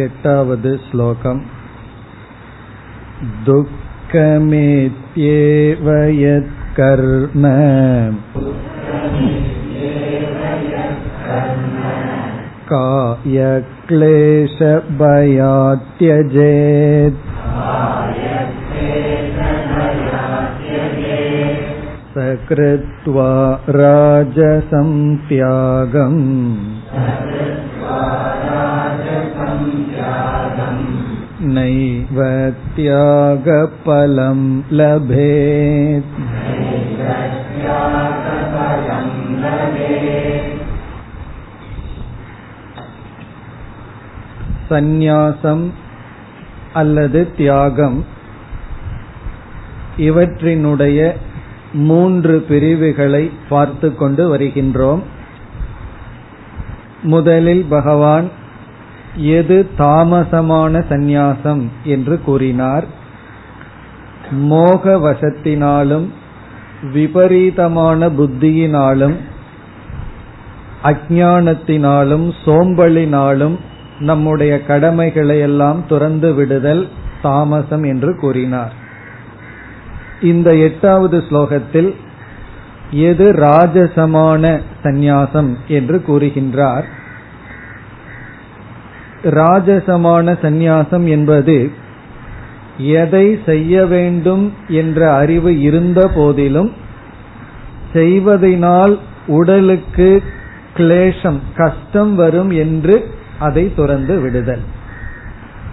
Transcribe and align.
एटावद् 0.00 0.66
श्लोकम् 0.82 1.40
दुःखमेत्येव 3.46 4.26
यत्कर्म 6.18 7.44
कायक्लेशभयात्यजेत् 12.70 13.68
सकृत्वा 22.14 23.30
राजसं 23.80 24.90
त्यागम् 25.28 26.22
नैव 31.48 32.18
त्यागफलं 32.76 34.42
लभेत् 34.70 36.12
சந்நியாசம் 44.70 45.64
அல்லது 46.72 47.20
தியாகம் 47.36 48.04
இவற்றினுடைய 49.96 50.98
மூன்று 51.72 52.44
பிரிவுகளை 52.48 53.24
பார்த்து 53.48 53.88
கொண்டு 53.94 54.28
வருகின்றோம் 54.28 55.02
முதலில் 57.02 57.64
பகவான் 57.64 58.26
எது 59.17 59.69
தாமசமான 59.77 60.83
சந்நியாசம் 60.89 61.67
என்று 61.83 62.21
கூறினார். 62.21 62.83
மோக 64.31 64.97
வசத்தினாலும் 64.97 66.07
விபரீதமான 66.93 68.09
புத்தியினாலும் 68.09 69.15
அஜானத்தினாலும் 70.83 72.33
சோம்பலினாலும் 72.45 73.55
நம்முடைய 73.99 74.65
கடமைகளை 74.65 75.39
எல்லாம் 75.39 75.83
துறந்து 75.87 76.33
விடுதல் 76.33 76.87
தாமசம் 77.21 77.83
என்று 77.83 78.17
கூறினார். 78.17 78.73
இந்த 80.21 80.55
எட்டாவது 80.55 81.23
ஸ்லோகத்தில் 81.29 81.95
எது 82.91 83.31
ராஜசமான 83.31 84.61
சந்நியாசம் 84.83 85.53
என்று 85.67 86.03
கூறுகின்றார். 86.07 86.83
ராஜசமான 89.31 90.35
சந்நியாசம் 90.41 91.05
என்பது 91.07 91.71
எதை 92.77 93.39
செய்ய 93.45 93.85
வேண்டும் 93.85 94.53
என்ற 94.67 95.13
அறிவு 95.13 95.61
இருந்த 95.61 96.11
போதிலும் 96.15 96.71
செய்வதனால் 97.93 98.99
உடலுக்கு 99.27 100.23
கிளேஷம் 100.77 101.39
கஷ்டம் 101.55 102.15
வரும் 102.15 102.49
என்று 102.49 103.07
அதை 103.39 103.73
துறந்து 103.75 104.19
விடுதல். 104.19 104.61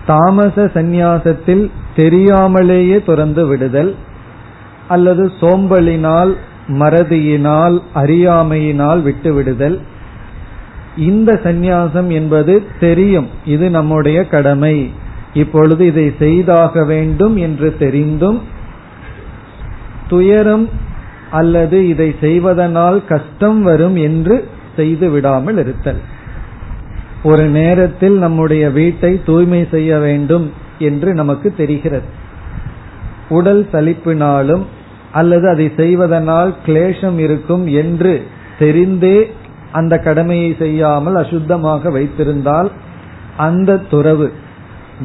தாமச 0.06 0.64
சந்நியாசத்தில் 0.64 1.70
தெரியாமலேயே 1.96 3.02
துறந்து 3.02 3.46
விடுதல் 3.46 3.94
அல்லது 4.88 5.32
சோம்பலினால் 5.40 6.36
மறதியினால் 6.68 7.82
அறியாமையினால் 7.94 9.00
விட்டுவிடுதல் 9.02 9.80
இந்த 10.96 11.40
சந்நியாசம் 11.44 12.08
என்பது 12.08 12.62
தெரியும். 12.80 13.28
இது 13.44 13.70
நம்முடைய 13.70 14.26
கடமை. 14.26 14.90
இப்பொழுது 15.34 15.86
இதை 15.86 16.12
செய்தாக 16.18 16.84
வேண்டும் 16.84 17.36
என்று 17.36 17.76
தெரிந்தும் 17.78 18.42
துயரம் 20.08 20.68
அல்லது 21.30 21.88
இதை 21.88 22.14
செய்வதனால் 22.20 23.04
கஷ்டம் 23.08 23.62
வரும் 23.62 23.96
என்று 23.96 24.48
செய்து 24.76 25.10
விடாமல் 25.10 25.58
இருத்தல். 25.58 26.00
ஒரு 27.22 27.44
நேரத்தில் 27.44 28.18
நம்முடைய 28.18 28.70
வீட்டை 28.70 29.20
தூய்மை 29.26 29.66
செய்ய 29.70 29.98
வேண்டும் 29.98 30.52
என்று 30.78 31.14
நமக்கு 31.14 31.54
தெரிகிறது. 31.56 32.22
உடல் 33.28 33.68
சலிப்பினாலும் 33.72 34.62
அல்லது 35.12 35.48
அதை 35.48 35.72
செய்வதனால் 35.76 36.54
கிளேஷம் 36.66 37.18
இருக்கும் 37.18 37.66
என்று 37.66 38.26
தெரிந்தே 38.58 39.30
அந்த 39.74 39.94
கடமையை 39.98 40.50
செய்யாமல் 40.58 41.16
அசுத்தமாக 41.16 41.92
வைத்திருந்தால் 41.92 42.70
அந்த 43.36 43.80
துறவு 43.90 44.26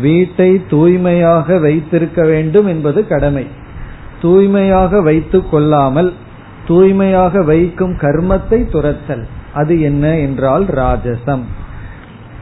வீட்டை 0.02 0.50
தூய்மையாக 0.69 1.57
வைத்திருக்க 1.57 2.19
வேண்டும் 2.24 2.68
என்பது 2.68 3.00
கடமை. 3.07 3.46
தூய்மையாக 4.22 5.02
வைத்து 5.02 5.40
கொள்ளாமல் 5.50 6.12
தூய்மையாக 6.68 7.41
வைக்கும் 7.41 7.96
கர்மத்தை 7.97 8.59
துரத்தல் 8.69 9.25
அது 9.53 9.74
என்ன 9.81 10.18
என்றால் 10.18 10.66
ராஜசம். 10.81 11.46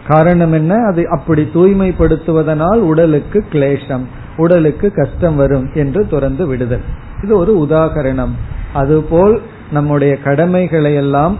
காரணம் 0.08 0.54
என்ன? 0.54 0.74
அது 0.90 1.02
அப்படி 1.09 1.44
தூய்மைப்படுத்துவதனால் 1.54 2.82
உடலுக்கு 2.92 3.40
கிளேஷம் 3.52 4.06
உடலுக்கு 4.38 4.88
கஷ்டம் 4.92 5.36
வரும் 5.36 5.68
என்று 5.74 6.02
துறந்து 6.08 6.44
விடுதல். 6.48 6.86
இது 7.24 7.34
ஒரு 7.38 7.54
உதாகரணம். 7.70 8.34
அதுபோல் 8.74 9.36
நம்முடைய 9.72 10.14
கடமைகளை 10.28 10.94
எல்லாம் 10.96 11.36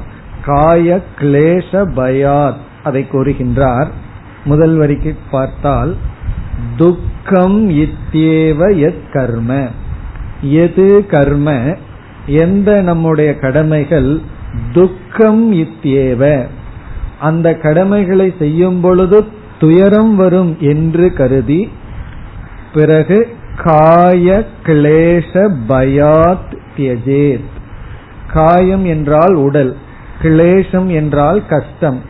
காய 0.48 1.02
கிளேஷ 1.20 1.72
பயாத். 1.72 2.62
அதை 2.84 3.06
கூறுகின்றார். 3.12 3.88
முதல் 4.46 4.76
வரிக்கு 4.78 5.16
பார்த்தால் 5.32 5.96
துக்கம் 6.78 7.70
இத்தியேவ 7.70 8.80
எத் 8.80 9.12
கர்ம. 9.14 9.68
எது 10.42 11.06
கர்ம? 11.08 11.78
எந்த 12.26 12.82
நம்முடைய 12.82 13.36
கடமைகள் 13.36 14.22
துக்கம் 14.74 15.54
இத்தியேவ 15.54 16.46
அந்த 17.20 17.54
கடமைகளை 17.54 18.34
செய்யும் 18.40 18.82
பொழுது 18.82 19.26
துயரம் 19.60 20.16
வரும் 20.16 20.58
என்று 20.60 21.14
கருதி 21.14 21.72
பிறகு 22.74 23.36
காய 23.64 24.44
கிளேஷ 24.66 25.52
பயாத் 25.70 26.58
தியஜேத். 26.78 27.48
காயம் 28.34 28.86
என்றால் 28.86 29.34
உடல். 29.34 29.76
கிளேசம் 30.22 30.88
என்றால் 30.88 31.46
கஷ்டம். 31.46 32.02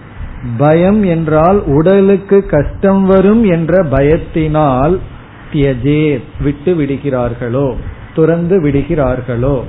பயம் 0.58 1.04
என்றால் 1.04 1.64
உடலுக்கு 1.66 2.46
கஷ்டம் 2.46 3.06
வரும் 3.06 3.44
என்ற 3.44 3.84
பயத்தினால் 3.84 4.98
தியஜே 5.54 6.22
விட்டு 6.42 6.76
விடுகிறார்களோ? 6.76 7.76
துறந்து 8.16 8.62
விடுகிறார்களோ? 8.62 9.64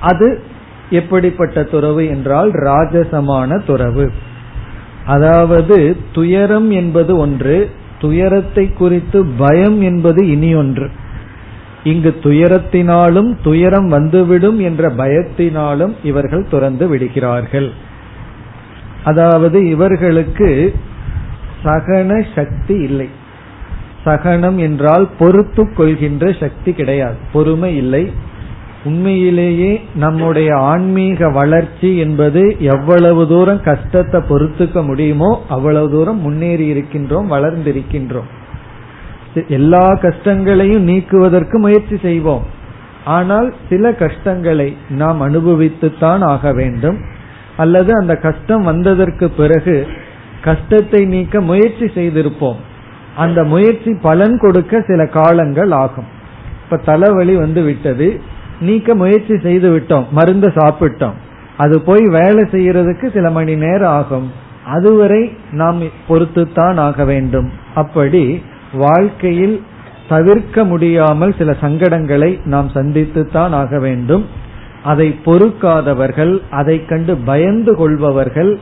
அது 0.00 0.42
எப்படிப்பட்ட 0.90 1.62
துறவு 1.62 2.06
என்றால் 2.06 2.50
ராஜசமான 2.50 3.64
துறவு. 3.64 4.12
அதாவது 5.06 5.96
துயரம் 6.12 6.70
என்பது 6.70 7.16
ஒன்று 7.16 7.70
துயரத்தை 8.00 8.72
குறித்து 8.72 9.24
பயம் 9.24 9.80
என்பது 9.80 10.30
இனி 10.30 10.54
ஒன்று. 10.54 10.90
இங்கு 11.84 12.10
துயரத்தினாலும் 12.22 13.36
துயரம் 13.42 13.88
வந்துவிடும் 13.88 14.60
என்ற 14.60 14.88
பயத்தினாலும் 14.88 15.94
இவர்கள் 16.02 16.48
துறந்து 16.48 16.88
விடுகிறார்கள். 16.88 17.72
அதாவது 19.04 19.68
இவர்களுக்கு 19.68 20.74
சகன 21.64 22.24
சக்தி 22.34 22.74
இல்லை. 22.74 23.08
சகனம் 24.04 24.58
என்றால் 24.58 25.08
பொறுத்து 25.18 25.72
கொள்கின்ற 25.72 26.32
சக்தி 26.40 26.72
கிடையாது. 26.72 27.16
பொறுமை 27.32 27.76
இல்லை. 27.76 28.12
உண்மையிலேயே 28.84 29.82
நம்முடைய 29.94 30.56
ஆன்மீக 30.56 31.28
வளர்ச்சி 31.28 31.96
என்பது 31.96 32.56
எவ்வளவு 32.58 33.28
தூரம் 33.28 33.60
கஷ்டத்தை 33.62 34.20
பொறுத்துக்க 34.28 34.84
முடியுமோ 34.86 35.44
அவ்வளவு 35.48 35.90
தூரம் 35.90 36.20
முன்னேறி 36.20 36.72
இருக்கின்றோம் 36.72 37.30
வளர்ந்திருக்கின்றோம். 37.30 38.30
எல்லா 39.48 39.88
கஷ்டங்களையும் 39.88 40.82
நீக்குவதற்கு 40.82 41.58
முயற்சி 41.58 41.98
செய்வோம். 42.02 42.44
ஆனால் 43.04 43.54
சில 43.68 43.92
கஷ்டங்களை 43.92 44.76
நாம் 44.88 45.22
அனுபவித்துத்தான் 45.22 46.20
ஆக 46.20 46.52
வேண்டும். 46.52 46.98
அல்லது 47.56 47.92
அந்த 48.00 48.16
கஷ்டம் 48.16 48.62
வந்ததற்கு 48.62 49.30
பிறகு 49.30 49.86
கஷ்டத்தை 50.40 51.04
நீக்க 51.04 51.40
முயற்சி 51.40 51.84
செய்திருப்போம். 51.84 52.56
அந்த 53.16 53.44
முயற்சி 53.44 53.94
பலன் 54.02 54.38
கொடுக்க 54.38 54.82
சில 54.86 55.06
காலங்கள் 55.06 55.70
ஆகும். 55.70 56.04
இப்ப 56.64 56.76
தலைவலி 56.76 57.36
வந்து 57.36 57.62
விட்டது 57.62 58.20
நீக்க 58.60 58.94
முயற்சி 58.94 59.38
செய்து 59.38 59.76
விட்டோம். 59.76 60.08
மருந்து 60.10 60.48
சாப்பிட்டோம். 60.48 61.12
அது 61.56 61.80
போய் 61.80 62.04
வேலை 62.08 62.44
செய்யறதுக்கு 62.44 63.12
சில 63.12 63.30
மணி 63.30 63.54
நேரம் 63.54 63.90
ஆகும். 63.90 64.32
அதுவரை 64.66 65.32
நாம் 65.50 65.82
பொறுத்துத்தான் 66.08 66.76
ஆக 66.76 67.04
வேண்டும். 67.04 67.50
அப்படி 67.74 68.42
வாழ்க்கையில் 68.74 69.62
தவிர்க்க 70.08 70.64
முடியாமல் 70.64 71.34
சில 71.38 71.50
சங்கடங்களை 71.60 72.40
நாம் 72.44 72.70
சந்தித்துத்தான் 72.74 73.50
ஆக 73.50 73.78
வேண்டும். 73.78 74.24
அதை 74.82 75.08
பொறுக்காதவர்கள் 75.24 76.42
அதை 76.50 76.86
கண்டு 76.86 77.16
பயந்து 77.16 77.76
கொள்பவர்கள் 77.76 78.58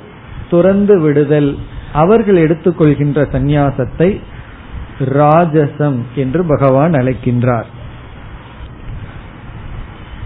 துறந்து 0.50 1.00
விடுதல். 1.00 1.56
அவர்கள் 1.92 2.36
எடுத்துக்கொள்கின்ற 2.36 3.20
சந்நியாசத்தை 3.32 4.20
ராஜசம் 4.98 5.98
என்று 6.14 6.44
பகவான் 6.44 6.92
அழைக்கின்றார். 6.92 7.68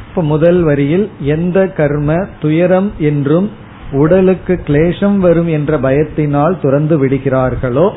இப்ப 0.08 0.22
முதல் 0.22 0.62
வரியில் 0.62 1.10
எந்த 1.20 1.58
கர்ம 1.68 2.28
துயரம் 2.40 2.92
என்றும் 2.98 3.50
உடலுக்கு 3.92 4.60
கிளேசம் 4.66 5.16
வரும் 5.16 5.48
என்ற 5.48 5.78
பயத்தினால் 5.78 6.60
துறந்து 6.60 7.06
விடுகிறார்களோ 7.06 7.92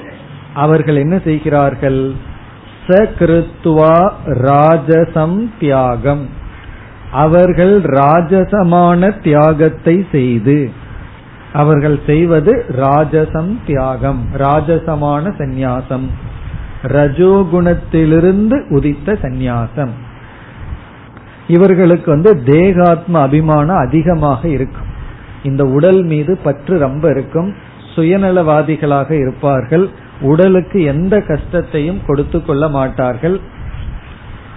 அவர்கள் 0.59 0.95
என்ன 0.95 1.19
செய்கிறார்கள்? 1.23 2.01
சகிருத்துவா 2.87 4.09
ராஜசம் 4.25 5.49
தியாகம். 5.59 6.25
அவர்கள் 7.11 7.81
ராஜசமான 7.81 9.21
தியாகத்தை 9.23 10.05
செய்து 10.11 10.71
அவர்கள் 11.53 11.99
செய்வது 12.05 12.65
ராஜசம் 12.77 13.57
தியாகம் 13.65 14.21
ராஜசமான 14.37 15.23
சந்நியாசம். 15.37 16.07
ரஜோகுணத்திலிருந்து 16.83 18.57
உதித்த 18.69 19.17
சந்நியாசம். 19.21 19.93
இவர்களுக்கு 21.47 22.11
வந்து 22.11 22.43
தேகாத்ம 22.43 23.21
அபிமானம் 23.21 23.83
அதிகமாக 23.87 24.47
இருக்கும். 24.47 24.89
இந்த 25.43 25.63
உடல் 25.65 26.03
மீது 26.03 26.37
பற்று 26.37 26.77
ரொம்ப 26.77 27.09
இருக்கும். 27.09 27.55
சுயநலவாதிகளாக 27.95 29.11
இருப்பார்கள். 29.11 29.89
உடலுக்கு 30.21 30.83
எந்த 30.83 31.21
கஷ்டத்தையும் 31.21 32.01
கொடுத்து 32.07 32.45
கொள்ள 32.45 32.69
மாட்டார்கள். 32.69 33.39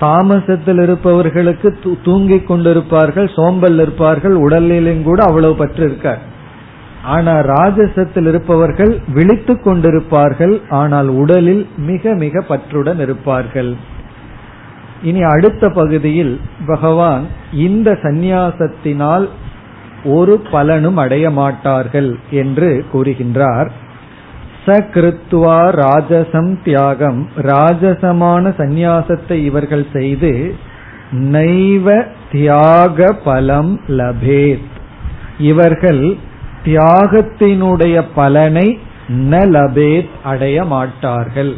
தாமசத்தில் 0.01 0.83
இருப்பவர்களுக்கு 0.83 1.79
தூங்கிக் 2.03 2.51
கொண்டிருப்பார்கள் 2.51 3.29
சோம்பல் 3.35 3.79
இருப்பார்கள் 3.79 4.35
உடலிலும் 4.35 5.03
கூட 5.03 5.23
அவ்வளவு 5.23 5.55
பற்று 5.55 5.85
இருக்கார் 5.85 6.31
ஆனா 7.05 7.39
ராஜசத்தில் 7.39 8.27
இருப்பவர்கள் 8.27 9.01
விழித்துக் 9.15 9.67
கொண்டிருப்பார்கள் 9.67 10.61
ஆனால் 10.69 11.09
உடலில் 11.09 11.69
மிக 11.77 12.15
மிக 12.15 12.45
பற்றுடன் 12.49 13.01
இருப்பார்கள். 13.01 13.77
இனி 15.03 15.23
அடுத்த 15.23 15.69
பகுதியில் 15.69 16.41
பகவான் 16.67 17.27
இந்த 17.53 17.99
சந்நியாசத்தினால் 18.03 19.29
ஒரு 20.05 20.39
பலனும் 20.51 20.97
அடைய 20.97 21.31
மாட்டார்கள் 21.31 22.19
என்று 22.31 22.85
கூறுகின்றார். 22.93 23.71
சகிருத்வா 24.67 25.57
ராஜசம் 25.85 26.63
தியாகம். 26.63 27.29
ராஜசமான 27.37 28.55
சந்நியாசத்தை 28.59 29.33
இவர்கள் 29.33 29.87
செய்து 29.93 30.55
நைவ 31.13 32.05
தியாக 32.33 33.13
பலம் 33.13 33.81
லபேத். 33.89 34.71
இவர்கள் 35.39 36.17
தியாகத்தினுடைய 36.65 38.05
பலனை 38.15 38.79
ந 39.09 39.31
லபேத் 39.31 40.09
அடைய 40.25 40.65
மாட்டார்கள். 40.65 41.55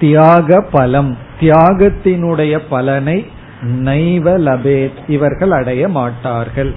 தியாக 0.00 0.60
பலம் 0.60 1.16
தியாகத்தினுடைய 1.40 2.60
பலனை 2.68 3.26
நைவ 3.62 4.38
லபேத் 4.38 4.98
இவர்கள் 5.08 5.50
அடைய 5.50 5.88
மாட்டார்கள். 5.88 6.74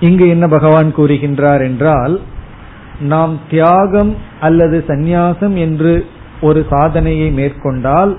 இங்கு 0.00 0.28
என்ன 0.28 0.48
பகவான் 0.48 0.94
கூறுகின்றார் 0.96 1.62
என்றால் 1.62 2.20
நாம் 3.00 3.38
தியாகம் 3.50 4.16
அல்லது 4.40 4.84
சந்நியாசம் 4.86 5.54
என்று 5.54 6.06
ஒரு 6.40 6.66
சாதனையை 6.70 7.30
மேற்கொண்டால் 7.30 8.18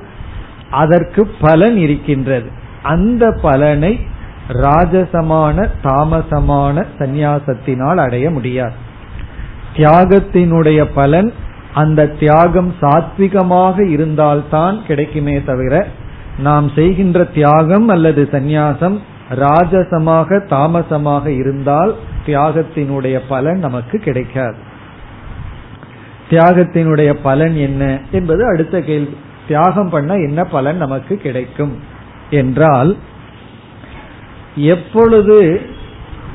அதற்கு 0.69 1.27
பலன் 1.39 1.77
இருக்கின்றது. 1.77 2.49
அந்த 2.83 3.39
பலனை 3.41 3.99
ராஜசமான 4.47 5.67
தாமசமான 5.83 6.85
சந்நியாசத்தினால் 6.99 7.95
அடைய 7.95 8.29
முடியாது. 8.29 8.73
தியாகத்தினுடைய 9.75 10.87
பலன் 10.93 11.33
அந்த 11.73 12.07
தியாகம் 12.07 12.75
சாத்விகமாக 12.81 13.89
இருந்தால்தான் 13.89 14.85
கிடைக்குமே 14.87 15.43
தவிர 15.43 15.87
நாம் 16.37 16.69
செய்கின்ற 16.75 17.23
தியாகம் 17.23 17.87
அல்லது 17.87 18.29
சந்நியாசம் 18.31 18.97
ராஜசமாக 19.35 20.47
தாமசமாக 20.47 21.31
இருந்தால் 21.31 21.95
தியாகத்தினுடைய 22.25 23.19
பலன் 23.27 23.59
நமக்கு 23.59 23.99
கிடைக்காது. 23.99 24.57
தியாகத்தினுடைய 26.29 27.15
பலன் 27.23 27.55
என்ன 27.55 28.01
என்பது 28.11 28.45
அடுத்த 28.45 28.81
கேள்வி. 28.81 29.17
தியாகம் 29.47 29.89
பண்ண 29.89 30.13
என்ன 30.13 30.43
பலன் 30.43 30.77
நமக்கு 30.77 31.15
கிடைக்கும் 31.17 31.79
என்றால் 32.29 32.95
எப்பொழுது 34.55 35.61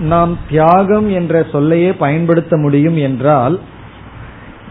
நாம் 0.00 0.38
தியாகம் 0.49 1.11
என்ற 1.11 1.46
சொல்லையே 1.52 1.93
பயன்படுத்த 1.93 2.56
முடியும் 2.56 2.96
என்றால் 2.96 3.61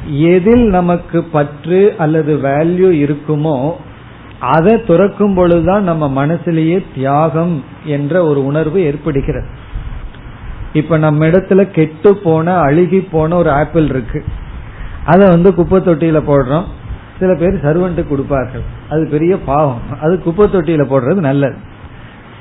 எதில் 0.07 0.69
நமக்கு 0.69 1.23
பற்று 1.23 1.95
அல்லது 1.97 2.37
வேல்யூ 2.37 2.89
இருக்குமோ 3.05 3.73
அதை 4.39 4.83
துறக்கும் 4.83 5.33
பொழுதுதான் 5.33 5.83
நம்ம 5.83 6.25
மனசுலேயே 6.25 6.83
தியாகம் 6.95 7.63
என்ற 7.83 8.25
ஒரு 8.25 8.45
உணர்வு 8.45 8.81
ஏற்படுகிறது. 8.81 9.56
இப்ப 10.77 10.97
நம்ம 10.97 11.25
இடத்துல 11.25 11.71
கெட்டு 11.71 12.17
போன 12.17 12.55
அழுகி 12.57 12.99
போன 13.11 13.35
ஒரு 13.35 13.51
ஆப்பிள் 13.51 13.85
இருக்கு. 13.85 14.23
அதை 15.05 15.27
வந்து 15.27 15.53
குப்பை 15.53 15.79
தொட்டியில 15.79 16.21
போடுறோம். 16.27 16.63
சில 17.19 17.35
பேர் 17.35 17.65
சர்வெண்ட் 17.65 18.07
கொடுப்பார்கள். 18.07 18.61
அது 18.89 19.07
பெரிய 19.11 19.39
பாவம். 19.39 19.81
அது 20.01 20.19
குப்பை 20.19 20.45
தொட்டியில 20.45 20.83
போடுறது 20.85 21.19
நல்லது. 21.19 21.55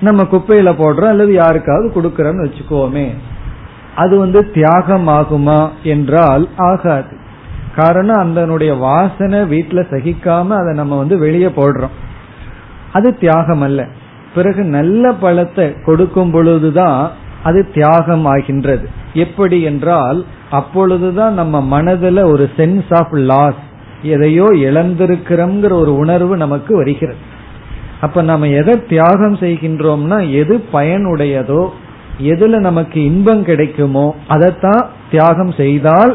நம்ம 0.01 0.23
குப்பையில 0.23 0.71
போடுறோம் 0.73 1.09
அல்லது 1.09 1.33
யாருக்காவது 1.33 1.93
கொடுக்கறோம்னு 1.95 2.47
வச்சுக்கோமே. 2.47 3.07
அது 3.95 4.19
வந்து 4.19 4.51
தியாகம் 4.51 5.09
ஆகுமா 5.09 5.69
என்றால் 5.83 6.49
ஆகாது. 6.57 7.17
காரணம் 7.77 8.17
அதனுடைய 8.17 8.75
வாசனை 8.75 9.39
வீட்டுல 9.41 9.81
சகிக்காம 9.91 10.49
அதை 10.49 10.75
நம்ம 10.75 10.99
வந்து 10.99 11.19
வெளியே 11.19 11.47
போடுறோம். 11.47 11.95
அது 12.93 13.19
தியாகம் 13.19 13.61
அல்ல 13.61 13.87
பிறகு 14.35 14.63
நல்ல 14.65 15.13
பழத்தை 15.13 15.75
கொடுக்கும் 15.85 16.31
பொழுதுதான் 16.31 17.11
அது 17.49 17.61
தியாகம் 17.75 18.27
ஆகின்றது 18.27 18.87
எப்படி 19.25 19.59
என்றால் 19.63 20.21
அப்பொழுதுதான் 20.51 21.35
நம்ம 21.35 21.57
மனதுல 21.75 22.25
ஒரு 22.33 22.45
சென்ஸ் 22.57 22.91
ஆஃப் 22.91 23.15
லாஸ் 23.31 23.63
எதையோ 24.03 24.47
இழந்திருக்கிறோம்ங்கிற 24.67 25.73
ஒரு 25.83 25.93
உணர்வு 25.97 26.35
நமக்கு 26.37 26.73
வருகிறது. 26.77 27.21
அப்ப 28.01 28.23
நம்ம 28.23 28.49
எதை 28.61 28.75
தியாகம் 28.89 29.37
செய்கின்றோம்னா 29.37 30.19
எது 30.41 30.55
பயனுடையதோ 30.73 31.63
எதுல 32.33 32.59
நமக்கு 32.59 32.99
இன்பம் 33.05 33.43
கிடைக்குமோ 33.45 34.07
அதைத்தான் 34.29 34.83
தியாகம் 35.11 35.53
செய்தால் 35.53 36.13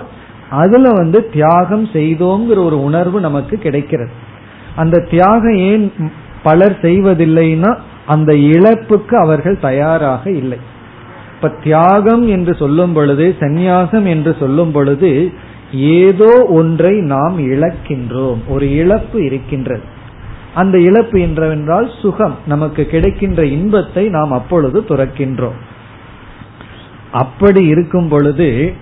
அதுல 0.62 0.90
வந்து 0.92 1.20
தியாகம் 1.34 1.86
செய்தோங்கிற 1.94 2.60
ஒரு 2.66 2.78
உணர்வு 2.84 3.18
நமக்கு 3.20 3.56
கிடைக்கிறது. 3.58 4.14
அந்த 4.76 5.06
தியாகம் 5.12 5.60
ஏன் 5.70 5.86
பலர் 6.44 6.76
செய்வதில்லைன்னா 6.82 7.72
அந்த 8.06 8.32
இழப்புக்கு 8.54 9.16
அவர்கள் 9.26 9.58
தயாராக 9.60 10.24
இல்லை. 10.32 10.60
இப்ப 11.44 11.56
தியாகம் 11.64 12.28
என்று 12.28 12.56
சொல்லும் 12.56 12.94
பொழுது 12.94 13.36
சந்நியாசம் 13.40 14.08
என்று 14.08 14.36
சொல்லும் 14.40 14.72
பொழுது 14.72 15.32
ஏதோ 15.74 16.46
ஒன்றை 16.50 17.00
நாம் 17.00 17.40
இழக்கின்றோம். 17.40 18.38
ஒரு 18.48 18.76
இழப்பு 18.76 19.24
இருக்கின்றது. 19.24 19.82
அந்த 20.54 20.80
இழப்பு 20.80 21.22
என்றவென்றால் 21.22 21.92
சுகம். 22.02 22.36
நமக்கு 22.46 22.86
கிடைக்கின்ற 22.86 23.46
இன்பத்தை 23.46 24.10
நாம் 24.10 24.32
அப்பொழுது 24.32 24.82
துறக்கின்றோம். 24.82 25.58
அப்படி 27.12 27.66
இருக்கும் 27.66 28.08
பொழுது 28.08 28.74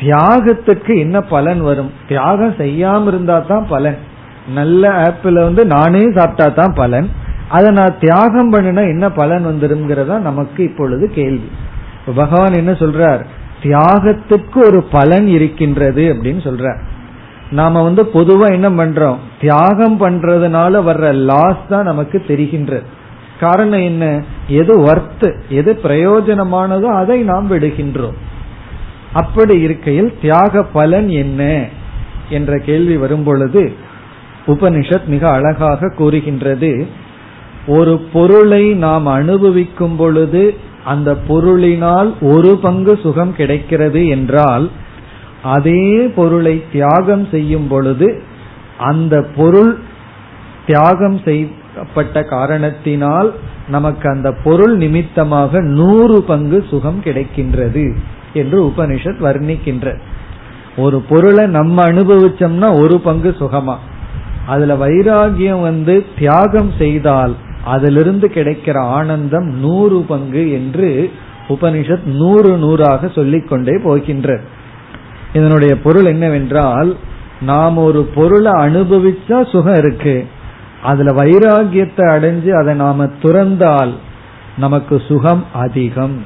தியாகத்துக்கு 0.00 0.98
என்ன 0.98 1.20
பலன் 1.20 1.60
வரும்? 1.60 1.90
தியாகம் 2.08 2.54
செய்யாம 2.58 3.06
இருந்தா 3.06 3.38
தான் 3.38 3.66
பலன். 3.68 3.98
நல்ல 4.54 4.92
ஆப்பிள் 4.92 5.34
வந்து 5.34 5.66
நானே 5.66 6.10
சாப்பிட்டா 6.14 6.48
தான் 6.48 6.74
பலன். 6.74 7.10
அதை 7.48 7.70
நான் 7.70 7.98
தியாகம் 8.00 8.52
பண்ணினா 8.52 8.88
என்ன 8.88 9.10
பலன் 9.10 9.46
வந்துருங்கிறதா 9.46 10.18
நமக்கு 10.18 10.64
இப்பொழுது 10.64 11.10
கேள்வி. 11.10 11.50
பகவான் 12.06 12.52
என்ன 12.52 12.72
சொல்றார்? 12.72 13.24
தியாகத்துக்கு 13.62 14.64
ஒரு 14.64 14.82
பலன் 14.82 15.26
இருக்கின்றது 15.26 16.14
அப்படின்னு 16.14 16.48
சொல்றார். 16.48 16.78
நாம 17.50 17.82
வந்து 17.82 18.02
பொதுவா 18.14 18.52
என்ன 18.52 18.70
பண்றோம்? 18.70 19.16
தியாகம் 19.40 20.00
பண்றதுனால 20.00 20.82
வர்ற 20.88 21.14
லாஸ் 21.14 21.68
தான் 21.68 21.84
நமக்கு 21.84 22.24
தெரிகின்றது. 22.26 22.84
காரணம் 23.40 23.80
என்ன? 23.80 24.22
எது 24.48 24.80
ஒர்த்து 24.80 25.40
எது 25.48 25.80
பிரயோஜனமானதோ 25.82 26.82
அதை 26.82 27.22
நாம் 27.22 27.50
விடுகின்றோம். 27.50 28.14
அப்படி 29.12 29.60
இருக்கையில் 29.60 30.18
தியாக 30.20 30.62
பலன் 30.62 31.08
என்ன? 31.08 31.64
என்ற 32.30 32.58
கேள்வி 32.58 32.96
வரும் 32.96 33.22
பொழுது 33.22 33.72
உபனிஷத் 34.46 35.04
மிக 35.04 35.30
அழகாக 35.30 35.88
கூறுகின்றது. 35.88 36.86
ஒரு 37.66 37.98
பொருளை 38.12 38.74
நாம் 38.74 39.06
அனுபவிக்கும் 39.06 39.96
பொழுது 39.96 40.56
அந்த 40.84 41.16
பொருளினால் 41.28 42.12
ஒரு 42.20 42.58
பங்கு 42.62 42.98
சுகம் 43.02 43.34
கிடைக்கிறது 43.34 44.06
என்றால் 44.06 44.70
அதே 45.42 46.12
பொருளை 46.16 46.64
தியாகம் 46.72 47.28
செய்யும் 47.30 47.68
பொழுது 47.68 48.22
அந்த 48.78 49.26
பொருள் 49.36 49.78
தியாகம் 50.66 51.20
செய்யப்பட்ட 51.24 52.22
காரணத்தினால் 52.22 53.34
நமக்கு 53.68 54.08
அந்த 54.08 54.32
பொருள் 54.44 54.76
நிமித்தமாக 54.76 55.60
நூறு 55.60 56.22
பங்கு 56.22 56.64
சுகம் 56.70 57.00
கிடைக்கின்றது 57.04 57.96
என்று 58.32 58.66
உபனிஷத் 58.66 59.22
வர்ணிக்கின்ற. 59.22 59.98
ஒரு 60.76 61.00
பொருளை 61.00 61.46
நம்ம 61.46 61.84
அனுபவிச்சோம்னா 61.84 62.80
ஒரு 62.80 63.00
பங்கு 63.00 63.36
சுகமா? 63.38 63.76
அதுல 64.46 64.74
வைராகியம் 64.74 65.62
வந்து 65.62 66.06
தியாகம் 66.18 66.72
செய்தால் 66.78 67.34
அதிலிருந்து 67.64 68.28
கிடைக்கிற 68.28 68.78
ஆனந்தம் 68.78 69.46
நூறு 69.46 70.00
பங்கு 70.00 70.52
என்று 70.52 71.10
உபனிஷத் 71.48 72.04
நூறு 72.04 72.56
நூறாக 72.56 73.08
சொல்லிக்கொண்டே 73.08 73.78
போகின்ற. 73.82 74.40
இதனுடைய 75.32 75.78
பொருள் 75.78 76.04
என்னவென்றால் 76.04 76.96
நாம் 77.40 77.76
ஒரு 77.76 78.02
பொருளை 78.14 78.52
அனுபவிச்சா 78.52 79.50
சுகம் 79.50 79.74
இருக்கு. 79.74 80.26
அதுல 80.82 81.22
வைராகியத்தை 81.22 82.06
அடைஞ்சு 82.06 82.50
அதை 82.50 82.74
நாம 82.74 83.08
துறந்தால் 83.22 83.92
நமக்கு 84.56 85.02
சுகம் 85.08 85.44
அதிகம். 85.52 86.22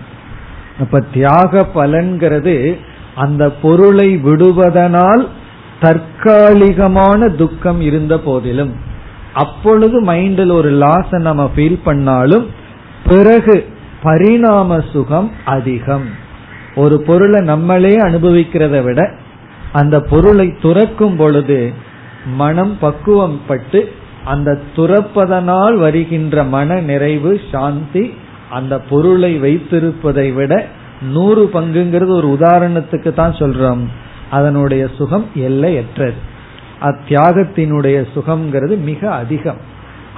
இப்ப 0.81 1.01
தியாக 1.01 1.67
பலன்கிறது 1.75 2.77
அந்த 3.15 3.51
பொருளை 3.51 4.17
விடுவதனால் 4.17 5.29
தற்காலிகமான 5.81 7.29
துக்கம் 7.29 7.81
இருந்த 7.81 8.19
போதிலும். 8.19 8.86
அப்பொழுது 9.43 9.97
மைண்டில் 10.03 10.53
ஒரு 10.53 10.71
லாஸை 10.73 11.19
நம்ம 11.19 11.51
ஃபீல் 11.57 11.79
பண்ணாலும் 11.85 12.47
பிறகு 13.09 13.57
பரிணாம 14.03 14.79
சுகம் 14.93 15.31
அதிகம். 15.45 16.07
ஒரு 16.75 16.97
பொருளை 17.03 17.41
நம்மளே 17.41 17.93
அனுபவிக்கிறத 17.97 18.83
விட 18.83 19.01
அந்த 19.73 20.01
பொருளை 20.01 20.47
துறக்கும் 20.63 21.17
பொழுது 21.17 21.61
மனம் 22.37 22.75
பக்குவம் 22.81 23.41
பட்டு 23.47 23.81
அந்த 24.25 24.59
துறப்பதனால் 24.77 25.77
வருகின்ற 25.77 26.45
மன 26.55 26.79
நிறைவு 26.91 27.33
சாந்தி 27.53 28.05
அந்த 28.51 28.75
பொருளை 28.91 29.33
வைத்திருப்பதை 29.43 30.29
விட 30.35 30.53
நூறு 31.13 31.43
பங்குங்கிறது 31.53 32.13
ஒரு 32.21 32.29
உதாரணத்துக்கு 32.41 33.11
தான் 33.13 33.39
சொல்றோம். 33.41 33.83
அதனுடைய 34.31 34.83
சுகம் 34.99 35.27
எல்லையற்றது. 35.49 36.35
அத்தியாகத்தினுடைய 36.81 38.07
சுகம்ங்கிறது 38.15 38.81
மிக 38.81 39.13
அதிகம். 39.13 39.57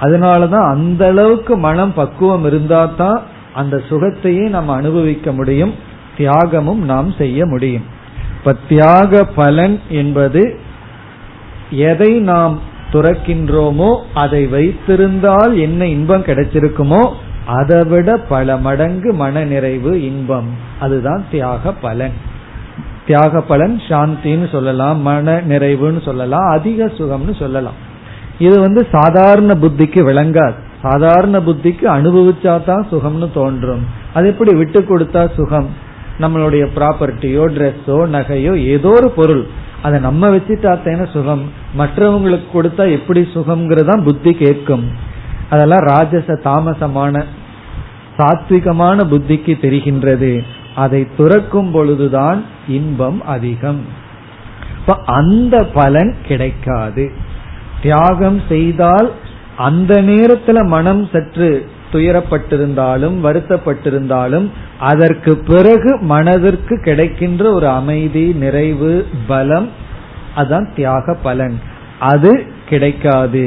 அதனாலதான் 0.01 0.69
அந்த 0.69 1.07
அளவுக்கு 1.07 1.57
மனம் 1.57 1.93
பக்குவம் 1.93 2.45
இருந்தா 2.45 2.85
தான் 2.85 3.21
அந்த 3.53 3.81
சுகத்தையே 3.89 4.49
நாம் 4.49 4.69
அனுபவிக்க 4.69 5.31
முடியும் 5.31 5.73
தியாகமும் 6.17 6.77
நாம் 6.77 7.13
செய்ய 7.17 7.45
முடியும். 7.45 7.83
இப்ப 8.37 8.55
தியாக 8.69 9.23
பலன் 9.23 9.79
என்பது 9.89 10.59
எதை 11.69 12.19
நாம் 12.19 12.59
துறக்கின்றோமோ 12.91 13.97
அதை 14.13 14.47
வைத்திருந்தால் 14.47 15.57
என்ன 15.57 15.85
இன்பம் 15.85 16.23
கிடைச்சிருக்குமோ 16.23 17.13
அதைவிட 17.45 18.17
பல 18.17 18.57
மடங்கு 18.57 19.13
மன 19.13 19.43
நிறைவு 19.43 20.03
இன்பம். 20.03 20.47
அதுதான் 20.79 21.25
தியாக 21.31 21.71
பலன். 21.71 22.13
தியாக 23.09 23.41
பலன் 23.51 23.77
சாந்தின்னு 23.89 24.47
சொல்லலாம் 24.55 24.97
மன 25.09 25.35
நிறைவுன்னு 25.51 26.01
சொல்லலாம் 26.07 26.47
அதிக 26.55 26.89
சுகம்னு 26.97 27.35
சொல்லலாம். 27.43 27.77
இது 28.45 28.55
வந்து 28.59 28.81
சாதாரண 28.91 29.53
புத்திக்கு 29.63 30.01
விளங்காது. 30.09 30.57
சாதாரண 30.81 31.37
புத்திக்கு 31.47 31.85
அனுபவிச்சா 31.95 32.53
தான் 32.65 32.83
சுகம்னு 32.91 33.27
தோன்றும். 33.33 33.81
அது 34.13 34.27
எப்படி 34.27 34.51
விட்டு 34.59 34.79
கொடுத்தா 34.81 35.23
சுகம்? 35.37 35.69
நம்மளுடைய 36.23 36.63
ப்ராப்பர்ட்டியோ 36.75 37.43
ட்ரெஸ்ஸோ 37.55 37.97
நகையோ 38.15 38.53
ஏதோ 38.73 38.91
ஒரு 38.99 39.09
பொருள். 39.17 39.43
அதை 39.81 39.97
நம்ம 39.99 40.29
வச்சுட்டாத்தேன 40.29 41.09
சுகம்? 41.15 41.43
மற்றவங்களுக்கு 41.77 42.47
கொடுத்தா 42.53 42.85
எப்படி 42.97 43.21
சுகம்ங்கிறதான் 43.35 44.05
புத்தி 44.07 44.33
கேட்கும். 44.43 44.85
அதெல்லாம் 45.49 45.85
ராஜச 45.91 46.39
தாமசமான 46.47 47.23
சாத்விகமான 48.17 49.03
புத்திக்கு 49.11 49.53
தெரிகின்றது. 49.65 50.31
அதை 50.79 51.07
துறக்கும் 51.17 51.71
பொழுதுதான் 51.71 52.39
இன்பம் 52.67 53.25
அதிகம். 53.25 53.81
அந்த 55.05 55.55
பலன் 55.73 56.15
கிடைக்காது. 56.27 57.11
தியாகம் 57.81 58.41
செய்தால் 58.49 59.11
அந்த 59.57 60.01
நேரத்துல 60.01 60.65
மனம் 60.65 61.03
சற்று 61.11 61.49
துயரப்பட்டிருந்தாலும் 61.91 63.15
வருத்தப்பட்டிருந்தாலும் 63.23 64.47
அதற்கு 64.79 65.37
பிறகு 65.47 65.91
மனதிற்கு 66.01 66.81
கிடைக்கின்ற 66.83 67.51
ஒரு 67.53 67.67
அமைதி 67.67 68.25
நிறைவு 68.33 68.93
பலம் 69.27 69.69
அதான் 70.37 70.67
தியாக 70.75 71.17
பலன். 71.23 71.59
அது 71.99 72.31
கிடைக்காது. 72.69 73.45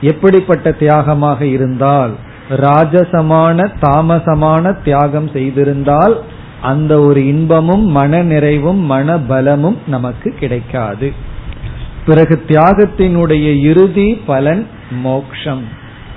எப்படிப்பட்ட 0.00 0.70
தியாகமாக 0.70 1.40
இருந்தால் 1.40 2.14
ராஜசமான 2.50 3.58
தாமசமான 3.80 4.82
தியாகம் 4.82 5.28
செய்திருந்தால் 5.28 6.16
அந்த 6.64 7.00
ஒரு 7.00 7.26
இன்பமும் 7.26 7.86
மன 7.90 8.22
நிறைவும் 8.22 8.82
மன 8.84 9.18
பலமும் 9.18 9.78
நமக்கு 9.86 10.30
கிடைக்காது. 10.30 11.12
பிறகு 12.06 12.44
தியாகத்தினுடைய 12.48 13.58
இறுதி 13.60 14.08
பலன் 14.26 14.66
மோக்ஷம். 15.02 15.64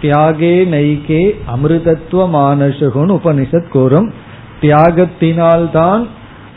தியாகே 0.01 0.53
நைகே 0.75 1.23
அமிர்தத்துவ 1.55 2.25
உபனிஷத் 3.17 3.69
கூறும் 3.69 4.13
தியாகத்தினால்தான் 4.61 6.07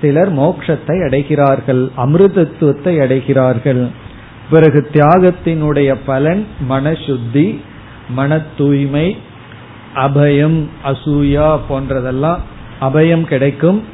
சிலர் 0.00 0.32
மோக்ஷத்தை 0.38 0.96
அடைகிறார்கள் 1.08 1.82
அமிர்தத்துவத்தை 1.96 2.92
அடைகிறார்கள். 3.04 3.82
பிறகு 4.50 4.88
தியாகத்தினுடைய 4.92 5.96
பலன் 6.06 6.46
மனசுத்தி 6.70 7.46
மன 8.10 8.40
தூய்மை 8.58 9.16
அபயம் 9.94 10.60
அசூயா 10.84 11.58
போன்றதெல்லாம் 11.68 12.40
அபயம் 12.80 13.22
கிடைக்கும். 13.22 13.84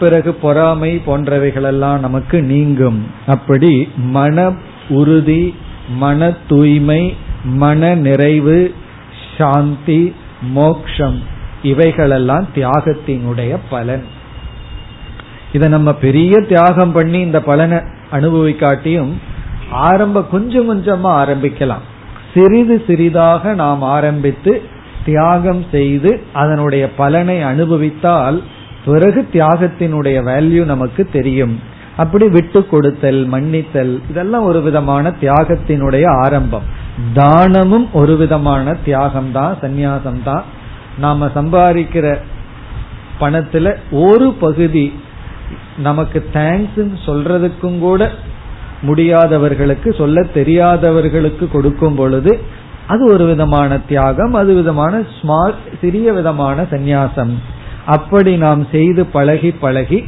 பிறகு 0.00 0.34
பொறாமை 0.34 1.02
போன்றவைகளெல்லாம் 1.06 1.98
நமக்கு 1.98 2.42
நீங்கும். 2.42 3.06
அப்படி 3.26 3.88
மன 3.96 4.52
உறுதி 4.88 5.54
மன 5.88 6.32
தூய்மை 6.48 7.16
மன 7.44 7.94
நிறைவு 7.94 8.74
சாந்தி 9.38 10.14
மோக்ஷம் 10.42 11.22
இவைகளெல்லாம் 11.62 12.46
தியாகத்தினுடைய 12.54 13.58
பலன். 13.70 14.04
இதை 15.52 15.68
நம்ம 15.68 15.92
பெரிய 15.92 16.40
தியாகம் 16.40 16.92
பண்ணி 16.92 17.18
இந்த 17.18 17.42
பலனை 17.42 17.78
அனுபவிக்காட்டியும் 18.12 19.12
ஆரம்ப 19.70 20.22
கொஞ்சம் 20.22 20.68
கொஞ்சமா 20.70 21.06
ஆரம்பிக்கலாம். 21.06 21.84
சிறிது 22.34 22.84
சிறிதாக 22.86 23.54
நாம் 23.54 23.82
ஆரம்பித்து 23.82 24.62
தியாகம் 25.10 25.62
செய்து 25.74 26.10
அதனுடைய 26.42 26.84
பலனை 27.00 27.38
அனுபவித்தால் 27.52 28.38
பிறகு 28.84 29.20
தியாகத்தினுடைய 29.32 30.18
வேல்யூ 30.30 30.62
நமக்கு 30.72 31.02
தெரியும். 31.16 31.54
அப்படி 32.02 32.26
விட்டு 32.28 32.60
கொடுத்தல் 32.66 33.20
மன்னித்தல் 33.32 33.92
இதெல்லாம் 34.10 34.44
ஒரு 34.50 34.60
விதமான 34.66 35.12
தியாகத்தினுடைய 35.22 36.06
ஆரம்பம். 36.24 36.66
தானமும் 37.14 37.86
ஒரு 38.00 38.14
விதமான 38.16 38.74
தியாகம் 38.84 39.30
தான் 39.32 39.54
சந்நியாசம் 39.62 40.22
தான் 40.24 40.44
நாம 40.98 41.28
சம்பாதிக்கிற 41.36 42.06
பணத்துல 43.20 43.66
ஒரு 44.06 44.28
பகுதி 44.44 44.86
நமக்கு 45.86 46.18
தேங்க்ஸ் 46.34 46.80
சொல்றதுக்கும் 47.06 47.78
கூட 47.78 48.10
முடியாதவர்களுக்கு 48.88 49.88
சொல்ல 50.00 50.22
தெரியாதவர்களுக்கு 50.36 51.44
கொடுக்கும் 51.54 51.98
பொழுது 52.00 52.32
அது 52.92 53.02
ஒரு 53.12 53.24
விதமான 53.26 53.78
தியாகம் 53.90 54.34
அது 54.40 54.50
விதமான 54.54 54.94
ஸ்மால் 55.16 55.54
சிறிய 55.80 56.12
விதமான 56.18 56.62
சந்நியாசம். 56.70 57.32
அப்படி 57.86 58.32
நாம் 58.44 58.62
செய்து 58.72 59.02
பழகி 59.16 59.50
பழகி 59.64 59.98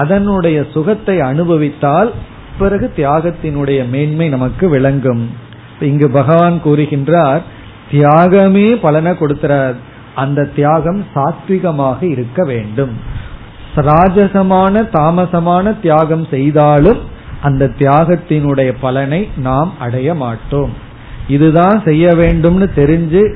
அதனுடைய 0.00 0.58
சுகத்தை 0.74 1.16
அனுபவித்தால் 1.30 2.10
பிறகு 2.60 2.86
தியாகத்தினுடைய 2.96 3.80
மேன்மை 3.94 4.26
நமக்கு 4.28 4.64
விளங்கும். 4.68 5.24
இங்கு 5.80 6.08
பகவான் 6.10 6.56
கூறுகின்றார் 6.64 7.42
தியாகமே 7.90 8.68
பலனை 8.84 9.12
கொடுக்கிறார் 9.12 9.76
அந்த 10.14 10.48
தியாகம் 10.56 11.00
சாத்விகமாக 11.14 12.00
இருக்க 12.14 12.40
வேண்டும். 12.44 12.94
ராஜசமான 13.88 14.74
தாமசமான 14.96 15.74
தியாகம் 15.80 16.26
செய்தாலும் 16.30 17.00
அந்த 17.42 17.70
தியாகத்தினுடைய 17.78 18.70
பலனை 18.80 19.20
நாம் 19.46 19.72
அடைய 19.78 20.08
மாட்டோம். 20.14 20.72
இதுதான் 21.28 21.82
செய்ய 21.84 22.12
வேண்டும்னு 22.12 22.68
தெரிஞ்சு 22.76 23.34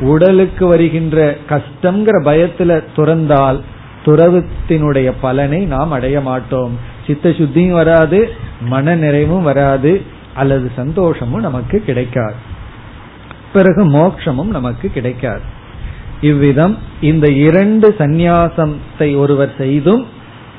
உடலுக்கு 0.00 0.66
வருகின்ற 0.66 1.36
கஷ்டம்ங்கிற 1.48 2.16
பயத்துல 2.24 2.84
துறந்தால் 2.96 3.60
துறவத்தினுடைய 4.04 5.12
பலனை 5.20 5.64
நாம் 5.64 5.90
அடைய 5.90 6.20
மாட்டோம். 6.20 6.78
சித்த 7.06 7.28
சுத்தியும் 7.28 7.70
வராது 7.70 8.32
மன 8.60 8.94
நிறைவும் 8.94 9.42
வராது 9.42 10.02
அல்லது 10.34 10.70
சந்தோஷமும் 10.76 11.40
நமக்கு 11.40 11.82
கிடைக்காது. 11.86 12.34
பிறகு 13.52 13.84
மோட்சமும் 13.84 14.48
நமக்கு 14.48 14.88
கிடைக்காது. 14.88 15.40
இவ்விதம் 16.20 16.78
இந்த 17.00 17.28
இரண்டு 17.28 17.94
சந்நியாசத்தை 17.98 19.16
ஒருவர் 19.16 19.54
செய்தும் 19.58 20.06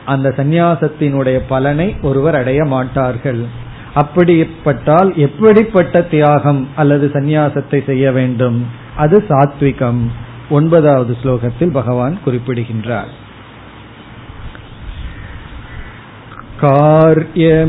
அந்த 0.05 0.33
சந்நியாசத்தினுடைய 0.38 1.41
பலனை 1.47 1.95
ஒருவர் 2.01 2.35
அடைய 2.35 2.63
மாட்டார்கள். 2.63 3.45
அப்படிப்பட்டால் 3.95 5.11
எப்படிப்பட்ட 5.16 6.00
தியாகம் 6.11 6.62
அல்லது 6.76 7.06
சந்நியாசத்தை 7.12 7.80
செய்ய 7.85 8.12
வேண்டும் 8.12 8.59
அது 8.97 9.18
சாத்விகம் 9.28 10.02
ஒன்பதாவது 10.49 11.14
ஸ்லோகத்தில் 11.23 11.73
பகவான் 11.73 12.16
குறிப்பிடுகின்றார் 12.25 13.12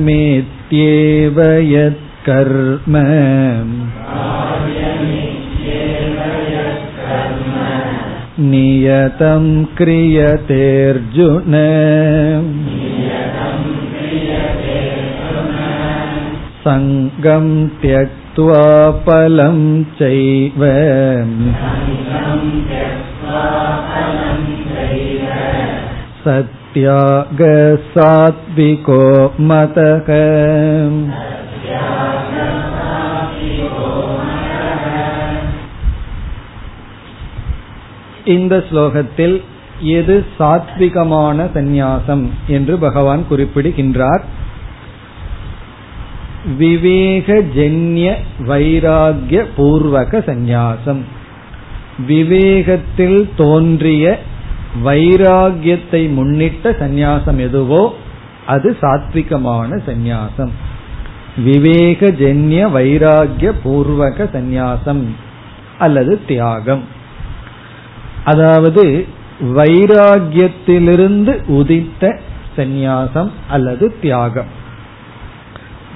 कार्यमेत्येव 0.07 1.37
यत्कर्म 1.71 2.95
नियतं 8.51 9.45
क्रियतेऽर्जुन 9.77 11.55
सङ्गं 16.63 17.47
त्यक्त्वा 17.81 18.63
फलं 19.05 19.59
चैव 19.99 20.61
सत्यागसात्विको 27.69 29.01
मतः 29.49 30.09
இந்த 38.25 38.63
ஸ்லோகத்தில் 38.69 39.35
எது 39.79 40.15
சாத்விகமான 40.37 41.47
சந்நியாசம் 41.53 42.23
என்று 42.47 42.77
பகவான் 42.77 43.23
குறிப்பிடுகின்றார் 43.29 44.23
விவேகஜன்ய 46.58 48.14
வைராகிய 48.40 49.44
பூர்வக 49.56 50.20
சந்நியாசம். 50.28 51.02
விவேகத்தில் 52.08 53.28
தோன்றிய 53.36 54.18
வைராகியத்தை 54.84 56.08
முன்னிட்ட 56.14 56.70
சந்நியாசம் 56.70 57.36
எதுவோ 57.36 57.94
அது 58.46 58.76
சாத்விகமான 58.80 59.80
சந்நியாசம். 59.86 60.52
விவேகஜன்ய 61.46 62.68
வைராகிய 62.76 63.52
பூர்வக 63.64 64.28
சந்நியாசம் 64.32 65.04
அல்லது 65.78 66.24
தியாகம். 66.26 66.82
அதாவது 68.24 69.06
வைராகியத்திலிருந்து 69.42 71.32
உதித்த 71.46 72.18
சந்நியாசம் 72.56 73.30
அல்லது 73.48 73.94
தியாகம். 74.00 74.60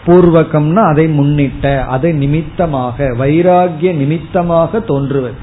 பூர்வகம்னா 0.06 0.88
அதை 0.88 1.06
முன்னிட்ட 1.06 1.84
அதை 1.84 2.12
நிமித்தமாக 2.12 3.04
வைராகிய 3.18 3.94
நிமித்தமாக 3.94 4.80
தோன்றுவது. 4.80 5.34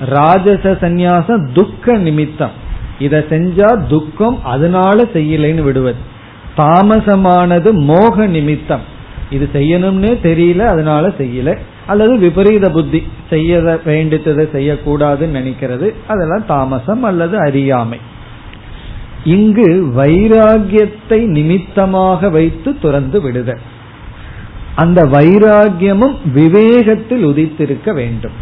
ராஜச 0.00 0.72
சந்நியாசம் 0.72 1.46
துக்க 1.52 1.96
நிமித்தம். 1.96 2.50
இதை 2.98 3.20
செஞ்சா 3.20 3.86
துக்கம் 3.86 4.44
அதனால 4.44 5.02
செய்யலைன்னு 5.02 5.62
விடுவது. 5.62 5.96
தாமசமானது 6.56 7.72
மோக 7.72 8.26
நிமித்தம். 8.26 8.80
இது 9.30 9.48
செய்யணும்னே 9.52 10.12
தெரியல 10.22 10.58
அதனால 10.58 11.08
செய்யல. 11.08 11.58
அல்லது 11.86 12.16
விபரீத 12.16 12.70
புத்தி 12.70 13.06
செய்ய 13.30 13.58
வேண்டித்ததை 13.58 14.46
செய்யக்கூடாதுன்னு 14.52 15.36
நினைக்கிறது. 15.38 15.94
அதெல்லாம் 16.06 16.46
தாமசம் 16.46 17.02
அல்லது 17.02 17.38
அறியாமை. 17.38 17.98
இங்கு 19.24 19.68
வைராகியத்தை 19.96 21.18
நிமித்தமாக 21.26 22.28
வைத்து 22.28 22.78
துறந்து 22.78 23.20
விடுதல் 23.20 23.62
அந்த 24.76 25.00
வைராகியமும் 25.02 26.16
விவேகத்தில் 26.34 27.24
உதித்திருக்க 27.24 27.92
வேண்டும். 27.94 28.32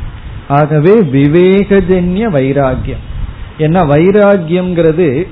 ஆகவே 0.49 0.95
விவேகஜன்ய 0.97 2.23
வைராகியம். 2.37 3.05
ஏன்னா 3.59 3.81
வைராகியம்ங்கிறது 3.95 5.27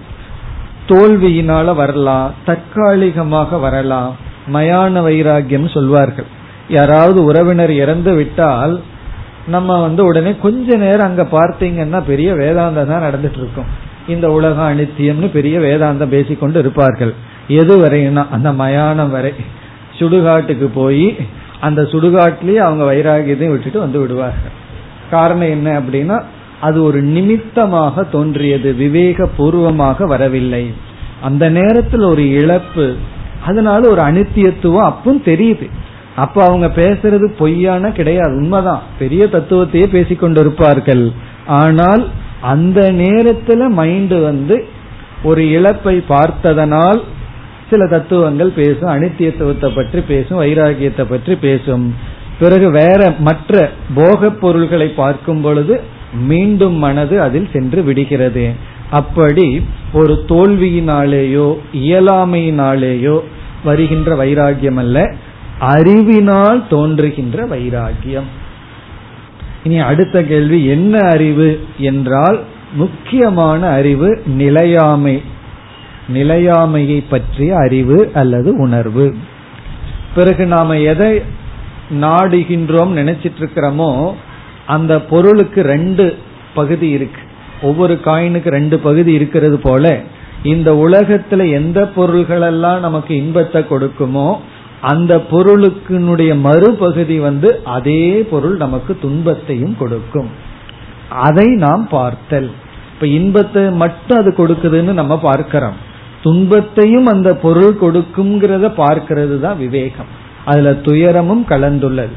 தோல்வியினால 0.89 1.75
வரலாம் 1.75 2.35
தற்காலிகமாக 2.45 3.59
வரலாம் 3.59 4.17
மயான 4.53 5.03
வைராகியம் 5.03 5.73
சொல்வார்கள். 5.73 6.27
யாராவது 6.69 7.25
உறவினர் 7.25 7.71
இறந்து 7.71 8.15
விட்டால் 8.15 8.81
நம்ம 9.47 9.81
வந்து 9.81 10.05
உடனே 10.05 10.37
கொஞ்ச 10.37 10.77
நேரம் 10.77 11.09
அங்க 11.09 11.23
பார்த்தீங்கன்னா 11.23 12.01
பெரிய 12.07 12.33
வேதாந்தம் 12.35 12.91
தான் 12.93 13.07
நடந்துட்டு 13.07 13.41
இருக்கும். 13.43 13.87
இந்த 14.09 14.31
உலகம் 14.31 14.71
அனித்தியம்னு 14.71 15.29
பெரிய 15.33 15.59
வேதாந்தம் 15.59 16.15
பேசிக்கொண்டு 16.17 16.59
இருப்பார்கள். 16.59 17.15
எது 17.49 17.75
வரைன்னா 17.83 18.29
அந்த 18.31 18.53
மயானம் 18.53 19.11
வரை. 19.11 19.33
சுடுகாட்டுக்கு 19.99 20.69
போய் 20.75 21.17
அந்த 21.61 21.83
சுடுகாட்டிலேயே 21.83 22.55
அவங்க 22.55 22.85
வைராகியத்தையும் 22.93 23.55
விட்டுட்டு 23.55 23.79
வந்து 23.79 24.01
விடுவார்கள். 24.01 24.57
காரணம் 25.11 25.51
என்ன 25.57 25.81
அப்படின்னா 25.81 26.23
அது 26.61 26.83
ஒரு 26.83 27.01
நிமித்தமாக 27.03 28.05
தோன்றியது 28.05 28.75
விவேக 28.75 29.27
பூர்வமாக 29.37 30.07
வரவில்லை. 30.07 30.73
அந்த 31.21 31.49
நேரத்தில் 31.49 32.01
ஒரு 32.01 32.31
இழப்பு 32.31 32.97
அதனால 33.47 33.89
ஒரு 33.89 34.03
அனித்தியத்துவம் 34.03 34.89
அப்பும் 34.91 35.23
தெரியுது. 35.25 35.67
அப்ப 36.17 36.45
அவங்க 36.45 36.67
பேசுறது 36.67 37.27
பொய்யான 37.39 37.91
கிடையாது 37.91 38.31
உண்மைதான். 38.31 38.83
பெரிய 38.99 39.25
தத்துவத்தையே 39.33 39.87
பேசிக்கொண்டிருப்பார்கள் 39.97 41.13
ஆனால் 41.47 42.09
அந்த 42.41 42.93
நேரத்துல 42.93 43.69
மைண்ட் 43.69 44.21
வந்து 44.21 44.69
ஒரு 45.23 45.51
இழப்பை 45.51 46.01
பார்த்ததனால் 46.01 47.03
சில 47.71 47.87
தத்துவங்கள் 47.87 48.51
பேசும் 48.51 48.89
அனித்தியத்துவத்தை 48.89 49.75
பற்றி 49.75 50.01
பேசும் 50.01 50.41
வைராகியத்தை 50.41 51.05
பற்றி 51.09 51.37
பேசும். 51.37 51.95
பிறகு 52.39 52.71
வேற 52.71 53.15
மற்ற 53.19 53.71
போகப் 53.95 54.41
பொருள்களை 54.41 54.89
பார்க்கும் 54.89 55.41
பொழுது 55.41 55.81
மீண்டும் 56.13 56.75
மனது 56.75 57.21
அதில் 57.21 57.49
சென்று 57.53 57.83
விடுகிறது. 57.83 58.77
அப்படி 58.91 59.65
ஒரு 59.93 60.25
தோல்வியினாலேயோ 60.29 61.57
இயலாமையினாலேயோ 61.73 63.21
வருகின்ற 63.65 64.25
வைராகியம் 64.25 64.77
அல்ல 64.77 65.15
அறிவினால் 65.59 66.67
தோன்றுகின்ற 66.69 67.47
வைராகியம். 67.47 68.29
இனி 69.65 69.79
அடுத்த 69.79 70.23
கேள்வி 70.23 70.65
என்ன 70.65 70.99
அறிவு 71.09 71.67
என்றால் 71.79 72.41
முக்கியமான 72.73 73.67
அறிவு 73.67 74.23
நிலையாமை. 74.27 75.23
நிலையாமையை 76.13 77.05
பற்றிய 77.09 77.57
அறிவு 77.57 78.11
அல்லது 78.15 78.57
உணர்வு. 78.57 79.15
பிறகு 80.15 80.47
நாம 80.47 80.79
எதை 80.79 81.23
நாடுகின்றோம் 82.01 82.93
நினைச்சிட்டு 82.99 83.39
இருக்கிறோமோ 83.39 84.15
அந்த 84.67 85.01
பொருளுக்கு 85.01 85.63
ரெண்டு 85.63 86.17
பகுதி 86.55 86.89
இருக்கு. 86.89 87.21
ஒவ்வொரு 87.63 88.01
காயினுக்கு 88.05 88.49
ரெண்டு 88.49 88.79
பகுதி 88.79 89.13
இருக்கிறது 89.13 89.59
போல 89.59 90.01
இந்த 90.43 90.73
உலகத்துல 90.73 91.51
எந்த 91.53 91.91
பொருள்களெல்லாம் 91.97 92.81
நமக்கு 92.81 93.17
இன்பத்தை 93.17 93.65
கொடுக்குமோ 93.71 94.39
அந்த 94.81 95.17
பொருளுக்குனுடைய 95.17 96.41
மறுபகுதி 96.41 97.19
வந்து 97.19 97.61
அதே 97.65 98.23
பொருள் 98.31 98.57
நமக்கு 98.57 98.99
துன்பத்தையும் 99.01 99.77
கொடுக்கும். 99.79 100.31
அதை 101.09 101.47
நாம் 101.47 101.89
பார்த்தல். 101.91 102.51
இப்ப 102.95 103.07
இன்பத்தை 103.07 103.71
மட்டும் 103.71 104.19
அது 104.19 104.35
கொடுக்குதுன்னு 104.37 104.93
நம்ம 104.93 105.19
பார்க்கிறோம். 105.19 105.75
துன்பத்தையும் 106.23 107.07
அந்த 107.07 107.35
பொருள் 107.35 107.77
கொடுக்குங்கிறத 107.81 108.73
பார்க்கிறது 108.77 109.41
தான் 109.41 109.59
விவேகம். 109.59 110.07
அதுல 110.45 110.75
துயரமும் 110.75 111.47
கலந்துள்ளது. 111.49 112.13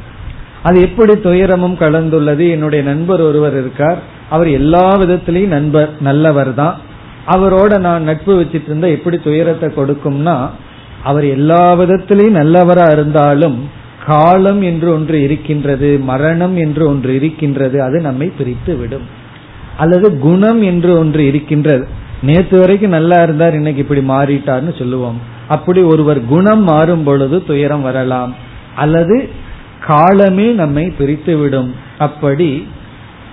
அது 0.64 0.82
எப்படி 0.82 1.20
துயரமும் 1.20 1.76
கலந்துள்ளது? 1.76 2.50
என்னுடைய 2.50 2.84
நண்பர் 2.86 3.22
ஒருவர் 3.22 3.52
இருக்கார். 3.52 4.02
அவர் 4.30 4.50
எல்லா 4.50 4.98
விதத்திலையும் 4.98 5.48
நண்பர் 5.48 5.90
நல்லவர் 6.00 6.54
தான். 6.54 6.80
அவரோட 7.28 7.80
நான் 7.80 8.04
நட்பு 8.04 8.42
வச்சிட்டு 8.42 8.64
இருந்தா 8.64 8.88
எப்படி 8.88 9.18
துயரத்தை 9.18 9.70
கொடுக்கும்னா 9.70 10.50
அவர் 11.04 11.26
எல்லா 11.26 11.74
விதத்திலையும் 11.74 12.40
நல்லவரா 12.42 12.92
இருந்தாலும் 12.92 13.70
காலம் 14.06 14.62
என்று 14.62 14.94
ஒன்று 14.94 15.22
இருக்கின்றது 15.22 16.00
மரணம் 16.00 16.58
என்று 16.58 16.88
ஒன்று 16.88 17.16
இருக்கின்றது 17.16 17.84
அது 17.84 18.02
நம்மை 18.02 18.32
பிரித்து 18.38 18.78
விடும் 18.78 19.08
அல்லது 19.78 20.20
குணம் 20.20 20.62
என்று 20.62 20.98
ஒன்று 20.98 21.28
இருக்கின்றது. 21.28 21.88
நேற்று 22.22 22.60
வரைக்கும் 22.60 22.90
நல்லா 22.90 23.22
இருந்தார் 23.22 23.54
இன்னைக்கு 23.54 23.82
இப்படி 23.82 24.02
மாறிட்டார்னு 24.02 24.78
சொல்லுவோம். 24.78 25.20
அப்படி 25.48 25.82
ஒருவர் 25.82 26.26
குணம் 26.26 26.64
மாறும் 26.64 27.04
பொழுது 27.04 27.44
துயரம் 27.44 27.82
வரலாம். 27.82 28.36
அல்லது 28.76 29.30
காலமே 29.88 30.52
நம்மை 30.52 30.90
பிரித்து 30.90 31.38
விடும் 31.38 31.76
அப்படி 31.98 32.68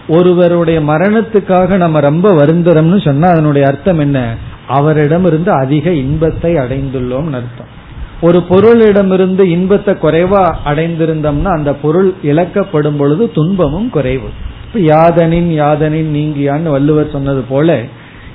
ஒருவருடைய 0.08 0.80
மரணத்துக்காக 0.80 1.76
நம்ம 1.76 2.00
ரொம்ப 2.00 2.32
வருந்துறோம்னு 2.32 3.04
சொன்னா 3.04 3.28
அதனுடைய 3.28 3.68
அர்த்தம் 3.68 3.98
என்ன? 3.98 4.34
அவரிடமிருந்து 4.68 5.50
அதிக 5.52 5.92
இன்பத்தை 5.92 6.54
அடைந்துள்ளோம் 6.54 7.30
அர்த்தம். 7.38 7.72
ஒரு 8.20 8.38
பொருளிடமிருந்து 8.50 9.40
இன்பத்தை 9.40 9.94
குறைவா 9.94 10.42
அடைந்திருந்தோம்னா 10.64 11.50
அந்த 11.58 11.74
பொருள் 11.74 12.14
இழக்கப்படும் 12.22 12.96
பொழுது 12.96 13.24
துன்பமும் 13.32 13.90
குறைவு. 13.90 14.28
இப்ப 14.66 14.80
யாதனின் 14.94 15.50
யாதனின் 15.62 16.10
நீங்கியான்னு 16.16 16.74
வள்ளுவர் 16.76 17.10
சொன்னது 17.10 17.42
போல 17.48 17.76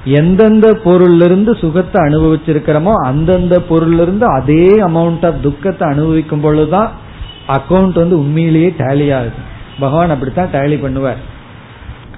எந்தெந்த 0.05 0.67
பொருளிலிருந்து 0.85 1.51
சுகத்தை 1.59 1.99
அனுபவிச்சிருக்கிறோமோ 2.07 2.93
அந்தந்த 3.09 3.57
பொருளிலிருந்து 3.69 4.25
அதே 4.37 4.65
அமௌண்ட் 4.87 5.25
ஆஃப் 5.25 5.41
துக்கத்தை 5.41 5.85
அனுபவிக்கும் 5.89 6.41
பொழுதுதான் 6.41 6.89
அக்கௌண்ட் 7.47 7.99
வந்து 8.03 8.17
உண்மையிலேயே 8.19 8.73
டேலி 8.77 9.07
ஆகுது. 9.15 9.39
பகவான் 9.79 10.09
அப்படித்தான் 10.09 10.53
டேலி 10.53 10.77
பண்ணுவார். 10.85 11.21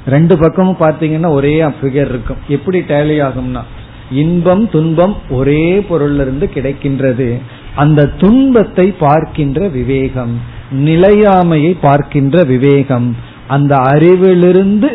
ரெண்டு 0.07 0.37
பக்கமும் 0.37 0.79
பாத்தீங்கன்னா 0.79 1.29
ஒரே 1.29 1.53
ஃபிகர் 1.77 2.11
இருக்கும். 2.13 2.41
எப்படி 2.47 2.79
டேலி 2.79 3.17
ஆகும்னா 3.27 3.63
இன்பம் 4.11 4.69
துன்பம் 4.69 5.15
ஒரே 5.29 5.85
பொருளிலிருந்து 5.89 6.49
கிடைக்கின்றது. 6.53 7.39
அந்த 7.75 8.05
துன்பத்தை 8.05 8.91
பார்க்கின்ற 8.99 9.67
விவேகம் 9.67 10.41
நிலையாமையை 10.71 11.77
பார்க்கின்ற 11.81 12.43
விவேகம் 12.43 13.15
அந்த 13.47 13.75
அறிவிலிருந்து 13.75 14.89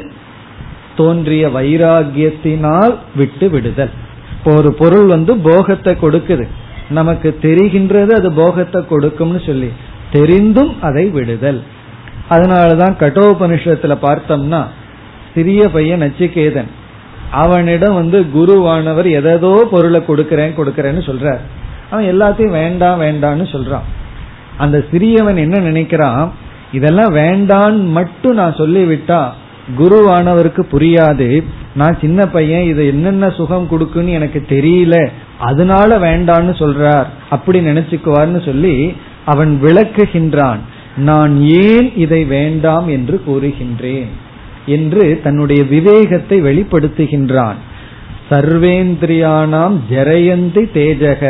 தோன்றிய 0.97 1.49
வைராகியத்தினால் 1.49 2.95
விட்டு 3.17 3.51
விடுதல். 3.51 3.91
இப்போ 4.33 4.55
ஒரு 4.55 4.73
பொருள் 4.73 5.07
வந்து 5.07 5.37
போகத்தை 5.37 5.97
கொடுக்குது. 6.03 6.47
நமக்கு 6.89 7.39
தெரிகின்றது 7.43 8.13
அது 8.13 8.33
போகத்தை 8.33 8.87
கொடுக்கும்னு 8.89 9.41
சொல்லி 9.47 9.71
தெரிந்தும் 10.13 10.75
அதை 10.81 11.09
விடுதல். 11.09 11.63
அதனாலதான் 12.31 12.95
கட்டோபனிஷத்துல 13.01 13.95
பார்த்தோம்னா 14.03 14.65
சிறிய 15.35 15.69
பையன் 15.69 16.01
நச்சிகேதன் 16.01 16.71
அவனிடம் 17.31 17.95
வந்து 17.95 18.27
குருவானவர் 18.35 19.11
எதோ 19.11 19.69
பொருளை 19.71 20.01
கொடுக்கறேன் 20.01 20.53
கொடுக்கறேன்னு 20.57 21.03
சொல்றார். 21.07 21.39
அவன் 21.91 22.05
எல்லாத்தையும் 22.05 22.51
வேண்டாம் 22.51 23.01
வேண்டான்னு 23.01 23.45
சொல்றான். 23.45 23.87
அந்த 24.57 24.85
சிறியவன் 24.93 25.37
என்ன 25.37 25.59
நினைக்கிறான்? 25.59 26.31
இதெல்லாம் 26.73 27.13
வேண்டான் 27.13 27.87
மட்டும் 27.87 28.35
நான் 28.35 28.55
சொல்லிவிட்டா 28.55 29.29
குருவானவருக்கு 29.79 30.63
புரியாது. 30.73 31.45
நான் 31.75 31.99
சின்ன 32.01 32.27
பையன் 32.27 32.63
இது 32.63 32.87
என்னென்ன 32.87 33.31
சுகம் 33.31 33.69
கொடுக்குன்னு 33.71 34.09
எனக்கு 34.09 34.45
தெரியல. 34.49 35.09
அதனால 35.39 35.99
வேண்டான்னு 35.99 36.55
சொல்றார். 36.55 37.05
அப்படி 37.31 37.61
நினைச்சுக்குவார்னு 37.61 38.45
சொல்லி 38.45 38.97
அவன் 39.25 39.61
விளக்குகின்றான். 39.63 40.59
நான் 40.97 41.41
ஏன் 41.41 41.97
இதை 41.97 42.25
வேண்டாம் 42.25 42.89
என்று 42.89 43.23
கூறுகின்றேன்? 43.27 44.09
என்று 44.71 45.05
தன்னுடைய 45.25 45.61
விவேகத்தை 45.75 46.39
வெளிப்படுத்துகின்றான். 46.43 47.59
சர்வேந்திரியானாம் 48.31 49.77
ஜெரயந்தி 49.91 50.63
தேஜக. 50.75 51.23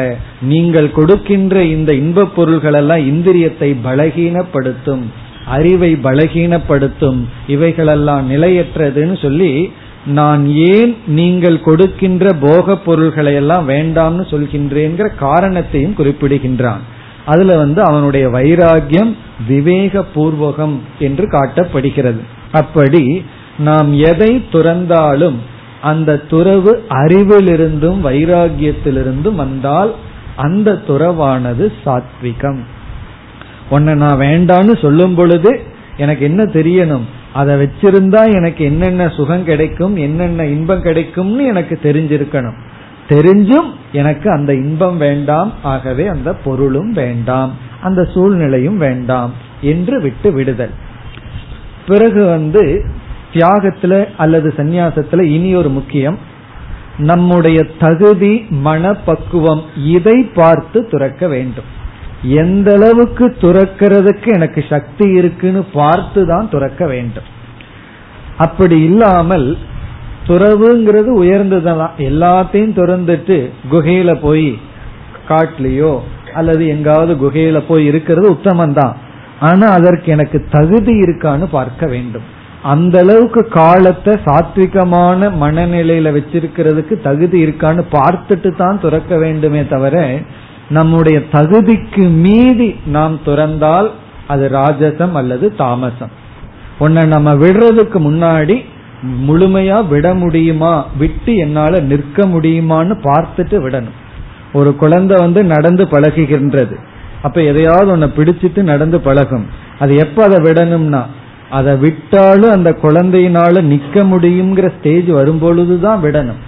நீங்கள் 0.43 0.91
கொடுக்கின்ற 0.91 1.63
இந்த 1.75 1.91
இன்பப் 1.95 2.35
பொருள்களெல்லாம் 2.37 3.05
இந்திரியத்தை 3.13 3.71
பலகீனப்படுத்தும் 3.85 5.05
அறிவை 5.47 5.93
பலகீனப்படுத்தும் 6.05 7.21
இவைகளெல்லாம் 7.47 8.25
நிலையற்றதுன்னு 8.33 9.17
சொல்லி 9.23 9.53
நான் 10.19 10.43
ஏன் 10.73 10.93
நீங்கள் 11.07 11.59
கொடுக்கின்ற 11.61 12.33
போக 12.41 12.77
பொருள்களை 12.85 13.33
எல்லாம் 13.35 13.65
வேண்டாம்னு 13.69 14.25
சொல்கின்றேங்கிற 14.33 15.09
காரணத்தையும் 15.19 15.97
குறிப்பிடுகின்றான். 15.99 16.85
அதுல 17.25 17.57
வந்து 17.57 17.81
அவனுடைய 17.83 18.27
வைராகியம் 18.29 19.11
விவேக 19.49 20.05
பூர்வகம் 20.15 20.77
என்று 20.99 21.25
காட்டப்படுகிறது. 21.29 22.23
அப்படி 22.53 23.25
நாம் 23.59 23.93
எதை 23.93 24.45
துறந்தாலும் 24.53 25.37
அந்த 25.83 26.17
துறவு 26.17 26.85
அறிவிலிருந்தும் 26.89 28.01
வைராகியத்திலிருந்தும் 28.05 29.35
வந்தால் 29.35 29.95
அந்த 30.37 30.81
துறவானது 30.89 31.73
சாத்விகம். 31.85 32.59
உன்னை 33.69 33.95
நான் 33.95 34.19
வேண்டான்னு 34.19 34.81
சொல்லும் 34.81 35.15
பொழுது 35.15 35.61
எனக்கு 35.97 36.25
என்ன 36.25 36.43
தெரியணும்? 36.43 37.07
அதை 37.33 37.55
வச்சிருந்தா 37.55 38.35
எனக்கு 38.35 38.65
என்னென்ன 38.65 39.09
சுகம் 39.09 39.45
கிடைக்கும் 39.45 39.97
என்னென்ன 39.97 40.45
இன்பம் 40.45 40.83
கிடைக்கும்னு 40.83 41.45
எனக்கு 41.45 41.79
தெரிஞ்சிருக்கணும். 41.83 42.59
தெரிஞ்சும் 43.09 43.69
எனக்கு 43.93 44.31
அந்த 44.31 44.55
இன்பம் 44.55 44.99
வேண்டாம் 44.99 45.53
ஆகவே 45.63 46.07
அந்த 46.07 46.33
பொருளும் 46.33 46.93
வேண்டாம் 46.93 47.53
அந்த 47.83 48.05
சூழ்நிலையும் 48.05 48.79
வேண்டாம் 48.79 49.33
என்று 49.61 50.01
விட்டு 50.01 50.33
விடுதல். 50.33 50.71
பிறகு 51.91 52.23
வந்து 52.25 52.65
தியாகத்துல 53.33 53.95
அல்லது 54.17 54.49
சந்நியாசத்துல 54.57 55.27
இனி 55.29 55.51
ஒரு 55.55 55.69
முக்கியம் 55.69 56.19
நம்முடைய 57.11 57.59
தகுதி 57.79 58.33
மனப்பக்குவம் 58.51 59.63
இதை 59.87 60.17
பார்த்து 60.35 60.79
துறக்க 60.91 61.29
வேண்டும். 61.29 61.69
எந்த 62.23 62.69
அளவுக்கு 62.73 63.27
துறக்கிறதுக்கு 63.41 64.29
எனக்கு 64.33 64.61
சக்தி 64.69 65.07
இருக்குன்னு 65.11 65.63
பார்த்து 65.73 66.23
தான் 66.27 66.51
துறக்க 66.51 66.87
வேண்டும். 66.87 67.29
அப்படி 68.37 68.79
இல்லாமல் 68.81 69.49
துறவுங்கிறது 70.27 71.11
உயர்ந்ததுதான். 71.23 71.95
எல்லாத்தையும் 72.09 72.77
துறந்துட்டு 72.81 73.39
குகையில 73.73 74.11
போய் 74.23 74.51
காட்டுலயோ 75.29 75.93
அல்லது 76.35 76.63
எங்காவது 76.67 77.13
குகையில 77.23 77.59
போய் 77.69 77.85
இருக்கிறது 77.87 78.27
உத்தமந்தான் 78.31 78.97
ஆனா 79.41 79.67
அதற்கு 79.69 80.13
எனக்கு 80.13 80.47
தகுதி 80.51 80.93
இருக்கான்னு 81.01 81.47
பார்க்க 81.51 81.87
வேண்டும். 81.87 82.23
அந்த 82.63 82.99
அளவுக்கு 82.99 83.49
காலத்தை 83.49 84.15
சாத்விகமான 84.25 85.31
மனநிலையில 85.43 86.09
வச்சிருக்கிறதுக்கு 86.17 87.01
தகுதி 87.01 87.45
இருக்கான்னு 87.45 87.83
பார்த்துட்டு 87.93 88.57
தான் 88.57 88.81
துறக்க 88.81 89.17
வேண்டுமே 89.17 89.67
தவிர 89.67 90.19
நம்முடைய 90.69 91.19
தகுதிக்கு 91.33 92.05
மீறி 92.11 92.77
நாம் 92.87 93.21
துறந்தால் 93.25 93.91
அது 94.27 94.49
ராஜசம் 94.49 95.13
அல்லது 95.13 95.55
தாமசம். 95.55 96.13
உன்னை 96.79 97.03
நம்ம 97.09 97.35
விடுறதுக்கு 97.35 97.99
முன்னாடி 98.09 98.57
முழுமையா 99.29 99.89
விட 99.89 100.15
முடியுமா? 100.15 100.85
விட்டு 100.99 101.37
என்னால 101.37 101.81
நிற்க 101.81 102.25
முடியுமான்னு 102.25 102.95
பார்த்துட்டு 103.09 103.57
விடணும். 103.67 103.99
ஒரு 104.53 104.77
குழந்தை 104.77 105.17
வந்து 105.21 105.45
நடந்து 105.45 105.85
பழகுகின்றது. 105.85 106.77
அப்ப 107.23 107.43
எதையாவது 107.43 107.97
ஒன்ன 107.97 108.11
பிடிச்சிட்டு 108.11 108.63
நடந்து 108.63 109.01
பழகும். 109.01 109.47
அது 109.79 109.97
எப்ப 109.97 110.25
அதை 110.25 110.39
விடணும்னா 110.39 111.03
அதை 111.51 111.77
விட்டாலும் 111.77 112.51
அந்த 112.51 112.77
குழந்தையினால 112.83 113.63
நிக்க 113.63 113.93
முடியுங்கிற 113.93 114.73
ஸ்டேஜ் 114.79 115.09
வரும்பொழுதுதான் 115.09 116.01
விடணும். 116.03 116.41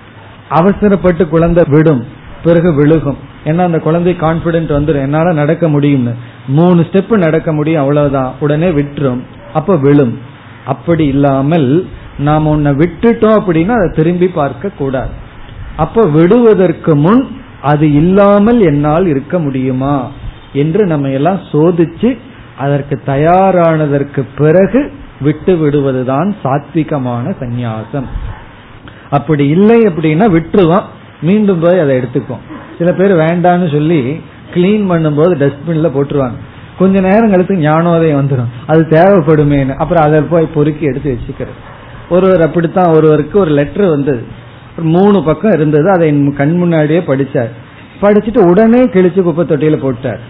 அவசரப்பட்டு 0.49 1.29
குழந்தை 1.29 1.65
விடும் 1.69 2.05
பிறகு 2.45 2.71
விழுகும். 2.71 3.17
ஏன்னா 3.45 3.59
அந்த 3.59 3.79
குழந்தை 3.79 4.17
கான்பிடென்ட் 4.21 4.73
வந்துடும் 4.73 5.03
என்னால 5.03 5.33
நடக்க 5.33 5.69
முடியும்னு. 5.69 6.15
மூணு 6.47 6.87
ஸ்டெப் 6.93 7.17
நடக்க 7.17 7.53
முடியும் 7.53 7.81
அவ்வளவுதான். 7.81 8.33
உடனே 8.41 8.71
விட்டுரும். 8.71 9.21
அப்ப 9.53 9.77
விழும். 9.77 10.19
அப்படி 10.65 11.07
இல்லாமல் 11.07 11.87
நாம் 12.19 12.47
உன்னை 12.47 12.73
விட்டுட்டோம் 12.73 13.41
அப்படின்னா 13.41 13.69
அதை 13.69 13.91
திரும்பி 13.95 14.29
பார்க்க 14.29 14.69
கூடாது. 14.69 15.11
அப்ப 15.77 16.03
விடுவதற்கு 16.03 16.97
முன் 16.97 17.37
அது 17.63 17.93
இல்லாமல் 17.93 18.61
என்னால் 18.61 19.07
இருக்க 19.07 19.39
முடியுமா? 19.39 20.11
என்று 20.53 20.87
நம்ம 20.87 21.09
எல்லாம் 21.09 21.41
சோதிச்சு 21.53 22.19
அதற்கு 22.59 23.01
தயாரானதற்கு 23.07 24.23
பிறகு 24.37 24.93
விட்டு 25.21 25.57
விடுவதுதான் 25.57 26.35
சாத்விகமான 26.45 27.35
சந்நியாசம். 27.41 28.05
அப்படி 29.11 29.49
இல்லை 29.49 29.81
அப்படின்னா 29.81 30.33
விட்டுருவான் 30.33 30.83
மீண்டும் 31.23 31.61
போய் 31.61 31.79
அதை 31.79 31.99
எடுத்துக்கும் 31.99 32.41
சில 32.79 32.93
பேர் 32.93 33.17
வேண்டான்னு 33.17 33.73
சொல்லி 33.73 34.21
கிளீன் 34.55 34.91
பண்ணும்போது 34.91 35.35
டஸ்ட்பின்ல 35.43 35.91
போட்டுருவாங்க. 35.97 36.39
கொஞ்ச 36.79 37.01
நேரம் 37.01 37.31
கழித்து 37.31 37.55
ஞானோதயம் 37.55 38.29
வந்துடும் 38.29 38.51
அது 38.67 38.87
தேவைப்படுமேனு 38.91 39.75
அப்புறம் 39.75 40.05
அதை 40.05 40.21
போய் 40.21 40.49
பொறுக்கி 40.55 40.85
எடுத்து 40.85 41.19
வச்சுக்கிறது. 41.19 41.57
ஒருவர் 42.11 42.43
அப்படித்தான் 42.43 42.95
ஒருவருக்கு 42.95 43.39
ஒரு 43.39 43.51
லெட்டர் 43.51 43.89
வந்தது. 43.89 44.25
ஒரு 44.79 44.89
மூணு 44.89 45.23
பக்கம் 45.23 45.53
இருந்தது. 45.53 45.91
அதை 45.91 46.33
கண் 46.37 46.57
முன்னாடியே 46.57 46.99
படிச்சார். 46.99 47.51
படிச்சுட்டு 48.03 48.39
உடனே 48.39 48.85
கிழிச்சு 48.85 49.23
குப்பை 49.23 49.45
தொட்டியில 49.45 49.77
போட்டார். 49.77 50.21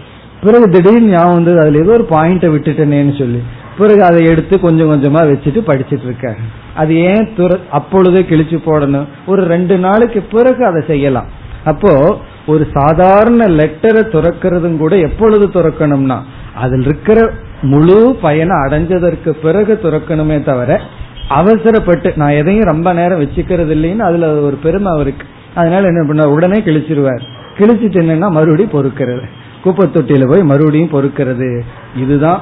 பிறகு 0.43 0.69
திடீர்னு 0.69 1.11
ஞாபகம் 1.11 1.33
வந்தது 1.33 1.59
அதுல 1.59 1.77
ஏதோ 1.77 1.91
ஒரு 1.91 2.07
பாயிண்ட 2.09 2.45
விட்டுட்டேனேன்னு 2.53 3.17
சொல்லி. 3.17 3.41
பிறகு 3.77 4.03
அதை 4.03 4.25
எடுத்து 4.25 4.59
கொஞ்சம் 4.59 4.89
கொஞ்சமா 4.91 5.17
வச்சுட்டு 5.17 5.61
படிச்சிட்டு 5.67 6.05
இருக்காரு. 6.09 6.43
அது 6.73 6.95
ஏன் 6.95 7.29
துற 7.37 7.59
அப்பொழுதே 7.71 8.21
கிழிச்சு 8.21 8.57
போடணும்? 8.65 9.05
ஒரு 9.25 9.45
ரெண்டு 9.45 9.77
நாளைக்கு 9.77 10.21
பிறகு 10.21 10.65
அதை 10.65 10.83
செய்யலாம். 10.87 11.25
அப்போ 11.65 12.17
ஒரு 12.47 12.67
சாதாரண 12.73 13.45
லெட்டரை 13.47 14.03
துறக்கிறதும் 14.13 14.77
கூட 14.77 14.97
எப்பொழுது 14.97 15.47
துறக்கணும்னா 15.47 16.17
அதில் 16.55 16.81
இருக்கிற 16.81 17.31
முழு 17.61 18.17
பயனை 18.21 18.55
அடைஞ்சதற்கு 18.55 19.29
பிறகு 19.29 19.79
துறக்கணுமே 19.83 20.43
தவிர 20.43 20.81
அவசரப்பட்டு 21.27 22.13
நான் 22.15 22.29
எதையும் 22.29 22.63
ரொம்ப 22.63 22.93
நேரம் 22.93 23.21
வச்சுக்கிறது 23.21 23.73
இல்லைன்னு 23.75 23.99
அதுல 23.99 24.27
ஒரு 24.27 24.55
பெருமை 24.63 24.91
அவருக்கு. 24.91 25.25
அதனால 25.55 25.87
என்ன 25.87 26.07
பண்ண 26.07 26.29
உடனே 26.29 26.59
கிழிச்சிருவார். 26.59 27.23
கிழிச்சிட்டு 27.57 28.01
என்னன்னா 28.01 28.29
மறுபடியும் 28.29 28.71
பொறுக்கிறது. 28.71 29.23
குப்பை 29.63 29.85
தொட்டியில 29.87 30.27
போய் 30.27 30.43
மறுபடியும் 30.43 30.93
பொறுக்கிறது. 30.93 31.49
இதுதான் 31.97 32.41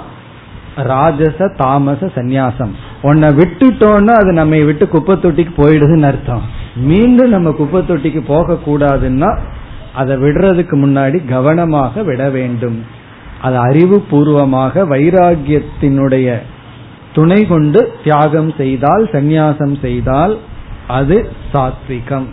ராஜச 0.76 1.48
தாமச 1.58 2.12
சந்நியாசம். 2.16 2.74
உன்னை 3.02 3.30
விட்டுட்டோம்னா 3.30 4.16
அது 4.22 4.32
நம்ம 4.32 4.60
விட்டு 4.70 4.88
குப்பை 4.88 5.16
தொட்டிக்கு 5.16 5.54
போயிடுதுன்னு 5.58 6.10
அர்த்தம். 6.12 6.46
மீண்டும் 6.76 7.30
நம்ம 7.30 7.52
குப்பை 7.52 7.82
தொட்டிக்கு 7.82 8.22
போக 8.28 8.58
கூடாதுன்னா 8.68 9.32
அதை 9.94 10.16
விடுறதுக்கு 10.18 10.76
முன்னாடி 10.84 11.18
கவனமாக 11.30 12.04
விட 12.04 12.30
வேண்டும். 12.30 12.78
அது 13.42 13.58
அறிவு 13.58 13.98
பூர்வமாக 14.10 14.84
வைராகியத்தினுடைய 14.84 16.38
துணை 17.14 17.48
கொண்டு 17.48 17.80
தியாகம் 18.04 18.54
செய்தால் 18.58 19.04
சந்நியாசம் 19.12 19.76
செய்தால் 19.82 20.38
அது 20.88 21.18
சாத்விகம். 21.54 22.28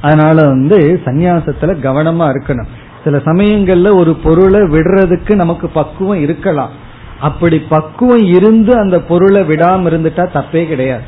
அதனால 0.00 0.36
வந்து 0.46 0.78
சந்நியாசத்துல 1.04 1.74
கவனமா 1.86 2.26
இருக்கணும். 2.34 2.70
சில 3.04 3.16
சமயங்கள்ல 3.16 3.96
ஒரு 3.96 4.14
பொருளை 4.14 4.60
விடுறதுக்கு 4.60 5.34
நமக்கு 5.34 5.68
பக்குவம் 5.68 6.20
இருக்கலாம். 6.20 6.72
அப்படி 7.20 7.58
பக்குவம் 7.58 8.26
இருந்து 8.26 8.72
அந்த 8.78 9.00
பொருளை 9.00 9.42
விடாம 9.42 9.88
இருந்துட்டா 9.90 10.24
தப்பே 10.34 10.62
கிடையாது. 10.66 11.02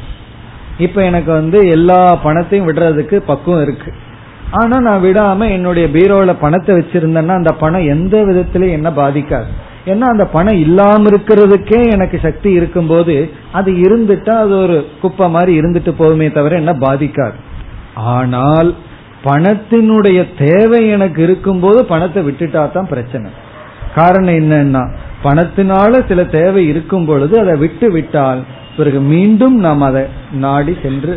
இப்ப 0.78 1.02
எனக்கு 1.02 1.32
வந்து 1.32 1.68
எல்லா 1.68 2.16
பணத்தையும் 2.16 2.68
விடுறதுக்கு 2.68 3.16
பக்குவம் 3.16 3.62
இருக்கு. 3.62 3.92
ஆனா 4.50 4.80
நான் 4.80 5.02
விடாம 5.02 5.50
என்னுடைய 5.50 5.88
பீரோல 5.88 6.34
பணத்தை 6.40 6.76
வச்சிருந்தேன்னா 6.76 7.34
அந்த 7.34 7.52
பணம் 7.52 7.88
எந்த 7.88 8.16
விதத்திலையும் 8.24 8.76
என்ன 8.78 8.90
பாதிக்காது. 8.90 9.48
ஏன்னா 9.86 10.06
அந்த 10.12 10.24
பணம் 10.26 10.60
இல்லாம 10.60 11.10
இருக்கிறதுக்கே 11.10 11.90
எனக்கு 11.90 12.18
சக்தி 12.22 12.50
இருக்கும்போது 12.50 13.30
அது 13.52 13.72
இருந்துட்டா 13.72 14.28
அது 14.28 14.58
ஒரு 14.58 14.86
குப்பை 15.00 15.30
மாதிரி 15.30 15.60
இருந்துட்டு 15.60 15.92
போகுமே 15.98 16.32
தவிர 16.32 16.56
என்ன 16.56 16.72
பாதிக்காது. 16.72 17.38
ஆனால் 17.94 18.74
பணத்தினுடைய 19.26 20.18
தேவை 20.44 20.80
எனக்கு 20.88 21.20
இருக்கும்போது 21.22 21.78
பணத்தை 21.84 22.22
விட்டுட்டா 22.26 22.62
தான் 22.72 22.90
பிரச்சனை. 22.92 23.30
காரணம் 23.94 24.38
என்னன்னா 24.40 24.82
பணத்தினால 25.24 25.92
சில 26.08 26.20
தேவை 26.38 26.62
இருக்கும் 26.72 27.06
பொழுது 27.06 27.34
அதை 27.42 27.54
விட்டு 27.56 27.88
விட்டால் 27.90 28.40
பிறகு 28.76 28.98
மீண்டும் 29.12 29.56
நாம் 29.58 29.80
அதை 29.80 30.02
நாடி 30.44 30.72
சென்று 30.82 31.14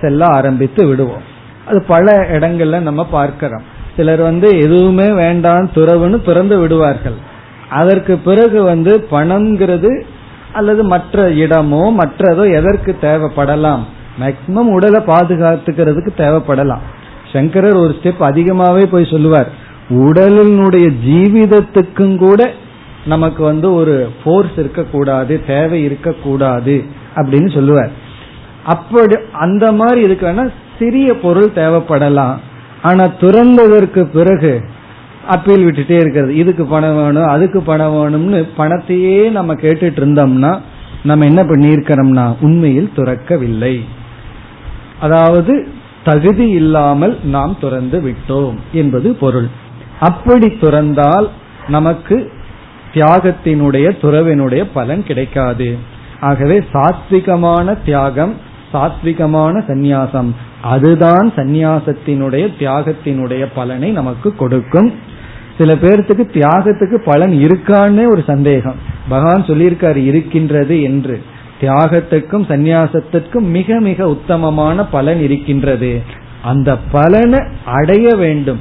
செல்ல 0.00 0.22
ஆரம்பித்து 0.36 0.82
விடுவோம். 0.86 1.24
அது 1.68 1.78
பல 1.92 2.14
இடங்கள்ல 2.36 2.80
நம்ம 2.80 3.02
பார்க்கிறோம். 3.16 3.64
சிலர் 3.96 4.22
வந்து 4.22 4.48
எதுவுமே 4.56 5.06
வேண்டாம் 5.22 5.66
துறவுன்னு 5.74 6.18
பிறந்து 6.28 6.56
விடுவார்கள். 6.58 7.18
அதற்கு 7.80 8.14
பிறகு 8.28 8.58
வந்து 8.62 8.92
பணம்ங்கிறது 9.10 9.92
அல்லது 10.52 10.82
மற்ற 10.84 11.24
இடமோ 11.42 11.82
மற்றதோ 12.00 12.44
எதற்கு 12.58 12.92
தேவைப்படலாம்? 13.00 13.84
மேக்சிமம் 14.20 14.72
உடலை 14.76 15.00
பாதுகாத்துக்கிறதுக்கு 15.06 16.12
தேவைப்படலாம். 16.16 16.84
சங்கரர் 17.32 17.80
ஒரு 17.84 17.96
ஸ்டெப் 17.98 18.22
அதிகமாவே 18.30 18.84
போய் 18.86 19.10
சொல்லுவார். 19.10 19.50
உடலினுடைய 19.88 20.86
ஜீவிதத்துக்கும் 21.06 22.16
கூட 22.16 22.50
நமக்கு 23.04 23.42
வந்து 23.42 23.74
ஒரு 23.74 23.94
போர்ஸ் 24.24 24.56
இருக்கக்கூடாது 24.56 25.34
தேவை 25.46 25.82
இருக்கக்கூடாது 25.82 26.84
அப்படின்னு 27.16 27.54
சொல்லுவார். 27.54 27.92
அப்படி 28.64 29.16
அந்த 29.32 29.72
மாதிரி 29.72 30.00
இதுக்கு 30.00 30.52
சிறிய 30.78 31.08
பொருள் 31.14 31.56
தேவைப்படலாம். 31.56 32.36
ஆனா 32.82 33.04
துறந்ததற்கு 33.20 34.02
பிறகு 34.04 34.52
அப்பீல் 35.28 35.66
விட்டுட்டே 35.66 35.96
இருக்கிறது. 36.02 36.36
இதுக்கு 36.36 36.64
பணம் 36.64 36.96
வேணும் 36.96 37.28
அதுக்கு 37.28 37.62
பணம் 37.62 37.94
வேணும்னு 37.96 38.48
பணத்தையே 38.56 39.30
நம்ம 39.30 39.54
கேட்டுட்டு 39.54 40.00
இருந்தோம்னா 40.02 40.52
நம்ம 41.02 41.24
என்ன 41.24 41.42
பண்ணியிருக்கிறோம்னா 41.42 42.36
உண்மையில் 42.40 42.90
துறக்கவில்லை. 42.96 43.84
அதாவது 45.00 45.54
தகுதி 46.04 46.48
இல்லாமல் 46.50 47.18
நாம் 47.24 47.56
துறந்து 47.60 47.98
விட்டோம் 48.00 48.56
என்பது 48.72 49.14
பொருள். 49.14 49.48
அப்படி 50.00 50.48
துறந்தால் 50.48 51.28
நமக்கு 51.68 52.32
தியாகத்தினுடைய 52.94 53.86
துறவினுடைய 54.02 54.64
பலன் 54.74 55.04
கிடைக்காது. 55.04 55.78
ஆகவே 56.20 56.64
சாத்விகமான 56.72 57.76
தியாகம் 57.84 58.34
சாத்விகமான 58.72 59.54
சந்நியாசம் 59.68 60.30
அதுதான் 60.62 61.32
சந்நியாசத்தினுடைய 61.36 62.44
தியாகத்தினுடைய 62.58 63.46
பலனை 63.54 63.90
நமக்கு 63.90 64.34
கொடுக்கும். 64.36 64.92
சில 65.58 65.74
பேர்த்துக்கு 65.74 66.24
தியாகத்துக்கு 66.32 67.02
பலன் 67.04 67.30
இருக்கான்னு 67.30 68.06
ஒரு 68.10 68.22
சந்தேகம். 68.26 68.74
பகவான் 69.08 69.44
சொல்லியிருக்காரு 69.44 69.96
இருக்கின்றது 69.96 70.82
என்று. 70.82 71.22
தியாகத்துக்கும் 71.62 72.46
சந்நியாசத்திற்கும் 72.48 73.48
மிக 73.56 73.80
மிக 73.80 74.08
உத்தமமான 74.08 74.84
பலன் 74.86 75.20
இருக்கின்றது. 75.20 76.02
அந்த 76.42 76.76
பலனை 76.76 77.40
அடைய 77.64 78.14
வேண்டும். 78.14 78.60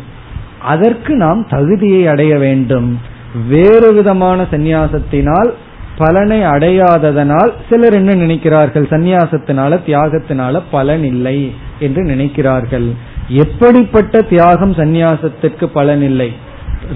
அதற்கு 0.61 1.15
நாம் 1.15 1.47
தகுதியை 1.47 2.07
அடைய 2.07 2.37
வேண்டும். 2.37 2.99
வேறு 3.47 3.93
விதமான 3.93 4.45
சந்நியாசத்தினால் 4.51 5.51
பலனை 5.97 6.41
அடையாததனால் 6.41 7.51
சிலர் 7.69 7.93
என்ன 7.93 8.13
நினைக்கிறார்கள்? 8.13 8.85
சந்நியாசத்தினால 8.89 9.79
தியாகத்தினால 9.87 10.61
பலன் 10.71 11.03
இல்லை 11.03 11.53
என்று 11.79 12.03
நினைக்கிறார்கள். 12.03 12.87
எப்படிப்பட்ட 13.27 14.21
தியாகம் 14.21 14.73
சந்நியாசத்திற்கு 14.73 15.65
பலன் 15.65 16.01
இல்லை? 16.01 16.33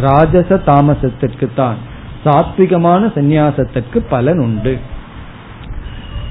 ராஜச 0.01 0.57
தாமசத்திற்கு 0.65 1.49
தான் 1.55 1.75
சாத்விகமான 2.25 3.11
சந்நியாசத்திற்கு 3.15 3.99
பலன் 4.09 4.39
உண்டு. 4.39 4.77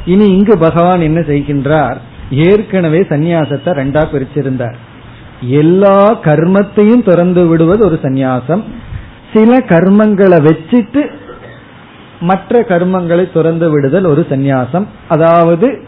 இனி 0.06 0.24
இங்கு 0.24 0.58
பகவான் 0.58 1.00
என்ன 1.00 1.20
செய்கின்றார்? 1.20 1.96
ஏற்கனவே 2.30 3.00
சந்நியாசத்தை 3.00 3.72
ரெண்டா 3.80 4.02
பிரிச்சிருந்தார். 4.12 4.74
எல்லா 5.40 6.14
கர்மத்தையும் 6.14 7.04
திறந்து 7.04 7.46
விடுவது 7.46 7.84
ஒரு 7.84 7.98
சந்நியாசம். 8.02 8.62
சில 9.32 9.58
கர்மங்களை 9.58 10.38
வச்சுட்டு 10.48 11.10
மற்ற 12.20 12.60
கர்மங்களை 12.60 13.32
துறந்து 13.32 13.70
விடுதல் 13.70 14.04
ஒரு 14.04 14.26
சந்நியாசம். 14.30 14.86
அதாவது 15.08 15.86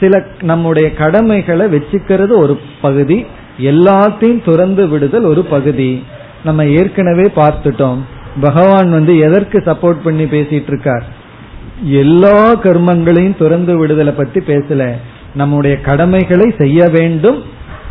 சில 0.00 0.24
நம்முடைய 0.42 0.94
கடமைகளை 0.94 1.66
வச்சுக்கிறது 1.66 2.36
ஒரு 2.36 2.60
பகுதி 2.80 3.26
எல்லாத்தையும் 3.58 4.44
துறந்து 4.44 4.88
விடுதல் 4.88 5.24
ஒரு 5.24 5.44
பகுதி. 5.44 6.04
நம்ம 6.44 6.64
ஏற்கனவே 6.64 7.30
பார்த்துட்டோம். 7.36 7.98
பகவான் 8.40 8.90
வந்து 8.90 9.18
எதற்கு 9.18 9.58
சப்போர்ட் 9.58 10.00
பண்ணி 10.02 10.24
பேசிட்டு 10.24 10.66
இருக்கார்? 10.66 11.20
எல்லா 11.84 12.56
கர்மங்களையும் 12.56 13.38
துறந்து 13.38 13.78
விடுதலை 13.78 14.12
பத்தி 14.12 14.40
பேசல. 14.40 14.92
நம்முடைய 15.34 15.80
கடமைகளை 15.80 16.54
செய்ய 16.58 16.88
வேண்டும். 16.88 17.42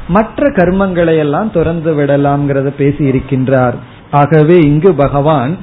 மற்ற 0.08 0.50
கர்மங்களை 0.50 1.18
எல்லாம் 1.18 1.52
துறந்து 1.52 1.94
விடலாம்ங்கிறத 1.94 2.70
பேசி 2.78 3.12
இருக்கின்றார். 3.12 3.74
ஆகவே 4.12 4.60
இங்கு 4.60 4.94
பகவான் 4.94 5.58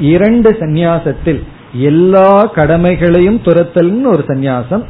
இரண்டு 0.00 0.56
சந்நியாசத்தில் 0.60 1.42
எல்லா 1.72 2.44
கடமைகளையும் 2.44 3.40
துரத்தல்னு 3.44 4.06
ஒரு 4.06 4.24
சந்நியாசம். 4.26 4.84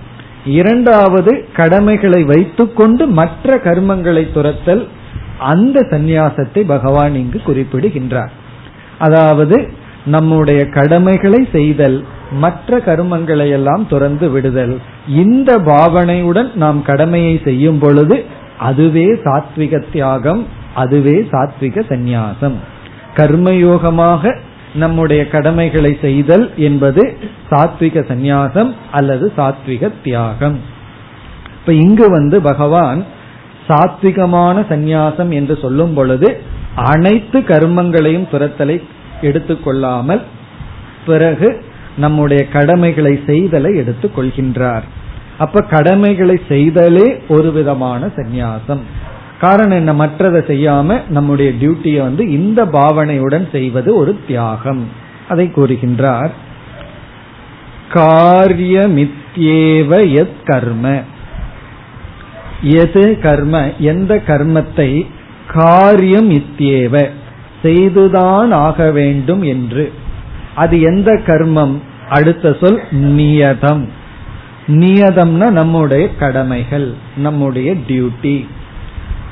இரண்டாவது 0.45 1.49
கடமைகளை 1.53 2.23
வைத்துக்கொண்டு 2.23 3.07
மற்ற 3.07 3.57
கர்மங்களை 3.57 4.33
துரத்தல் 4.33 4.89
அந்த 5.39 5.81
சந்நியாசத்தை 5.81 6.65
பகவான் 6.67 7.15
இங்கு 7.15 7.41
குறிப்பிடுகின்றார். 7.41 8.33
அதாவது 8.99 9.73
நம்முடைய 10.05 10.65
கடமைகளை 10.65 11.49
செய்தல் 11.53 12.05
மற்ற 12.31 12.79
கருமங்களை 12.79 13.51
எல்லாம் 13.51 13.87
துறந்து 13.87 14.31
விடுதல். 14.31 14.81
இந்த 15.09 15.59
பாவனையுடன் 15.59 16.55
நாம் 16.55 16.83
கடமையை 16.83 17.41
செய்யும் 17.45 17.79
பொழுது 17.79 18.25
அதுவே 18.59 19.07
சாத்விக 19.07 19.85
தியாகம் 19.93 20.47
அதுவே 20.75 21.29
சாத்விக 21.31 21.83
சந்நியாசம். 21.89 22.55
கர்மயோகமாக 23.17 24.37
நம்முடைய 24.75 25.29
கடமைகளை 25.29 25.99
செய்தல் 26.01 26.51
என்பது 26.57 27.17
சாத்விக 27.51 28.05
சந்நியாசம் 28.11 28.75
அல்லது 28.93 29.33
சாத்விக 29.37 29.93
தியாகம். 30.05 30.59
இப்ப 31.61 31.73
இங்கு 31.73 32.11
வந்து 32.11 32.41
பகவான் 32.41 33.05
சாத்விகமான 33.69 34.65
சந்நியாசம் 34.69 35.29
என்று 35.29 35.59
சொல்லும் 35.61 35.95
பொழுது 35.95 36.41
அனைத்து 36.75 37.41
கர்மங்களையும் 37.41 38.29
துரத்தலை 38.33 38.83
எடுத்துக்கொள்ளாமல் 39.23 40.23
பிறகு 41.07 41.69
நம்முடைய 41.97 42.49
கடமைகளை 42.49 43.21
செய்தலை 43.27 43.77
எடுத்துக் 43.77 44.19
கொள்கின்றார். 44.19 44.83
அப்ப 45.39 45.61
கடமைகளை 45.61 46.41
செய்தலே 46.49 47.21
ஒரு 47.29 47.53
விதமான 47.53 48.07
சந்நியாசம். 48.07 48.81
காரணம் 49.41 49.77
என்ன? 49.77 49.93
மற்றதை 49.93 50.19
செய்யாம 50.19 51.09
நம்முடைய 51.09 51.51
டியூட்டியை 51.51 52.01
வந்து 52.01 52.31
இந்த 52.31 52.65
பாவனையுடன் 52.65 53.51
செய்வது 53.51 53.95
ஒரு 53.95 54.19
தியாகம். 54.27 54.89
அதை 55.29 55.47
கூறுகின்றார். 55.47 56.31
காரியமித்யேவ 57.93 60.13
எத் 60.13 60.45
கர்ம. 60.45 61.01
எது 62.63 63.19
கர்ம? 63.23 63.71
எந்த 63.79 64.23
கர்மத்தை? 64.27 65.07
காரியம் 65.47 66.31
இத்தியேவ 66.31 67.09
செய்துதான் 67.63 68.53
ஆக 68.53 68.91
வேண்டும் 68.91 69.43
என்று. 69.43 69.93
அது 70.55 70.81
எந்த 70.81 71.21
கர்மம்? 71.27 71.79
அடுத்த 72.09 72.57
சொல் 72.61 72.81
நியதம். 72.91 73.89
நியதம்னா 74.67 75.51
நம்முடைய 75.51 76.15
கடமைகள் 76.15 76.93
நம்முடைய 77.17 77.75
டியூட்டி. 77.89 78.47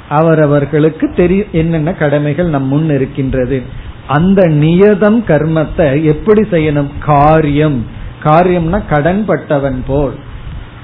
அவரவர்களுக்கு 0.08 1.12
தெரியும் 1.16 1.46
என்னென்ன 1.52 1.92
கடமைகள் 1.92 2.46
நம் 2.46 2.64
முன் 2.64 2.90
இருக்கின்றது? 2.90 3.62
அந்த 4.06 4.46
நியதம் 4.46 5.22
கர்மத்தை 5.26 6.02
எப்படி 6.02 6.40
செய்யணும்? 6.40 6.88
காரியம். 6.98 7.86
காரியம்னா 8.24 8.82
கடன் 8.88 9.24
பட்டவன் 9.24 9.84
போல். 9.86 10.14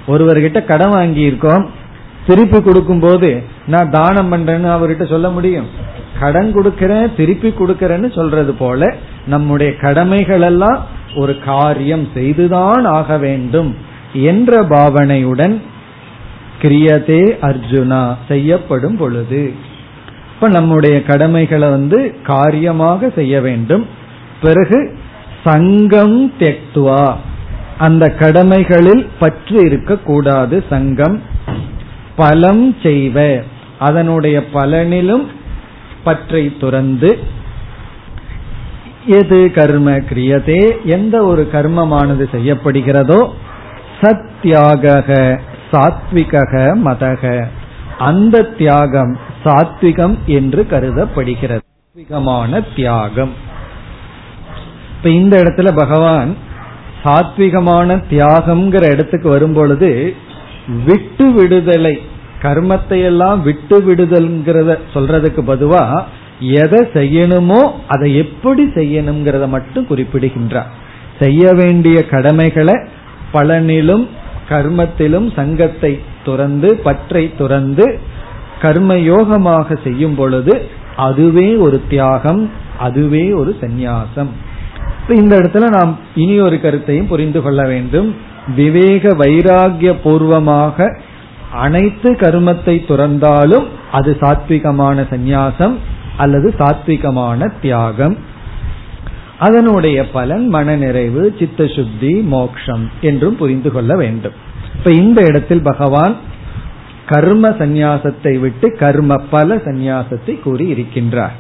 ஒருவர்கிட்ட 0.09 0.65
கடன் 0.65 0.91
வாங்கி 0.91 1.21
இருக்கோம் 1.21 1.71
திருப்பி 2.27 2.63
கொடுக்கும் 2.63 3.01
போது 3.01 3.43
நான் 3.67 3.91
தானம் 3.91 4.33
பண்றேன்னு 4.33 4.79
அவர்கிட்ட 4.79 5.09
சொல்ல 5.09 5.31
முடியும்? 5.31 5.67
கடன் 6.21 6.55
கொடுக்கறேன் 6.55 7.15
திருப்பி 7.17 7.49
கொடுக்கறேன்னு 7.49 8.15
சொல்றது 8.15 8.53
போல 8.55 8.95
நம்முடைய 9.27 9.77
கடமைகள் 9.77 10.41
எல்லாம் 10.41 10.87
ஒரு 11.15 11.39
காரியம் 11.39 12.09
செய்துதான் 12.15 12.85
ஆக 12.85 13.19
வேண்டும் 13.19 13.77
என்ற 14.13 14.63
பாவனையுடன் 14.63 15.61
கிரியதே 16.63 17.37
அர்ஜுனா 17.43 18.15
செய்யப்படும் 18.29 18.97
பொழுது. 18.97 19.53
இப்ப 20.35 20.49
நம்முடைய 20.49 21.03
கடமைகளை 21.03 21.69
வந்து 21.69 22.15
காரியமாக 22.23 23.11
செய்ய 23.15 23.41
வேண்டும். 23.41 23.87
பிறகு 24.43 24.99
சங்கம் 25.45 26.33
தெக்துவா. 26.41 27.15
அந்த 27.79 28.11
கடமைகளில் 28.11 29.09
பற்று 29.19 29.61
இருக்கக்கூடாது 29.61 30.65
சங்கம். 30.71 31.23
பலம் 32.17 32.77
செய்வ. 32.83 33.43
அதனுடைய 33.79 34.43
பலனிலும் 34.55 35.27
பற்றை 36.05 36.57
துறந்து 36.59 37.19
எது 39.07 39.51
கர்ம 39.55 39.91
கிரியதே 39.91 40.63
எந்த 40.85 41.25
ஒரு 41.25 41.49
கர்மமானது 41.53 42.25
செய்யப்படுகிறதோ 42.35 43.21
சத்யாக 44.01 45.07
சாத்விக 45.73 46.43
மதக 46.87 47.47
அந்த 47.99 48.43
தியாகம் 48.43 49.19
சாத்விகம் 49.45 50.17
என்று 50.27 50.67
கருதப்படுகிறது. 50.67 51.63
சாத்விகமான 51.63 52.61
தியாகம். 52.77 53.33
இப்ப 54.97 55.09
இந்த 55.11 55.35
இடத்துல 55.43 55.69
பகவான் 55.77 56.37
சாத்விகமான 57.05 57.97
தியாகம்ங்கிற 58.11 58.91
இடத்துக்கு 58.91 59.29
வரும்பொழுது 59.29 60.15
விட்டு 60.85 61.27
விடுதலை 61.31 61.95
கர்மத்தை 62.45 62.99
எல்லாம் 63.11 63.41
விட்டு 63.49 63.77
விடுதல்ங்கிறத 63.89 64.79
சொல்றதுக்கு 64.95 65.43
பதுவா 65.51 65.85
எதை 66.63 66.81
செய்யணுமோ 66.97 67.61
அதை 67.95 68.09
எப்படி 68.23 68.65
செய்யணுங்கிறத 68.79 69.45
மட்டும் 69.57 69.89
குறிப்பிடுகின்றார். 69.91 70.71
செய்ய 71.21 71.43
வேண்டிய 71.53 71.99
கடமைகளை 72.13 72.77
பலனிலும் 73.35 74.05
கர்மத்திலும் 74.49 75.29
சங்கத்தை 75.37 75.93
துறந்து 76.25 76.69
பற்றை 76.87 77.25
துறந்து 77.39 77.87
கர்மயோகமாக 78.63 79.77
செய்யும் 79.85 80.17
பொழுது 80.21 80.55
அதுவே 81.07 81.49
ஒரு 81.67 81.79
தியாகம் 81.89 82.43
அதுவே 82.87 83.25
ஒரு 83.41 83.51
சந்நியாசம். 83.63 84.31
இந்த 85.21 85.33
இடத்துல 85.41 85.69
நாம் 85.77 85.93
இனி 86.23 86.37
ஒரு 86.41 86.57
கருத்தையும் 86.61 87.11
புரிந்து 87.13 87.41
கொள்ள 87.43 87.61
வேண்டும். 87.73 88.09
விவேக 88.57 89.11
வைராகிய 89.23 89.91
பூர்வமாக 90.05 90.87
அனைத்து 91.55 92.13
கருமத்தை 92.13 92.75
துறந்தாலும் 92.85 93.67
அது 93.93 94.17
சாத்விகமான 94.21 95.07
சந்நியாசம் 95.11 95.75
அல்லது 96.17 96.55
சாத்விகமான 96.59 97.51
தியாகம். 97.61 98.17
அதனுடைய 99.39 100.09
பலன் 100.09 100.49
மனநிறைவு 100.49 101.37
சித்த 101.39 101.67
சுத்தி 101.67 102.13
மோக்ஷம் 102.15 102.91
என்றும் 103.01 103.37
புரிந்து 103.37 103.71
கொள்ள 103.73 103.97
வேண்டும். 103.97 104.33
இப்ப 104.77 104.91
இந்த 104.91 105.23
இடத்தில் 105.23 105.63
பகவான் 105.63 106.17
கர்ம 107.07 107.49
சந்நியாசத்தை 107.49 108.41
விட்டு 108.41 108.77
கர்ம 108.77 109.17
பல 109.31 109.57
சந்நியாசத்தை 109.57 110.41
கூறி 110.41 110.73
இருக்கின்றார். 110.73 111.35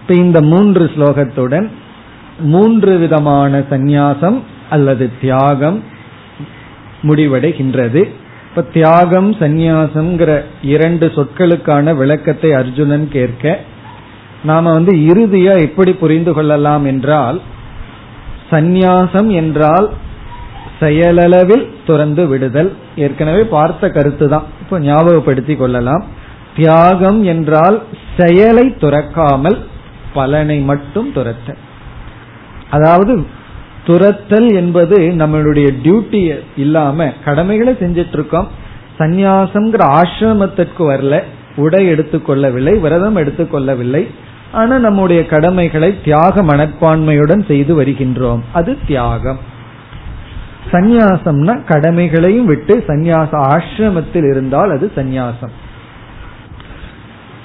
இப்ப 0.00 0.14
இந்த 0.14 0.40
மூன்று 0.42 0.90
ஸ்லோகத்துடன் 0.96 1.68
மூன்று 2.38 2.98
விதமான 2.98 3.58
சந்நியாசம் 3.70 4.38
அல்லது 4.70 5.10
தியாகம் 5.20 5.82
முடிவடைகின்றது. 7.02 8.02
இப்ப 8.54 8.64
தியாகம் 8.72 9.28
சந்நியாசம்ங்கிற 9.32 10.30
இரண்டு 10.62 11.06
சொற்களுக்கான 11.06 11.94
விளக்கத்தை 11.96 12.50
அர்ஜுனன் 12.52 13.06
கேட்க 13.08 13.44
நாம 14.42 14.72
வந்து 14.72 14.92
இறுதியா 15.10 15.54
எப்படி 15.60 15.92
புரிந்து 15.92 16.32
கொள்ளலாம் 16.32 16.84
என்றால் 16.84 17.38
சந்நியாசம் 18.50 19.30
என்றால் 19.32 19.86
செயலளவில் 20.80 21.64
துறந்து 21.86 22.26
விடுதல். 22.26 22.70
ஏற்கனவே 22.96 23.42
பார்த்த 23.44 23.88
கருத்து 23.88 24.28
தான். 24.28 24.46
இப்போ 24.60 24.76
ஞாபகப்படுத்திக் 24.80 25.58
கொள்ளலாம். 25.58 26.04
தியாகம் 26.56 27.20
என்றால் 27.24 27.78
செயலை 28.18 28.66
துறக்காமல் 28.80 29.58
பலனை 30.14 30.58
மட்டும் 30.60 31.08
துரத்த 31.14 31.56
அதாவது 32.70 33.14
துரத்தல் 33.86 34.54
என்பது 34.54 34.96
நம்மளுடைய 34.98 35.72
டியூட்டி 35.82 36.38
இல்லாம 36.56 37.12
கடமைகளை 37.24 37.72
செஞ்சிட்டு 37.72 38.12
இருக்கோம் 38.12 38.48
சந்நியாசம்ங்கிற 38.98 40.00
ஆசிரமத்திற்கு 40.00 40.78
வரல. 40.78 41.22
உடை 41.56 41.92
எடுத்துக்கொள்ளவில்லை 41.92 42.80
விரதம் 42.80 43.16
எடுத்துக்கொள்ளவில்லை 43.16 44.06
ஆனா 44.52 44.78
நம்முடைய 44.78 45.26
கடமைகளை 45.26 45.94
தியாக 46.04 46.42
மனப்பான்மையுடன் 46.42 47.46
செய்து 47.46 47.82
வருகின்றோம். 47.82 48.40
அது 48.52 48.78
தியாகம். 48.86 49.38
சந்நியாசம்னா 50.72 51.64
கடமைகளையும் 51.66 52.46
விட்டு 52.46 52.84
சந்நியாச 52.88 53.28
ஆசிரமத்தில் 53.32 54.30
இருந்தால் 54.30 54.70
அது 54.70 54.92
சந்நியாசம். 54.96 55.52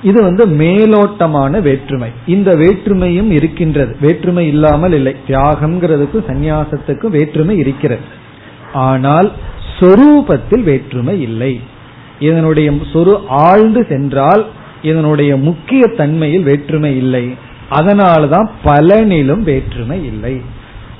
இது 0.01 0.23
வந்து 0.23 0.47
மேலோட்டமான 0.47 1.61
வேற்றுமை. 1.61 2.09
இந்த 2.27 2.55
வேற்றுமையும் 2.55 3.31
இருக்கின்றது. 3.31 3.95
வேற்றுமை 4.01 4.47
இல்லாமல் 4.47 4.91
இல்லை. 4.91 5.15
தியாகம்ங்கிறதுக்கும் 5.27 6.27
சந்நியாசத்துக்கும் 6.27 7.07
வேற்றுமை 7.07 7.57
இருக்கிறது. 7.57 8.01
ஆனால் 8.73 9.31
சொரூபத்தில் 9.79 10.63
வேற்றுமை 10.63 11.21
இல்லை. 11.21 11.59
இதனுடைய 12.19 12.71
சொரு 12.71 13.25
ஆழ்ந்து 13.27 13.85
சென்றால் 13.89 14.45
இதனுடைய 14.81 15.37
முக்கிய 15.37 15.87
தன்மையில் 15.97 16.43
வேற்றுமை 16.43 16.97
இல்லை. 16.97 17.35
அதனால்தான் 17.69 18.49
பலனிலும் 18.65 19.41
வேற்றுமை 19.41 20.05
இல்லை. 20.05 20.41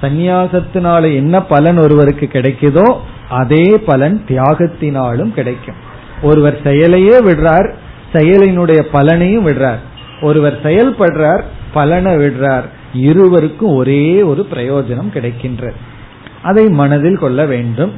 சந்நியாசத்தினால 0.01 1.13
என்ன 1.15 1.41
பலன் 1.41 1.77
ஒருவருக்கு 1.77 2.29
கிடைக்குதோ 2.31 2.97
அதே 3.29 3.77
பலன் 3.85 4.23
தியாகத்தினாலும் 4.27 5.33
கிடைக்கும். 5.33 5.75
ஒருவர் 6.21 6.61
செயலையே 6.63 7.17
விடுறார் 7.21 7.73
செயலினுடைய 8.13 8.81
பலனையும் 8.93 9.45
விடுறார். 9.47 9.81
ஒருவர் 10.21 10.59
செயல்படுறார் 10.63 11.43
பலனை 11.73 12.15
விடுறார். 12.15 12.67
இருவருக்கும் 12.93 13.75
ஒரே 13.75 14.21
ஒரு 14.21 14.47
பிரயோஜனம் 14.53 15.09
கிடைக்கின்ற 15.09 15.73
அதை 16.41 16.65
மனதில் 16.69 17.17
கொள்ள 17.17 17.45
வேண்டும். 17.45 17.91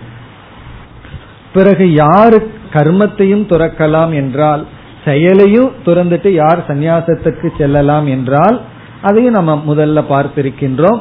பிறகு 1.54 1.94
யாரு 1.94 2.52
கர்மத்தையும் 2.74 3.46
துறக்கலாம் 3.52 4.14
என்றால் 4.14 4.66
செயலையும் 5.06 5.72
துறந்துட்டு 5.86 6.28
யார் 6.28 6.66
சந்நியாசத்துக்கு 6.68 7.48
செல்லலாம் 7.58 8.08
என்றால் 8.08 8.62
அதையும் 9.02 9.34
நம்ம 9.34 9.64
முதல்ல 9.68 10.04
பார்த்திருக்கின்றோம். 10.10 11.00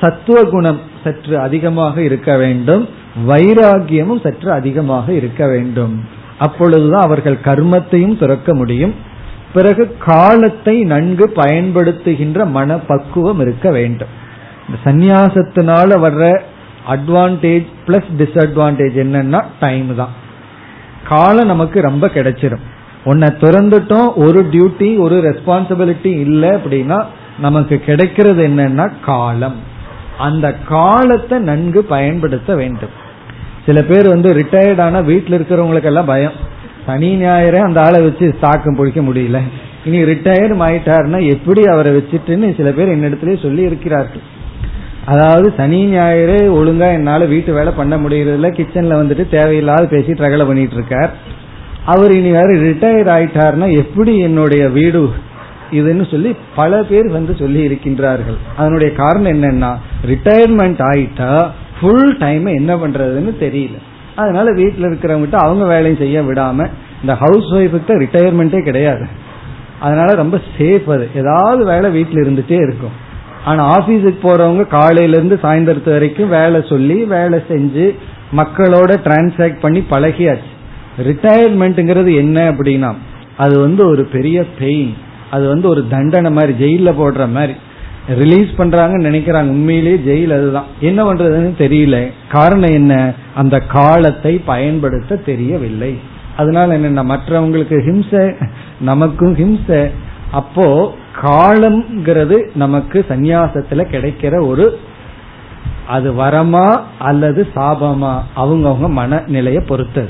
சத்துவ 0.00 0.44
குணம் 0.44 0.80
சற்று 1.04 1.38
அதிகமாக 1.38 2.02
இருக்க 2.02 2.36
வேண்டும். 2.36 2.88
வைராகியமும் 3.28 4.22
சற்று 4.22 4.50
அதிகமாக 4.52 5.12
இருக்க 5.12 5.46
வேண்டும். 5.46 5.94
அப்பொழுதுதான் 6.38 7.02
அவர்கள் 7.02 7.38
கர்மத்தையும் 7.44 8.18
துறக்க 8.18 8.54
முடியும். 8.54 8.94
பிறகு 9.52 9.96
காலத்தை 9.98 10.80
நன்கு 10.82 11.32
பயன்படுத்துகின்ற 11.36 12.50
மன 12.50 12.78
பக்குவம் 12.78 13.40
இருக்க 13.40 13.70
வேண்டும். 13.70 14.08
இந்த 14.68 14.80
சந்நியாசத்தினால 14.84 16.00
வர்ற 16.06 16.40
அட்வான்டேஜ் 16.88 17.66
பிளஸ் 17.86 18.04
டிஸ்அட்வான்டேஜ் 18.18 18.96
என்னன்னா 18.96 19.44
டைம் 19.60 19.94
தான். 19.94 20.08
காலம் 21.08 21.46
நமக்கு 21.46 21.80
ரொம்ப 21.80 22.06
கிடைச்சிரும். 22.06 22.60
உன்னை 23.04 23.28
திறந்துட்டோம் 23.28 24.12
ஒரு 24.14 24.48
டியூட்டி 24.52 24.98
ஒரு 24.98 25.16
ரெஸ்பான்சிபிலிட்டி 25.16 26.06
இல்லை 26.06 26.48
அப்படின்னா 26.48 27.04
நமக்கு 27.38 27.78
கிடைக்கிறது 27.78 28.48
என்னன்னா 28.48 28.92
காலம். 29.04 29.54
அந்த 30.18 30.54
காலத்தை 30.54 31.38
நன்கு 31.38 31.84
பயன்படுத்த 31.84 32.54
வேண்டும். 32.54 33.01
சில 33.66 33.78
பேர் 33.82 34.06
வந்து 34.08 34.28
ரிட்டையர்ட் 34.40 34.80
ஆனா 34.80 35.00
வீட்டில் 35.10 35.36
இருக்கிறவங்களுக்கு 35.38 35.90
எல்லாம் 35.92 36.10
பயம். 36.12 36.36
சனி 36.86 37.10
ஞாயிறே 37.22 37.60
அந்த 37.66 37.78
ஆளை 37.80 37.98
வச்சு 38.02 38.26
தாக்கம் 38.40 38.78
பிடிக்க 38.78 39.00
முடியல. 39.00 39.38
இனி 39.84 39.98
ரிட்டையர்டு 40.04 40.56
ஆயிட்டாருன்னா 40.68 41.18
எப்படி 41.34 41.62
அவரை 41.64 41.90
வச்சுட்டுன்னு 41.96 42.48
சில 42.56 42.68
பேர் 42.72 42.94
என்னிடத்திலே 42.96 43.34
சொல்லி 43.42 43.62
இருக்கிறார்கள் 43.62 44.24
அதாவது 45.12 45.46
சனி 45.56 45.80
ஞாயிறு 45.92 46.36
ஒழுங்கா 46.58 46.88
என்னால 46.98 47.24
வீட்டு 47.24 47.52
வேலை 47.52 47.72
பண்ண 47.78 47.94
முடியறதில்ல 47.96 48.48
கிச்சன்ல 48.58 48.98
வந்துட்டு 49.00 49.24
தேவையில்லாத 49.28 49.86
பேசி 49.86 50.12
ட்ரகலை 50.12 50.44
பண்ணிட்டு 50.46 50.74
இருக்கார் 50.74 51.10
அவர் 51.84 52.12
இனி 52.18 52.30
வேற 52.30 52.50
ரிட்டையர் 52.68 53.10
ஆயிட்டார்னா 53.16 53.68
எப்படி 53.82 54.12
என்னுடைய 54.18 54.64
வீடு 54.78 55.02
இதுன்னு 55.72 56.04
சொல்லி 56.10 56.30
பல 56.54 56.82
பேர் 56.82 57.08
வந்து 57.10 57.34
சொல்லி 57.36 57.60
இருக்கின்றார்கள் 57.68 58.38
அதனுடைய 58.56 58.90
காரணம் 59.02 59.32
என்னன்னா 59.36 59.72
ரிட்டையர்மெண்ட் 60.12 60.82
ஆயிட்டா 60.90 61.32
ஃபுல் 61.82 62.16
டைம் 62.18 62.46
என்ன 62.46 62.76
பண்றதுன்னு 62.76 63.32
தெரியல. 63.40 63.76
அதனால 64.16 64.52
வீட்டில் 64.52 64.84
இருக்கிறவங்கிட்ட 64.84 65.34
அவங்க 65.34 65.66
வேலையும் 65.66 65.98
செய்ய 65.98 66.22
விடாம 66.22 66.68
இந்த 67.00 67.14
ஹவுஸ் 67.14 67.52
ஒய்ஃபுக்கு 67.52 68.02
ரிட்டையர்மெண்ட்டே 68.02 68.64
கிடையாது. 68.64 69.06
அதனால 69.80 70.14
ரொம்ப 70.14 70.40
சேஃப் 70.58 70.90
அது. 70.90 71.08
ஏதாவது 71.14 71.64
வேலை 71.64 71.90
வீட்டில் 71.90 72.22
இருந்துட்டே 72.22 72.62
இருக்கும். 72.62 73.10
ஆனா 73.44 73.78
ஆபீஸுக்கு 73.78 74.18
போறவங்க 74.22 74.66
காலையில 74.66 75.16
இருந்து 75.16 75.38
சாயந்தரத்து 75.42 75.90
வரைக்கும் 75.90 76.28
வேலை 76.28 76.64
சொல்லி 76.68 77.04
வேலை 77.04 77.38
செஞ்சு 77.48 77.94
மக்களோட 78.36 78.92
டிரான்சாக்ட் 79.04 79.60
பண்ணி 79.60 79.84
பழகியாச்சு. 79.90 80.50
ரிட்டையர்மெண்ட்டுங்கிறது 80.98 82.14
என்ன 82.14 82.50
அப்படின்னா 82.50 82.94
அது 83.36 83.58
வந்து 83.58 83.88
ஒரு 83.88 84.04
பெரிய 84.04 84.44
பெயின் 84.58 84.94
அது 85.30 85.48
வந்து 85.48 85.68
ஒரு 85.68 85.84
தண்டனை 85.88 86.30
மாதிரி 86.30 86.52
ஜெயில 86.64 86.88
போடுற 86.88 87.30
மாதிரி. 87.30 87.54
ரிலீஸ் 88.08 88.48
பண்றாங்கன்னு 88.58 89.06
நினைக்கிறாங்க. 89.08 89.48
உண்மையிலேயே 89.48 89.96
ஜெயில் 89.96 90.32
அதுதான். 90.32 90.64
என்ன 90.80 91.12
பண்றதுன்னு 91.12 91.52
தெரியல. 91.58 92.10
காரணம் 92.28 92.70
என்ன? 92.70 93.12
அந்த 93.34 93.58
காலத்தை 93.58 94.38
பயன்படுத்த 94.38 95.16
தெரியவில்லை. 95.16 95.98
அதனால 96.36 96.74
என்ன 96.74 97.04
மற்றவங்களுக்கு 97.04 97.76
ஹிம்சை 97.78 98.48
நமக்கும் 98.80 99.36
ஹிம்சை. 99.36 99.90
அப்போ 100.30 100.94
காலம்ங்கிறது 101.22 102.48
நமக்கு 102.54 103.04
சந்நியாசத்துல 103.08 103.84
கிடைக்கிற 103.92 104.46
ஒரு 104.46 104.78
அது 105.88 106.12
வரமா 106.12 106.82
அல்லது 106.98 107.46
சாபமா? 107.54 108.20
அவங்கவுங்க 108.36 108.88
மனநிலையை 108.88 109.64
பொறுத்தது. 109.66 110.08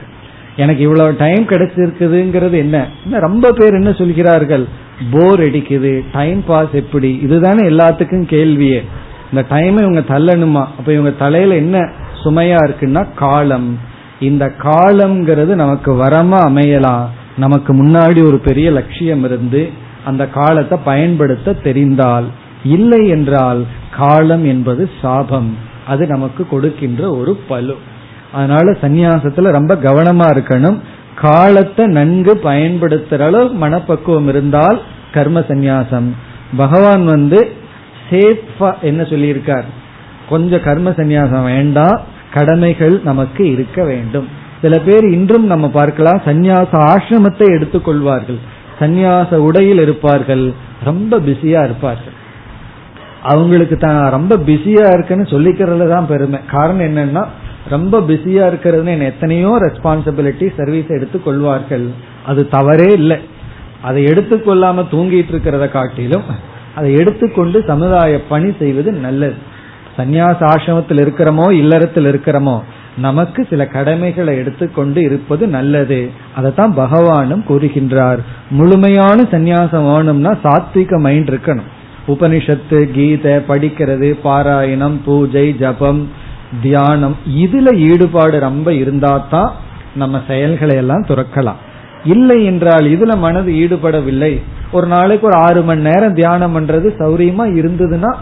எனக்கு 0.57 0.82
இவ்வளவு 0.82 1.14
டைம் 1.18 1.47
கிடைச்சிருக்குதுங்கிறது 1.47 2.53
என்ன 2.53 2.88
ரொம்ப 3.11 3.53
பேர் 3.53 3.74
என்ன 3.74 3.93
சொல்கிறார்கள்? 3.93 4.68
போர் 5.11 5.40
அடிக்குது 5.40 6.05
டைம் 6.12 6.45
பாஸ் 6.45 6.70
எப்படி? 6.72 7.18
இதுதானே 7.22 7.68
எல்லாத்துக்கும் 7.68 8.26
கேள்வியே. 8.26 8.84
இந்த 9.32 9.47
டைமை 9.51 9.78
இவங்க 9.78 10.01
தள்ளணுமா? 10.01 10.64
அப்ப 10.64 10.93
இவங்க 10.93 11.11
தலையில 11.11 11.55
என்ன 11.55 11.78
சுமையா 12.24 12.57
இருக்குன்னா 12.68 13.07
காலம். 13.16 13.78
இந்த 14.20 14.53
காலம்ங்கிறது 14.59 15.55
நமக்கு 15.55 15.95
வரமா 15.95 16.40
அமையலாம் 16.49 17.07
நமக்கு 17.36 17.84
முன்னாடி 17.84 18.24
ஒரு 18.24 18.38
பெரிய 18.38 18.70
லட்சியம் 18.70 19.24
இருந்து 19.24 19.70
அந்த 20.05 20.26
காலத்தை 20.26 20.78
பயன்படுத்த 20.84 21.53
தெரிந்தால். 21.53 22.24
இல்லை 22.64 23.09
என்றால் 23.09 23.66
காலம் 23.97 24.45
என்பது 24.45 24.90
சாபம். 25.03 25.57
அது 25.86 26.07
நமக்கு 26.07 26.47
கொடுக்கின்ற 26.47 27.11
ஒரு 27.11 27.38
பலு. 27.49 27.76
அதனால 28.32 28.70
சந்நியாசத்துல 28.70 29.51
ரொம்ப 29.51 29.74
கவனமா 29.74 30.38
இருக்கணும். 30.38 30.78
காலத்தை 31.20 31.86
நன்கு 31.86 32.40
பயன்படுத்துற 32.42 33.18
அளவு 33.18 33.48
மனப்பக்குவம் 33.48 34.28
இருந்தால் 34.28 34.80
கர்ம 35.12 35.40
சந்நியாசம். 35.40 36.08
பகவான் 36.56 37.04
வந்து 37.04 37.52
சேஃபா 38.10 38.80
என்ன 38.80 39.02
சொல்லியிருக்கார்? 39.02 39.64
கொஞ்சம் 40.28 40.62
கர்ம 40.62 40.90
சந்நியாசம் 40.90 41.44
வேண்டாம் 41.44 42.00
கடமைகள் 42.30 43.00
நமக்கு 43.04 43.52
இருக்க 43.52 43.84
வேண்டும். 43.84 44.28
சில 44.62 44.78
பேர் 44.78 45.04
இன்றும் 45.10 45.46
நம்ம 45.46 45.68
பார்க்கலாம் 45.68 46.22
சந்நியாச 46.24 46.68
ஆசிரமத்தை 46.72 47.46
எடுத்துக்கொள்வார்கள். 47.58 48.38
சந்நியாச 48.80 49.34
உடையில் 49.34 49.80
இருப்பார்கள். 49.80 50.52
ரொம்ப 50.84 51.18
பிஸியா 51.18 51.64
இருப்பார்கள். 51.64 52.20
அவங்களுக்கு 53.22 53.76
தான் 53.76 54.10
ரொம்ப 54.10 54.36
பிஸியா 54.36 54.92
இருக்குன்னு 54.92 55.24
சொல்லிக்கிறதுல 55.24 55.88
தான் 55.88 56.06
பெருமை. 56.06 56.38
காரணம் 56.50 56.96
என்னன்னா 56.96 57.24
ரொம்ப 57.68 58.00
பிஸியா 58.00 58.44
இருக்கிறதுன்னு 58.50 59.10
எத்தனையோ 59.12 59.50
ரெஸ்பான்சிபிலிட்டி 59.64 60.46
சர்வீஸ் 60.56 60.88
எடுத்து 60.88 61.22
கொள்வார்கள் 61.22 61.86
அது 62.26 62.48
தவறே 62.48 62.90
இல்லை. 62.92 63.18
அதை 63.82 64.04
எடுத்துக்கொள்ளாம 64.04 64.84
தூங்கிட்டு 64.90 65.32
இருக்கிறத 65.34 65.70
காட்டிலும் 65.70 66.26
அதை 66.74 66.90
எடுத்துக்கொண்டு 66.94 67.64
சமுதாய 67.66 68.20
பணி 68.28 68.50
செய்வது 68.58 68.92
நல்லது. 68.92 69.34
சந்நியாச 69.98 70.38
ஆசிரமத்தில் 70.52 71.02
இருக்கிறோமோ 71.04 71.46
இல்லறத்தில் 71.52 72.08
இருக்கிறோமோ 72.12 72.56
நமக்கு 72.96 73.46
சில 73.50 73.66
கடமைகளை 73.66 74.36
எடுத்துக்கொண்டு 74.36 75.02
இருப்பது 75.02 75.46
நல்லது. 75.46 76.10
அதைத்தான் 76.36 76.72
பகவானும் 76.76 77.44
கூறுகின்றார். 77.48 78.20
முழுமையான 78.50 79.22
சந்நியாசம் 79.30 79.86
வேணும்னா 79.90 80.32
சாத்விக 80.44 80.98
மைண்ட் 81.00 81.30
இருக்கணும். 81.30 81.70
உபனிஷத்து 82.08 82.78
கீதை 82.92 83.32
படிக்கிறது 83.50 84.08
பாராயணம் 84.24 84.96
பூஜை 85.04 85.46
ஜபம் 85.52 86.08
தியானம் 86.61 87.16
இதுல 87.44 87.68
ஈடுபாடு 87.90 88.38
ரொம்ப 88.40 88.68
இருந்தா 88.72 89.12
தான் 89.30 89.53
நம்ம 89.94 90.20
செயல்களை 90.28 90.74
எல்லாம் 90.76 91.05
துறக்கலாம். 91.05 91.61
இல்லை 92.05 92.44
என்றால் 92.44 92.86
இதுல 92.94 93.12
மனது 93.16 93.53
ஈடுபடவில்லை. 93.53 94.32
ஒரு 94.72 94.86
நாளைக்கு 94.86 95.26
ஒரு 95.26 95.36
ஆறு 95.36 95.62
மணி 95.62 95.82
நேரம் 95.82 96.14
தியானம் 96.14 96.55
பண்றது 96.57 96.88
சௌரியமா 97.00 97.44
இருந்ததுன்னா 97.61 98.12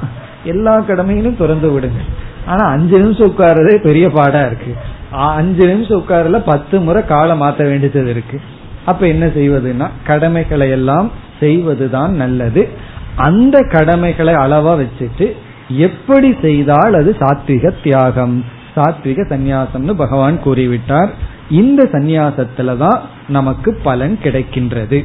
எல்லா 0.44 0.74
கடமையிலும் 0.80 1.36
திறந்து 1.36 1.68
விடுங்க 1.72 2.00
ஆனா 2.46 2.64
அஞ்சு 2.66 2.96
நிமிஷம் 2.98 3.30
உட்கார்றதே 3.30 3.74
பெரிய 3.82 4.10
பாடா 4.10 4.40
இருக்கு. 4.40 4.72
அஞ்சு 5.10 5.64
நிமிஷம் 5.66 6.02
உட்காரல 6.02 6.38
பத்து 6.44 6.80
முறை 6.80 7.00
காலை 7.04 7.40
மாத்த 7.40 7.62
வேண்டியது 7.70 8.10
இருக்கு. 8.10 8.40
அப்ப 8.84 9.06
என்ன 9.06 9.26
செய்வதுன்னா 9.26 9.86
கடமைகளை 10.06 10.70
எல்லாம் 10.70 11.10
செய்வதுதான் 11.40 12.12
நல்லது. 12.12 12.68
அந்த 13.16 13.56
கடமைகளை 13.72 14.34
அளவா 14.34 14.72
வச்சுட்டு 14.82 15.26
எப்படி 15.70 16.36
செய்தால் 16.42 16.94
அது 16.94 17.16
சாத்விக 17.18 17.72
தியாகம் 17.82 18.44
சாத்விக 18.76 19.26
சந்நியாசம்னு 19.28 19.92
பகவான் 19.92 20.38
கூறிவிட்டார். 20.44 21.08
இந்த 21.50 21.88
சந்நியாசத்துலதான் 21.92 22.98
நமக்கு 23.28 23.78
பலன் 23.82 24.18
கிடைக்கின்றது. 24.22 25.04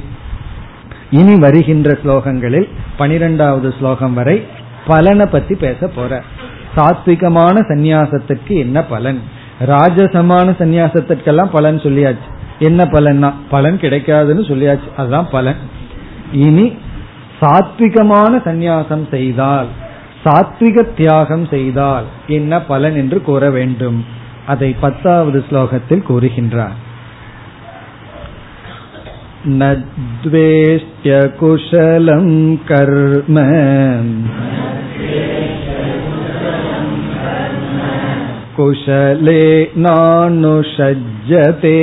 இனி 1.11 1.36
வருகின்ற 1.36 1.97
ஸ்லோகங்களில் 2.03 2.70
பனிரெண்டாவது 2.97 3.74
ஸ்லோகம் 3.80 4.13
வரை 4.13 4.43
பலனை 4.88 5.26
பத்தி 5.26 5.55
பேச 5.55 5.88
போற. 5.88 6.24
சாத்விகமான 6.76 7.59
சந்நியாசத்துக்கு 7.59 8.47
என்ன 8.47 8.84
பலன்? 8.84 9.22
ராஜசமான 9.68 10.49
சந்நியாசத்திற்கெல்லாம் 10.59 11.49
பலன் 11.51 11.78
சொல்லியாச்சு. 11.78 12.34
என்ன 12.59 12.84
பலன்னா? 12.84 13.34
பலன் 13.49 13.78
கிடைக்காதுன்னு 13.78 14.45
சொல்லியாச்சு. 14.47 14.93
அதுதான் 14.97 15.28
பலன். 15.32 15.55
இனி 16.32 16.74
சாத்விகமான 17.41 18.41
சந்நியாசம் 18.45 19.09
செய்தால் 19.09 19.68
சாத்விக 20.24 20.86
தியாகம் 20.96 21.48
செய்தால் 21.48 22.04
என்ன 22.26 22.61
பலன் 22.61 22.94
என்று 22.94 23.22
கூற 23.22 23.50
வேண்டும் 23.50 24.04
அதை 24.46 24.74
பத்தாவது 24.80 25.44
ஸ்லோகத்தில் 25.50 26.02
கூறுகின்றார் 26.02 26.88
न 29.42 29.74
द्वेष्ट्य 30.22 31.20
कुशलं 31.38 32.56
कर्म 32.68 33.38
कुशले 38.56 39.64
नानुषज्यते 39.76 41.78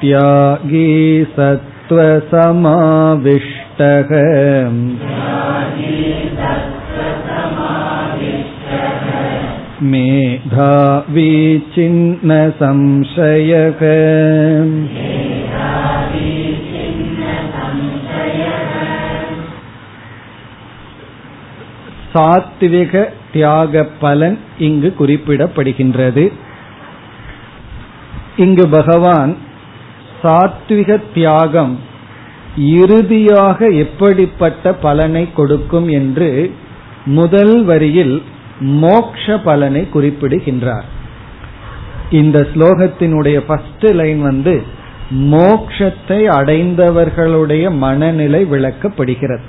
त्यागी 0.00 1.24
सत्त्वसमाविष्टः 1.84 4.10
मेधावी 9.82 11.32
चिन्न 11.74 12.30
संशयः 12.60 13.80
சாத்விக 22.12 23.08
தியாக 23.32 23.86
பலன் 24.00 24.38
இங்கு 24.58 24.94
குறிப்பிடப்படுகின்றது 24.98 26.32
இங்கு 28.36 28.68
பகவான் 28.68 29.36
சாத்விக 30.23 31.01
தியாகம் 31.13 31.79
இறுதியாக 32.57 33.67
எப்படிப்பட்ட 33.67 34.73
பலனை 34.73 35.33
கொடுக்கும் 35.33 35.87
என்று 35.87 36.51
முதல் 37.05 37.63
வரியில் 37.63 38.23
மோக்ஷ 38.59 39.37
பலனை 39.43 39.89
குறிப்பிடுகின்றார். 39.89 40.85
இந்த 42.09 42.47
ஸ்லோகத்தினுடைய 42.53 43.37
ஃபர்ஸ்ட் 43.47 43.85
லைன் 43.85 44.21
வந்து 44.21 44.63
மோக்ஷத்தை 45.11 46.19
அடைந்தவர்களுடைய 46.37 47.71
மனநிலை 47.71 48.45
விளக்கப்படுகிறது. 48.45 49.45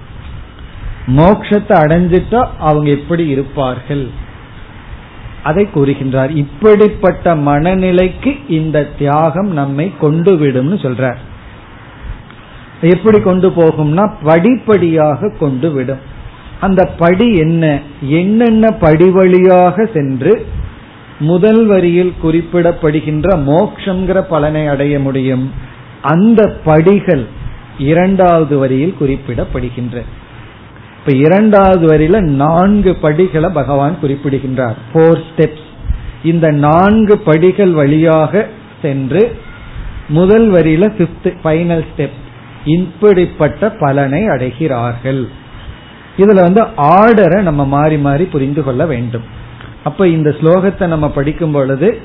மோக்ஷத்தை 1.07 1.75
அடைஞ்சிட்டா 1.83 2.47
அவங்க 2.59 2.91
எப்படி 2.91 3.27
இருப்பார்கள்? 3.27 4.25
அதை 5.49 5.63
கூறுகின்றார். 5.75 6.33
இப்படிப்பட்ட 6.43 7.35
மனநிலைக்கு 7.49 8.33
இந்த 8.59 8.87
தியாகம் 8.99 9.51
நம்மை 9.53 9.87
கொண்டு 10.01 10.33
விடும்னு 10.37 10.77
சொல்றார். 10.85 11.21
எப்படி 12.95 13.19
கொண்டு 13.21 13.49
போகும்னா 13.57 14.05
படிப்படியாக 14.23 15.31
கொண்டு 15.39 15.69
விடும் 15.73 16.03
அந்த 16.61 16.83
படி 16.99 17.29
என்ன? 17.37 17.65
என்னென்ன 18.19 18.67
படி 18.85 19.09
வழியாக 19.11 19.85
சென்று 19.95 20.33
முதல் 21.21 21.63
வரியில் 21.67 22.13
குறிப்பிடப்படுகின்ற 22.23 23.29
மோக்ஷங்கிற 23.49 24.19
பலனை 24.29 24.63
அடைய 24.67 24.95
முடியும்? 24.99 25.45
அந்த 26.03 26.41
படிகள் 26.65 27.25
இரண்டாவது 27.79 28.55
வரியில் 28.59 28.97
குறிப்பிடப்படுகின்ற 29.01 30.03
இப்ப 31.09 31.19
இரண்டாவது 31.19 31.85
வரியில 31.87 32.21
நான்கு 32.21 32.95
படிகளை 32.95 33.51
பகவான் 33.51 33.99
குறிப்பிடுகின்றார். 34.01 34.79
போர் 34.93 35.21
ஸ்டெப்ஸ் 35.27 35.67
இந்த 36.23 36.51
நான்கு 36.51 37.19
படிகள் 37.19 37.71
வழியாக 37.71 38.47
சென்று 38.83 39.37
முதல் 40.09 40.51
வரியில 40.53 40.89
பிப்த் 40.99 41.29
ஃபைனல் 41.45 41.85
ஸ்டெப் 41.91 42.17
இப்படிப்பட்ட 42.65 43.71
பலனை 43.71 44.27
அடைகிறார்கள். 44.27 45.23
இதுல 46.17 46.41
வந்து 46.49 46.63
ஆர்டரை 46.97 47.41
நம்ம 47.43 47.65
மாறி 47.65 47.99
மாறி 47.99 48.25
புரிந்து 48.25 48.65
கொள்ள 48.65 48.87
வேண்டும். 48.87 49.23
அப்ப 49.85 50.09
இந்த 50.09 50.35
ஸ்லோகத்தை 50.41 50.87
நம்ம 50.87 51.11
படிக்கும் 51.11 51.53
பொழுது 51.53 52.01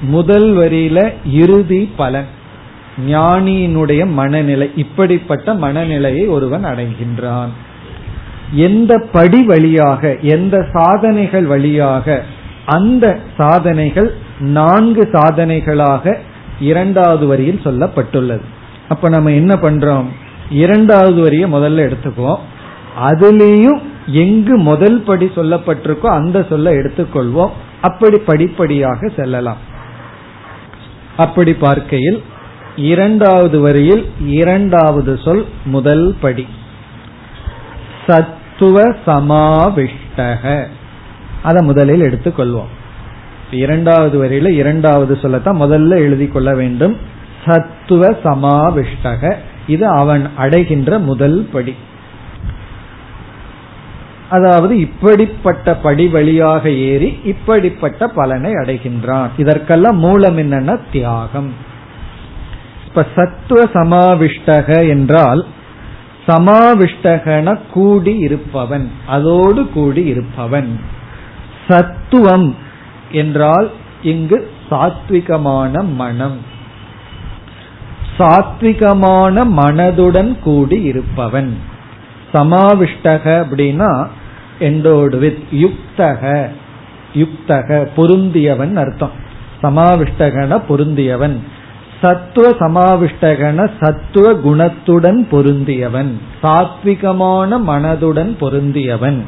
முதல் 0.00 0.56
வரியில 0.56 1.12
இறுதி 1.24 1.92
பலன் 1.96 2.30
ஞானியினுடைய 3.08 4.06
மனநிலை 4.06 4.70
இப்படிப்பட்ட 4.76 5.54
மனநிலையை 5.54 6.26
ஒருவன் 6.26 6.64
அடைகின்றான். 6.64 7.54
எந்த 8.52 9.08
படி 9.12 9.42
வழியாக 9.42 10.16
எந்த 10.20 10.66
சாதனைகள் 10.72 11.44
வழியாக 11.44 12.24
அந்த 12.66 13.18
சாதனைகள் 13.36 14.14
நான்கு 14.40 15.08
சாதனைகளாக 15.12 16.16
இரண்டாவது 16.60 17.26
வரியில் 17.26 17.60
சொல்லப்பட்டுள்ளது. 17.64 18.40
அப்ப 18.88 19.08
நம்ம 19.08 19.30
என்ன 19.30 19.54
பண்றோம்? 19.54 20.04
இரண்டாவது 20.50 21.20
வரியை 21.20 21.52
முதல்ல 21.52 21.90
எடுத்துக்குவோம். 21.90 22.38
அதுலேயும் 23.02 23.82
எங்கு 24.06 24.56
முதல் 24.56 25.02
படி 25.02 25.30
சொல்லப்பட்டிருக்கோ 25.34 26.06
அந்த 26.06 26.46
சொல்ல 26.48 26.70
எடுத்துக்கொள்வோம். 26.70 27.50
அப்படி 27.80 28.18
படிப்படியாக 28.18 29.08
செல்லலாம். 29.08 29.56
அப்படி 31.16 31.54
பார்க்கையில் 31.54 32.22
இரண்டாவது 32.76 33.60
வரியில் 33.60 34.10
இரண்டாவது 34.26 35.18
சொல் 35.24 35.46
முதல் 35.64 36.14
படி. 36.20 36.46
சத் 38.06 38.38
சத்துவ 38.60 38.94
சமாவிஷ்டக. 39.06 40.66
அதை 41.42 41.64
முதலில் 41.64 42.02
எடுத்துக்கொள்வோம் 42.02 42.68
இரண்டாவது 43.50 44.24
வரையில 44.24 44.50
இரண்டாவது 44.50 45.16
சொல்லத்தான் 45.16 45.62
முதல்ல 45.62 45.88
எழுதி 45.88 46.26
கொள்ள 46.26 46.54
வேண்டும். 46.54 46.96
சத்துவ 47.46 48.10
சமாவிஷ்டக. 48.10 49.34
இது 49.66 49.86
அவன் 49.86 50.28
அடைகின்ற 50.36 50.98
முதல் 50.98 51.48
படி. 51.52 51.74
அதாவது 54.30 54.78
இப்படிப்பட்ட 54.78 55.74
படி 55.74 56.08
வழியாக 56.08 56.70
ஏறி 56.70 57.18
இப்படிப்பட்ட 57.24 58.08
பலனை 58.08 58.52
அடைகின்றான். 58.52 59.28
இதற்கெல்லாம் 59.36 59.96
மூலம் 59.96 60.38
என்னன்னா 60.38 60.80
தியாகம். 60.92 61.52
இப்ப 62.88 63.06
சத்துவ 63.16 63.64
சமாவிஷ்டக 63.64 64.88
என்றால் 64.88 65.46
சமாவிஷ்டகன 66.30 67.58
கூடி 67.72 68.16
இருப்பவன். 68.18 68.90
அதோடு 69.06 69.68
கூடி 69.68 70.04
இருப்பவன். 70.04 70.80
சத்துவம் 71.68 72.56
என்றால் 73.12 73.70
இங்கு 74.02 74.50
சாத்விகமான 74.70 75.94
மனம். 75.94 76.36
சாத்விகமான 78.18 79.44
மனதுடன் 79.56 80.38
கூடி 80.38 80.82
இருப்பவன். 80.82 81.58
சமாவிஷ்டக 82.32 83.44
அப்படின்னா 83.44 84.08
எண்டோடு 84.60 85.18
வித் 85.18 85.42
யுக்தக. 85.52 86.48
யுக்தக 87.14 87.88
பொருந்தியவன் 87.96 88.76
அர்த்தம். 88.76 89.10
சமாவிஷ்டகன 89.62 90.62
பொருந்தியவன். 90.68 91.36
சத்துவ 92.00 92.50
சமாவிஷ்டகன 92.50 93.70
சத்துவ 93.80 94.32
குணத்துடன் 94.32 95.26
பொருந்தியவன். 95.32 96.12
சாத்விகமான 96.42 97.58
மனதுடன் 97.66 98.32
பொருந்தியவன். 98.40 99.22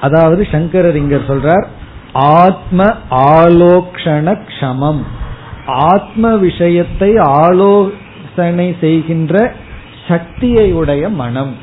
அதாவது 0.00 0.46
சங்கரர் 0.50 0.96
இங்க 0.96 1.16
சொல்றார் 1.16 1.66
ஆத்ம 2.12 2.84
ஆலோக்ஷண 3.10 4.40
க்ஷமம். 4.48 5.02
ஆத்ம 5.66 6.36
விஷயத்தை 6.36 7.16
ஆலோசனை 7.16 8.76
செய்கின்ற 8.80 9.52
சக்தியை 10.08 10.72
உடைய 10.72 11.08
மனம். 11.08 11.54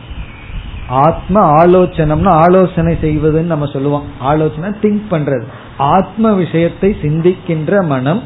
ஆத்ம 0.88 1.66
ஆலோசனம்னா 1.66 2.28
ஆலோசனை 2.28 2.98
செய்வதுன்னு 3.02 3.52
நம்ம 3.54 3.66
சொல்லுவோம். 3.66 4.04
ஆலோசனை 4.20 4.80
திங்க் 4.82 5.04
பண்றது. 5.12 5.44
ஆத்ம 5.78 6.34
விஷயத்தை 6.34 6.96
சிந்திக்கின்ற 7.02 7.86
மனம் 7.86 8.24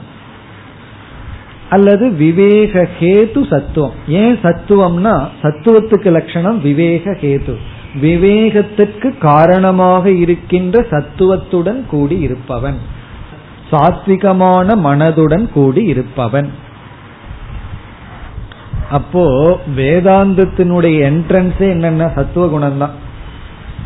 அல்லது 1.69 2.11
விவேக 2.11 2.87
கேது 2.99 3.47
சத்துவம். 3.47 3.91
ஏன் 4.07 4.39
சத்துவம்னா 4.43 5.27
சத்துவத்துக்கு 5.41 6.11
லட்சணம் 6.11 6.61
விவேக 6.61 7.11
கேது. 7.11 7.55
விவேகத்திற்கு 8.01 9.17
காரணமாக 9.17 10.09
இருக்கின்ற 10.11 10.85
சத்துவத்துடன் 10.89 11.85
கூடி 11.89 12.19
இருப்பவன். 12.19 12.77
சாத்விகமான 13.71 14.75
மனதுடன் 14.83 15.49
கூடி 15.49 15.83
இருப்பவன். 15.83 16.51
அப்போ 18.91 19.59
வேதாந்தத்தினுடைய 19.75 20.97
என்ட்ரன்ஸே 21.09 21.67
என்னென்ன 21.69 22.11
சத்துவ 22.15 22.59
குணம்தான். 22.59 22.95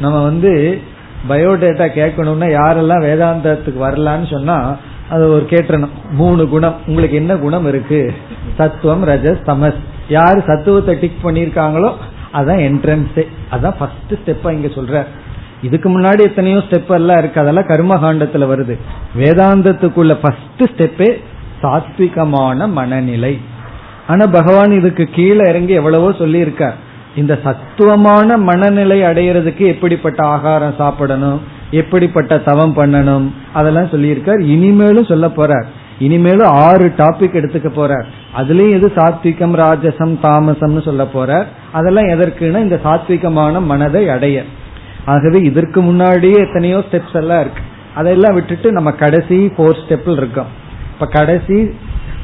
நம்ம 0.02 0.24
வந்து 0.24 0.82
பயோடேட்டா 1.30 1.86
கேட்கணும்னா 1.98 2.48
யாரெல்லாம் 2.60 3.04
வேதாந்தத்துக்கு 3.08 3.82
வரலான்னு 3.82 4.32
சொன்னா 4.32 4.78
அது 5.12 5.24
ஒரு 5.36 5.46
கேட்டணும் 5.50 5.96
மூணு 6.20 6.44
குணம். 6.48 6.76
உங்களுக்கு 6.88 7.16
என்ன 7.16 7.34
குணம் 7.36 7.68
இருக்கு? 7.72 8.00
சத்துவம் 8.58 9.04
ரஜஸ் 9.08 9.42
தமஸ். 9.50 9.80
யார் 10.10 10.40
சத்துவத்தை 10.48 10.94
டிக் 11.00 11.24
பண்ணிருக்காங்களோ 11.24 11.90
அதான் 12.34 12.62
என்ட்ரன்ஸே 12.68 13.26
அதான் 13.52 13.78
ஃபர்ஸ்ட் 13.80 14.14
ஸ்டெப்பா 14.20 14.52
இங்க 14.58 14.70
சொல்ற. 14.78 15.04
இதுக்கு 15.62 15.88
முன்னாடி 15.94 16.22
எத்தனையோ 16.22 16.58
ஸ்டெப் 16.58 16.94
எல்லாம் 17.00 17.18
இருக்கு. 17.18 17.42
அதெல்லாம் 17.42 17.70
கர்மகாண்டத்துல 17.72 18.48
வருது. 18.52 18.76
வேதாந்தத்துக்குள்ள 19.20 20.14
ஃபர்ஸ்ட் 20.22 20.64
ஸ்டெப்பே 20.72 21.10
சாத்விகமான 21.64 22.68
மனநிலை. 22.78 23.34
ஆனா 24.08 24.26
பகவான் 24.38 24.72
இதுக்கு 24.72 25.04
கீழே 25.18 25.44
இறங்கி 25.50 25.74
எவ்வளவோ 25.74 26.12
சொல்லி 26.22 26.40
இருக்கார் 26.40 26.78
இந்த 27.16 27.34
சத்துவமான 27.44 28.38
மனநிலை 28.50 28.98
அடையிறதுக்கு 29.02 29.64
எப்படிப்பட்ட 29.74 30.22
ஆகாரம் 30.26 30.78
சாப்பிடணும்? 30.78 31.42
எப்படிப்பட்ட 31.72 32.38
தவம் 32.38 32.76
பண்ணணும்? 32.76 33.32
அதெல்லாம் 33.54 33.86
சொல்லியிருக்கார். 33.86 34.40
இனிமேலும் 34.40 35.06
சொல்ல 35.06 35.28
போறார். 35.28 35.66
இனிமேலும் 36.00 36.48
ஆறு 36.48 36.94
டாபிக் 36.98 37.38
எடுத்துக்க 37.40 37.70
போறார். 37.80 38.04
அதுலயும் 38.38 38.72
எது 38.72 38.92
சாத்விகம் 38.96 39.56
ராஜசம் 39.56 40.16
தாமசம்னு 40.24 40.84
சொல்ல 40.84 41.04
போறார். 41.04 41.46
அதெல்லாம் 41.72 42.08
எதற்குன்னா 42.08 42.58
இந்த 42.58 42.80
சாத்விகமான 42.84 43.64
மனதை 43.64 44.10
அடைய. 44.10 44.44
ஆகவே 45.06 45.40
இதற்கு 45.40 45.82
முன்னாடியே 45.82 46.34
எத்தனையோ 46.34 46.78
ஸ்டெப்ஸ் 46.78 47.16
எல்லாம் 47.16 47.42
இருக்கு. 47.42 47.62
அதெல்லாம் 47.96 48.34
விட்டுட்டு 48.34 48.72
நம்ம 48.72 48.92
கடைசி 48.92 49.50
போர் 49.50 49.78
ஸ்டெப்ல 49.88 50.18
இருக்கோம். 50.18 50.46
இப்ப 50.94 51.06
கடைசி 51.06 51.72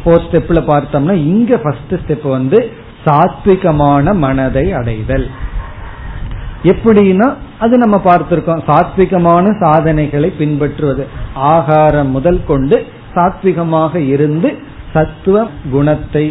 போர் 0.03 0.27
ஸ்டெப்ல 0.31 0.59
பார்த்தோம்னா 0.67 1.11
இங்க 1.11 1.57
ஃபர்ஸ்ட் 1.57 1.93
ஸ்டெப் 1.93 2.29
வந்து 2.29 2.71
சாத்விகமான 3.05 4.15
மனதை 4.15 4.71
அடைதல். 4.71 5.27
எப்படின்னா 6.71 7.27
அது 7.59 7.77
நம்ம 7.77 8.01
பார்த்திருக்கோம். 8.05 8.63
சாத்விகமான 8.67 9.45
சாதனைகளை 9.59 10.29
பின்பற்றுவது. 10.29 11.07
ஆகாரம் 11.33 12.11
முதல் 12.11 12.41
கொண்டு 12.47 12.85
சாத்விகமாக 13.15 13.95
இருந்து 13.95 14.49
சத்துவ 14.93 15.47
குணத்தை 15.71 16.25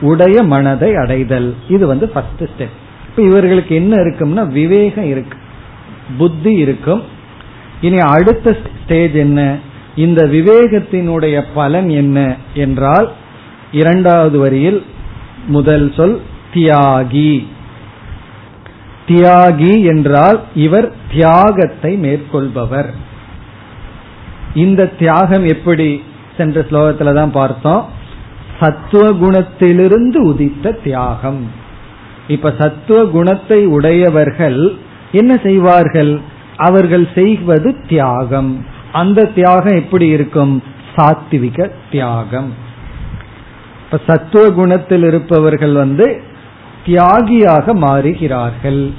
உடைய 0.00 0.42
மனதை 0.42 0.90
அடைதல். 0.94 1.54
இது 1.68 1.86
வந்து 1.86 2.08
ஃபர்ஸ்ட் 2.08 2.42
ஸ்டெப் 2.42 2.76
இப்ப 3.08 3.22
இவர்களுக்கு 3.22 3.74
என்ன 3.74 3.96
இருக்கும்னா 3.96 4.42
விவேகம் 4.48 5.04
இருக்கு. 5.04 5.38
புத்தி 6.18 6.52
இருக்கும். 6.52 7.02
இனி 7.80 7.98
அடுத்த 7.98 8.56
ஸ்டேஜ் 8.84 9.14
என்ன? 9.14 9.56
இந்த 9.96 10.20
விவேகத்தினுடைய 10.26 11.44
பலன் 11.54 11.88
என்ன 11.88 12.36
என்றால் 12.54 13.08
இரண்டாவது 13.72 14.38
வரியில் 14.38 14.84
முதல் 15.46 15.92
சொல் 15.96 16.20
தியாகி. 16.54 17.46
தியாகி 19.10 19.84
என்றால் 19.84 20.40
இவர் 20.54 20.92
தியாகத்தை 21.10 21.96
மேற்கொள்பவர். 21.96 22.90
இந்த 24.54 24.86
தியாகம் 24.86 25.46
எப்படி? 25.46 26.02
சென்ற 26.36 26.60
ஸ்லோகத்துல 26.60 27.14
தான் 27.14 27.32
பார்த்தோம். 27.32 27.86
சத்துவ 28.60 29.10
குணத்திலிருந்து 29.10 30.16
உதித்த 30.16 30.70
தியாகம். 30.84 31.50
இப்ப 32.28 32.54
சத்துவ 32.58 33.04
குணத்தை 33.04 33.66
உடையவர்கள் 33.66 34.74
என்ன 35.12 35.38
செய்வார்கள்? 35.42 36.20
அவர்கள் 36.56 37.08
செய்வது 37.14 37.76
தியாகம். 37.88 38.64
அந்த 38.92 39.24
தியாகம் 39.24 39.76
எப்படி 39.76 40.06
இருக்கும்? 40.06 40.62
சாத்விக 40.96 41.70
தியாகம். 41.90 42.54
இப்ப 43.84 44.00
சத்துவ 44.06 44.50
குணத்தில் 44.50 45.02
இருப்பவர்கள் 45.02 45.72
வந்து 45.72 46.22
தியாகியாக 46.84 47.74
மாறுகிறார்கள். 47.74 48.92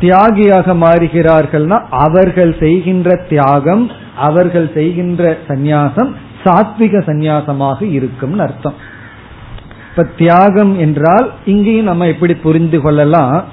தியாகியாக 0.00 0.74
மாறுகிறார்கள்னா 0.74 1.78
அவர்கள் 1.90 2.56
செய்கின்ற 2.60 3.16
தியாகம் 3.28 3.90
அவர்கள் 4.16 4.70
செய்கின்ற 4.74 5.38
சந்நியாசம் 5.48 6.10
சாத்விக 6.44 7.00
சந்நியாசமாக 7.06 7.82
இருக்கும் 7.82 8.38
அர்த்தம். 8.38 8.74
இப்ப 9.90 10.02
தியாகம் 10.16 10.78
என்றால் 10.78 11.30
இங்கேயும் 11.46 11.84
நம்ம 11.84 12.06
எப்படி 12.06 12.34
புரிந்து 12.34 12.80
கொள்ளலாம்? 12.80 13.44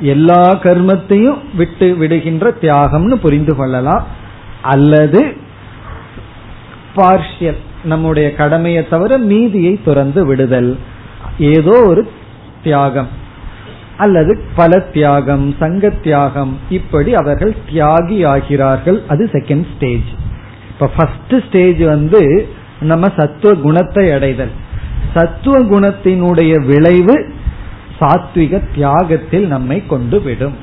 எல்லா 0.00 0.54
கர்மத்தையும் 0.54 1.38
விட்டு 1.56 1.94
விடுகின்ற 1.94 2.54
தியாகம்னு 2.60 3.14
புரிந்து 3.14 3.56
கொள்ளலாம். 3.56 4.04
அல்லது 4.62 5.36
பார்ஷியல் 6.96 7.60
நம்முடைய 7.84 8.34
கடமையை 8.34 8.88
தவிர 8.88 9.18
மீதியை 9.18 9.80
துறந்து 9.84 10.26
விடுதல். 10.26 10.78
ஏதோ 11.38 11.82
ஒரு 11.86 12.08
தியாகம். 12.64 13.08
அல்லது 13.96 14.32
பல 14.56 14.78
தியாகம் 14.78 15.54
சங்க 15.58 15.90
தியாகம் 15.90 16.58
இப்படி 16.68 17.14
அவர்கள் 17.14 17.56
தியாகி 17.70 18.16
ஆகிறார்கள். 18.32 18.98
அது 19.08 19.28
செகண்ட் 19.32 19.66
ஸ்டேஜ் 19.76 20.10
இப்ப 20.70 20.90
ஃபர்ஸ்ட் 20.96 21.34
ஸ்டேஜ் 21.48 21.82
வந்து 21.82 22.48
நம்ம 22.80 23.08
சத்துவ 23.16 23.54
குணத்தை 23.54 24.12
அடைதல். 24.12 24.54
சத்துவ 25.14 25.58
குணத்தினுடைய 25.58 26.64
விளைவு 26.66 27.16
சாத்விக 28.00 28.60
தியாகத்தில் 28.74 29.46
நம்மை 29.46 29.86
கொண்டு 29.86 30.22
விடும். 30.22 30.56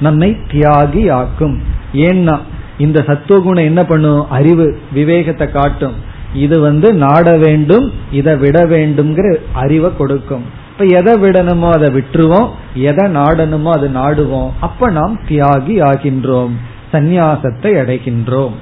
நம்மை 0.00 0.36
தியாகி 0.50 1.02
ஆக்கும். 1.12 1.62
ஏன்னா 1.92 2.38
இந்த 2.78 3.04
சத்துவ 3.06 3.40
குணம் 3.42 3.64
என்ன 3.64 3.82
பண்ணும்? 3.84 4.30
அறிவு 4.30 4.78
விவேகத்தை 4.92 5.50
காட்டும். 5.50 5.96
இது 6.34 6.60
வந்து 6.60 6.94
நாட 6.94 7.36
வேண்டும் 7.36 7.92
இதை 8.12 8.36
விட 8.36 8.58
வேண்டும்ங்கிற 8.64 9.34
அறிவை 9.52 9.90
கொடுக்கும். 9.96 10.44
இப்ப 10.80 10.96
எதை 10.96 11.14
விடணுமோ 11.14 11.70
அதை 11.70 11.88
விட்டுருவோம். 11.88 12.50
எதை 12.74 13.06
நாடணுமோ 13.14 13.70
அதை 13.70 13.94
நாடுவோம். 13.94 14.50
அப்ப 14.60 14.90
நாம் 14.90 15.20
தியாகி 15.28 15.82
ஆகின்றோம். 15.82 16.50
சந்நியாசத்தை 16.92 17.72
அடைகின்றோம். 17.80 18.52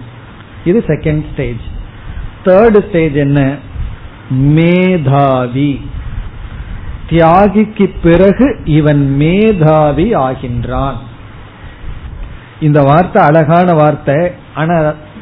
இது 0.65 0.85
செகண்ட் 0.87 1.25
ஸ்டேஜ் 1.33 1.65
தேர்டு 2.45 2.89
ஸ்டேஜ் 2.89 3.13
என்ன? 3.13 3.55
மேதாவி. 4.29 5.81
தியாகிக்கு 7.11 7.91
பிறகு 8.03 8.61
இவன் 8.65 9.17
மேதாவி 9.17 10.15
ஆகின்றான். 10.15 10.95
இந்த 12.61 12.83
வார்த்தை 12.83 13.23
அழகான 13.25 13.75
வார்த்தை. 13.75 14.31
ஆனா 14.55 14.75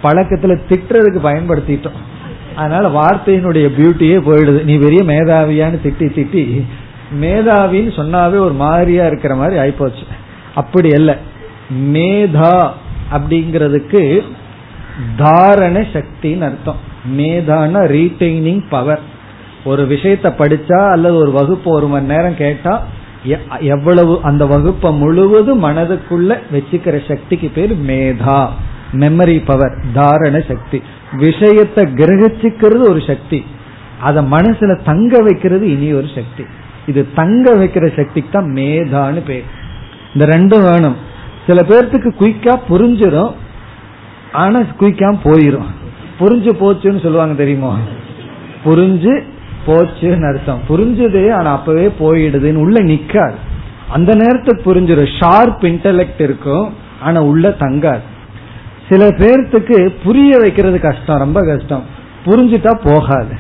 பழக்கத்துல 0.03 0.59
திட்டுறதுக்கு 0.69 1.19
பயன்படுத்திட்டோம். 1.25 2.01
அதனால 2.57 3.01
வார்த்தையினுடைய 3.01 3.69
பியூட்டியே 3.79 4.21
போயிடுது. 4.29 4.63
நீ 4.63 4.77
பெரிய 4.77 5.03
மேதாவியான்னு 5.03 5.79
திட்டி 5.85 6.07
திட்டி 6.13 6.65
மேதாவின்னு 7.21 7.93
சொன்னாவே 7.99 8.39
ஒரு 8.39 8.53
மாதிரியா 8.53 9.07
இருக்கிற 9.07 9.35
மாதிரி 9.35 9.61
ஆயிப்போச்சு. 9.61 10.05
அப்படி 10.55 10.91
அல்ல. 10.95 11.19
மேதா 11.93 12.71
அப்படிங்கிறதுக்கு 13.13 14.21
தாரண 15.19 15.87
சக்தின்னு 15.93 16.41
அர்த்தம். 16.41 16.93
மேதான 17.17 17.87
ரீட்டைனிங் 17.87 18.63
பவர் 18.69 19.01
ஒரு 19.65 19.83
விஷயத்த 19.83 20.27
படிச்சா 20.39 20.91
அல்லது 20.91 21.15
ஒரு 21.15 21.31
வகுப்பு 21.31 21.71
ஒரு 21.71 21.87
மணி 21.87 22.07
நேரம் 22.07 22.37
கேட்டா 22.37 22.87
எவ்வளவு 23.61 24.21
அந்த 24.23 24.47
வகுப்பை 24.47 24.93
முழுவதும் 24.93 25.65
மனதுக்குள்ள 25.65 26.39
வச்சுக்கிற 26.53 27.09
சக்திக்கு 27.09 27.49
பேர் 27.49 27.73
மேதா. 27.87 28.49
மெமரி 28.93 29.43
பவர் 29.45 29.79
தாரண 29.95 30.43
சக்தி. 30.49 30.83
விஷயத்தை 31.13 31.85
கிரகிச்சுக்கிறது 31.85 32.83
ஒரு 32.89 33.03
சக்தி. 33.07 33.45
அதை 34.01 34.25
மனசுல 34.25 34.83
தங்க 34.85 35.23
வைக்கிறது 35.23 35.71
இனி 35.71 35.93
ஒரு 35.93 36.07
சக்தி. 36.15 36.45
இது 36.87 37.13
தங்க 37.15 37.55
வைக்கிற 37.55 37.97
சக்திக்கு 37.97 38.31
தான் 38.31 38.53
மேதான்னு 38.55 39.25
பேர். 39.25 39.45
இந்த 40.15 40.37
ரெண்டும் 40.37 40.71
வேணும். 40.71 40.97
சில 41.47 41.63
பேர்த்துக்கு 41.63 42.11
குயிக்கா 42.21 42.61
புரிஞ்சிடும் 42.69 43.33
ஆனா 44.33 44.61
குயிக்கா 44.61 45.19
போயிரும். 45.25 45.67
புரிஞ்சு 46.21 46.51
போச்சுன்னு 46.61 47.03
சொல்லுவாங்க 47.03 47.35
தெரியுமா? 47.35 47.79
புரிஞ்சு 48.65 49.23
போச்சுன்னு 49.67 50.29
அர்த்தம். 50.29 50.61
புரிஞ்சது 50.69 51.33
ஆனா 51.33 51.53
அப்பவே 51.53 51.87
போயிடுதுன்னு 51.87 52.55
உள்ள 52.55 52.81
நிக்காது. 52.81 53.35
அந்த 53.89 54.15
நேரத்துக்கு 54.15 54.75
புரிஞ்சிடும் 54.75 55.13
ஷார்ப் 55.21 55.63
இன்டலெக்ட் 55.63 56.21
இருக்கும் 56.21 56.75
ஆனா 57.01 57.21
உள்ள 57.21 57.49
தங்காது. 57.49 58.01
சில 58.89 59.09
பேர்த்துக்கு 59.09 59.93
புரிய 60.05 60.39
வைக்கிறது 60.39 60.81
கஷ்டம் 60.81 61.19
ரொம்ப 61.19 61.41
கஷ்டம். 61.47 61.85
புரிஞ்சுட்டா 62.27 62.81
போகாது. 62.85 63.35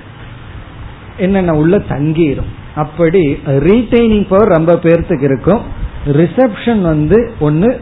என்னென்ன 1.16 1.53
உள்ள 1.53 1.78
தங்கிடும் 1.78 2.53
அப்படி 2.75 3.33
ரீடைனிங் 3.47 4.27
பவர் 4.29 4.49
ரொம்ப 4.49 4.72
பேர்த்துக்கு 4.72 5.22
இருக்கும். 5.22 5.61
ரிசப்ஷன் 6.07 6.81
வந்து 6.81 7.33
ஒன்னு 7.41 7.81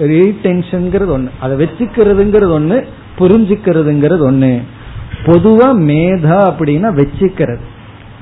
ரீடென்ஷன்ங்கிறது 0.00 1.06
ஒன்று 1.06 1.30
அதை 1.40 1.66
வச்சுக்கிறதுங்கிறது 1.66 2.50
ஒன்று 2.50 2.88
புரிஞ்சுக்கிறதுங்கிறது 3.18 4.20
ஒன்று 4.20 4.62
பொதுவா 5.24 5.68
மேதா 5.88 6.38
அப்படின்னா 6.50 6.88
வச்சுக்கிறது. 7.00 7.64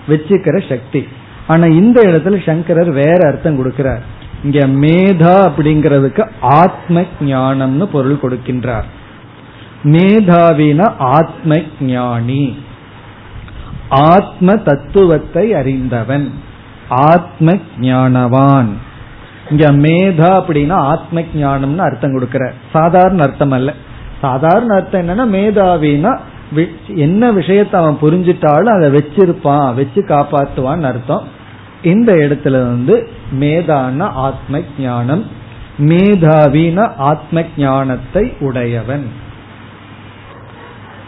வச்சுக்கிற 0.08 0.68
சக்தி. 0.68 1.06
ஆனா 1.46 1.66
இந்த 1.66 2.02
இடத்துல 2.02 2.46
சங்கரர் 2.46 2.90
வேற 2.90 3.18
அர்த்தம் 3.26 3.58
கொடுக்கிறார். 3.58 4.00
இங்க 4.44 4.66
மேதா 4.66 5.50
அப்படிங்கிறதுக்கு 5.50 6.30
ஆத்ம 6.40 7.04
ஞானம்னு 7.20 7.84
பொருள் 7.84 8.18
கொடுக்கின்றார். 8.22 8.84
மேதாவின 9.82 10.92
ஆத்ம 10.98 11.60
ஞானி 11.80 12.56
ஆத்ம 13.90 14.56
தத்துவத்தை 14.56 15.54
அறிந்தவன். 15.54 16.32
ஆத்ம 16.88 17.52
ஞானவான் 17.80 18.68
இங்க 19.50 19.72
மேதா 19.72 20.42
அப்படின்னா 20.42 20.72
ஆத்ம 20.72 21.20
ஞானம்னு 21.20 21.78
அர்த்தம் 21.78 22.12
கொடுக்கிற. 22.12 22.52
சாதாரண 22.72 23.22
அர்த்தம் 23.22 23.50
அல்ல. 23.50 23.74
சாதாரண 24.20 24.74
அர்த்தம் 24.74 25.08
என்னன்னா 25.08 25.34
மேதாவினா 25.36 26.18
என்ன 26.94 27.32
விஷயத்த 27.32 27.72
அவன் 27.72 27.98
புரிஞ்சிட்டாலும் 28.02 28.76
அதை 28.76 28.90
வச்சிருப்பான் 28.90 29.74
வச்சு 29.74 30.04
காப்பாத்துவான்னு 30.04 30.82
அர்த்தம். 30.82 31.28
இந்த 31.82 32.12
இடத்துல 32.12 32.50
வந்து 32.50 33.08
மேதான 33.40 34.00
ஆத்ம 34.00 34.60
ஞானம் 34.78 35.24
மேதாவின 35.78 36.92
ஆத்ம 36.96 37.42
ஞானத்தை 37.56 38.32
உடையவன். 38.40 39.19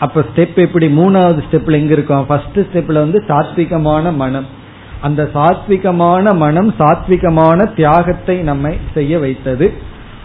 அப்ப 0.05 0.25
ஸ்டெப் 0.31 0.59
எப்படி? 0.65 0.87
மூணாவது 0.97 1.41
ஸ்டெப்ல 1.47 1.79
எங்க 1.81 1.93
இருக்கும்? 1.97 2.27
ஃபர்ஸ்ட் 2.27 2.59
ஸ்டெப்ல 2.59 3.01
வந்து 3.05 3.21
சாத்விகமான 3.29 4.15
மனம். 4.15 4.49
அந்த 5.01 5.23
சாத்விகமான 5.35 6.35
மனம் 6.37 6.71
சாத்விகமான 6.79 7.75
தியாகத்தை 7.75 8.37
நம்மை 8.51 8.73
செய்ய 8.95 9.19
வைத்தது. 9.19 9.67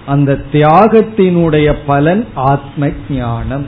அந்த 0.05 0.31
தியாகத்தினுடைய 0.51 1.69
பலன் 1.85 2.23
ஆத்ம 2.51 2.89
ஞானம் 3.09 3.65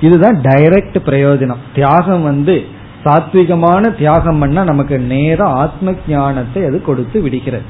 இதுதான் 0.00 0.38
டைரக்ட் 0.40 0.98
பிரயோஜனம். 1.08 1.62
தியாகம் 1.74 2.22
வந்து 2.22 2.56
சாத்விகமான 3.04 3.82
தியாகம் 3.98 4.38
பண்ணா 4.38 4.62
நமக்கு 4.64 4.96
நேர 5.12 5.38
ஆத்ம 5.62 5.94
ஞானத்தை 6.08 6.62
அது 6.68 6.78
கொடுத்து 6.82 7.18
விடுகிறது. 7.20 7.68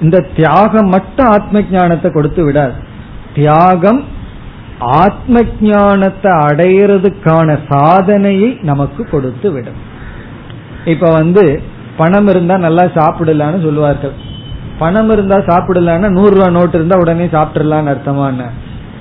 இந்த 0.00 0.18
தியாகம் 0.36 0.88
மட்டும் 0.88 1.28
ஆத்ம 1.28 1.62
ஞானத்தை 1.70 2.10
கொடுத்து 2.10 2.44
விடாது. 2.44 2.76
தியாகம் 3.34 4.00
ஆத்ம 4.78 5.42
ஞானத்தை 5.60 6.32
அடையிறதுக்கான 6.32 7.58
சாதனையை 7.68 8.58
நமக்கு 8.62 9.08
கொடுத்து 9.10 9.52
விடும். 9.52 9.80
இப்ப 10.84 11.10
வந்து 11.10 11.62
பணம் 11.96 12.28
இருந்தா 12.28 12.56
நல்லா 12.56 12.82
சாப்பிடலான்னு 12.82 13.62
சொல்லுவார்கள். 13.62 14.12
பணம் 14.78 15.10
இருந்தா 15.10 15.36
சாப்பிடலான்னா 15.36 16.08
நூறு 16.10 16.34
ரூபா 16.34 16.50
நோட்டு 16.50 16.74
இருந்தா 16.74 16.98
உடனே 16.98 17.24
சாப்பிடலான்னு 17.24 17.92
அர்த்தமான 17.94 18.48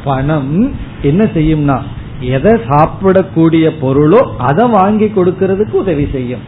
பணம் 0.03 0.73
என்ன 1.01 1.23
செய்யும்னா 1.23 1.77
எதை 2.19 2.51
சாப்பிடக்கூடிய 2.51 3.71
பொருளோ 3.81 4.21
அதை 4.37 4.67
வாங்கி 4.69 5.05
கொடுக்கறதுக்கு 5.05 5.71
உதவி 5.71 6.07
செய்யும். 6.11 6.41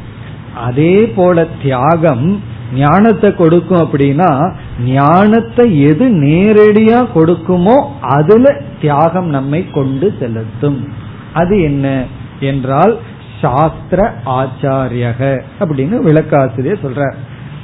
அதே 0.57 1.05
போல 1.05 1.45
தியாகம் 1.61 2.55
ஞானத்தை 2.73 3.35
கொடுக்கும் 3.35 3.79
அப்படின்னா 3.79 4.51
ஞானத்தை 4.85 5.81
எது 5.81 6.05
நேரடியா 6.07 6.99
கொடுக்குமோ 7.15 7.75
அதுல 8.01 8.61
தியாகம் 8.81 9.29
நம்மை 9.29 9.71
கொண்டு 9.71 10.13
செலுத்தும். 10.19 10.87
அது 11.33 11.61
என்ன? 11.61 12.03
என்றால் 12.39 12.97
சாஸ்திர 13.41 14.13
ஆச்சாரியக 14.25 15.41
அப்படின்னு 15.59 15.95
விளக்காசிரியர் 16.05 16.83
சொல்ற 16.83 17.13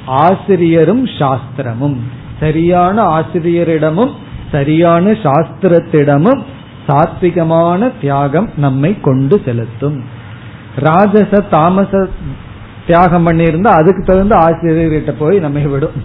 ஆசிரியரும் 0.06 1.06
சாஸ்திரமும். 1.06 1.96
சரியான 2.40 3.02
ஆசிரியரிடமும் 3.02 4.12
சரியான 4.52 5.10
சாஸ்திரத்திடமும் 5.10 6.42
சாத்விகமான 6.86 7.92
தியாகம் 8.00 8.48
நம்மை 8.56 9.00
கொண்டு 9.00 9.42
செலுத்தும். 9.44 10.04
ராஜச 10.76 11.40
தாமச 11.40 12.08
தியாகம் 12.86 13.26
பண்ணியிருந்தா 13.26 13.72
அதுக்கு 13.80 14.02
தகுந்த 14.02 14.36
ஆசிரியர்கிட்ட 14.36 15.14
போய் 15.18 15.38
நம்ம 15.38 15.58
விடும். 15.58 15.98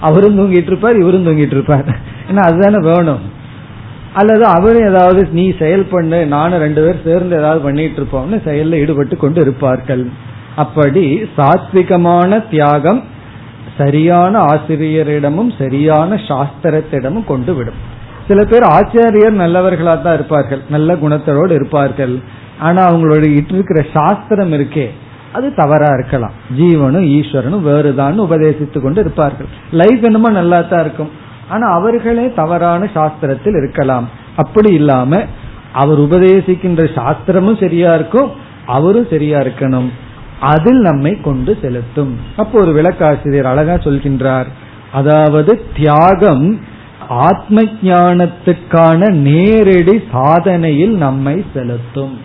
அவரும் 0.00 0.38
தூங்கிட்டு 0.38 0.70
இருப்பார் 0.72 0.96
இவரும் 0.96 1.26
தூங்கிட்டு 1.26 1.56
இருப்பார். 1.56 1.88
ஏன்னா 2.30 2.42
அதுதானே 2.48 2.80
வேணும். 2.82 3.36
அல்லது 4.14 4.44
அவரும் 4.44 4.88
ஏதாவது 4.88 5.28
நீ 5.32 5.54
செயல் 5.58 5.84
பண்ணு 5.84 6.26
நானும் 6.26 6.60
ரெண்டு 6.60 6.80
பேர் 6.84 7.04
சேர்ந்து 7.04 7.36
ஏதாவது 7.36 7.60
பண்ணிட்டு 7.60 8.00
இருப்போம்னு 8.00 8.38
செயல்ல 8.48 8.80
ஈடுபட்டு 8.82 9.16
கொண்டு 9.16 9.40
இருப்பார்கள். 9.40 10.10
அப்படி 10.56 11.04
சாத்விகமான 11.36 12.48
தியாகம் 12.50 13.02
சரியான 13.78 14.38
ஆசிரியரிடமும் 14.38 15.50
சரியான 15.58 16.14
சாஸ்திரத்திடமும் 16.14 17.24
கொண்டு 17.24 17.54
விடும். 17.54 17.80
சில 18.28 18.44
பேர் 18.44 18.62
ஆச்சாரியர் 18.62 19.36
நல்லவர்களா 19.42 20.02
தான் 20.02 20.14
இருப்பார்கள் 20.14 20.62
நல்ல 20.70 20.94
குணத்தோடு 20.94 21.50
இருப்பார்கள். 21.50 22.18
ஆனா 22.58 22.82
அவங்களோட 22.90 23.24
இருக்கிற 23.32 23.86
சாஸ்திரம் 23.92 24.52
இருக்கே 24.52 24.88
அது 25.32 25.54
தவறா 25.54 25.86
இருக்கலாம். 25.94 26.32
ஜீவனும் 26.58 27.08
ஈஸ்வரனும் 27.18 27.60
வேறுதான் 27.60 28.20
உபதேசித்து 28.20 28.80
கொண்டு 28.80 29.00
இருப்பார்கள். 29.00 29.46
லைஃப் 29.72 30.04
என்னமோ 30.04 30.30
நல்லா 30.30 30.60
தான் 30.60 30.80
இருக்கும். 30.80 31.10
ஆனா 31.48 31.66
அவர்களே 31.68 32.32
தவறான 32.32 32.88
சாஸ்திரத்தில் 32.94 33.56
இருக்கலாம். 33.56 34.08
அப்படி 34.36 34.74
இல்லாம 34.74 35.22
அவர் 35.72 35.98
உபதேசிக்கின்ற 35.98 36.84
சாஸ்திரமும் 36.84 37.60
சரியா 37.60 37.94
இருக்கும். 37.94 38.30
அவரும் 38.66 39.06
சரியா 39.10 39.40
இருக்கணும். 39.40 39.88
அதில் 40.40 40.80
நம்மை 40.80 41.20
கொண்டு 41.20 41.58
செலுத்தும். 41.62 42.18
அப்போ 42.36 42.60
ஒரு 42.60 42.72
விளக்காசிரியர் 42.72 43.44
அழகா 43.44 43.74
சொல்கின்றார். 43.74 44.46
அதாவது 44.92 45.62
தியாகம் 45.76 46.60
ஆத்ம 47.08 47.62
ஞானத்துக்கான 47.62 49.12
நேரடி 49.12 50.02
சாதனையில் 50.12 50.96
நம்மை 50.96 51.44
செலுத்தும். 51.54 52.18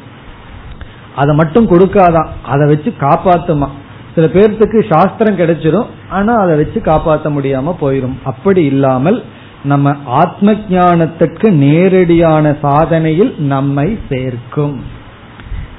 அதை 1.15 1.35
மட்டும் 1.35 1.69
கொடுக்காதான். 1.69 2.27
அதை 2.43 2.67
வச்சு 2.67 2.93
காப்பாத்துமா. 2.99 3.67
சில 4.15 4.27
பேர்த்துக்கு 4.27 4.93
சாஸ்திரம் 4.93 5.37
கிடைச்சிரும் 5.37 5.85
ஆனா 6.09 6.35
அதை 6.35 6.55
வச்சு 6.55 6.81
காப்பாற்ற 6.81 7.29
முடியாம 7.29 7.75
போயிரும். 7.81 8.13
அப்படி 8.23 8.63
இல்லாமல் 8.63 9.23
நம்ம 9.63 9.95
ஆத்ம 10.05 10.51
ஞானத்துக்கு 10.51 11.51
நேரடியான 11.51 12.55
சாதனையில் 12.63 13.37
நம்மை 13.37 13.99
சேர்க்கும். 14.09 14.83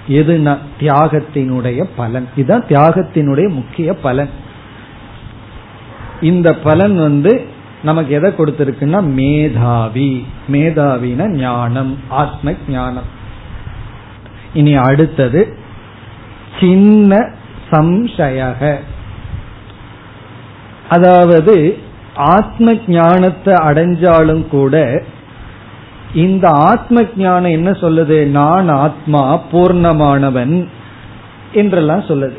எது 0.06 0.38
தியாகத்தினுடைய 0.80 1.84
பலன். 1.96 2.28
இதுதான் 2.36 2.64
தியாகத்தினுடைய 2.68 3.48
முக்கிய 3.48 3.94
பலன். 3.94 4.30
இந்த 6.20 6.54
பலன் 6.54 6.96
வந்து 6.96 7.44
நமக்கு 7.82 8.14
எதை 8.14 8.30
கொடுத்திருக்குன்னா 8.30 9.02
மேதாவி. 9.02 10.26
மேதாவின 10.52 11.28
ஞானம் 11.28 11.98
ஆத்ம 12.08 12.52
ஞானம் 12.68 13.22
இனி 14.54 14.74
அடுத்தது 14.88 15.40
சின்ன 16.60 17.12
சம்சயக. 17.70 18.60
அதாவது 20.88 21.54
ஆத்ம 22.34 22.74
ஞானத்தை 22.86 23.54
அடைஞ்சாலும் 23.68 24.44
கூட 24.48 24.74
இந்த 26.24 26.46
ஆத்ம 26.48 27.02
ஞானம் 27.16 27.56
என்ன 27.58 27.70
சொல்லுது? 27.70 28.18
நான் 28.26 28.68
ஆத்மா 28.68 29.22
பூர்ணமானவன் 29.52 30.54
என்றெல்லாம் 31.52 32.04
சொல்லுது. 32.10 32.38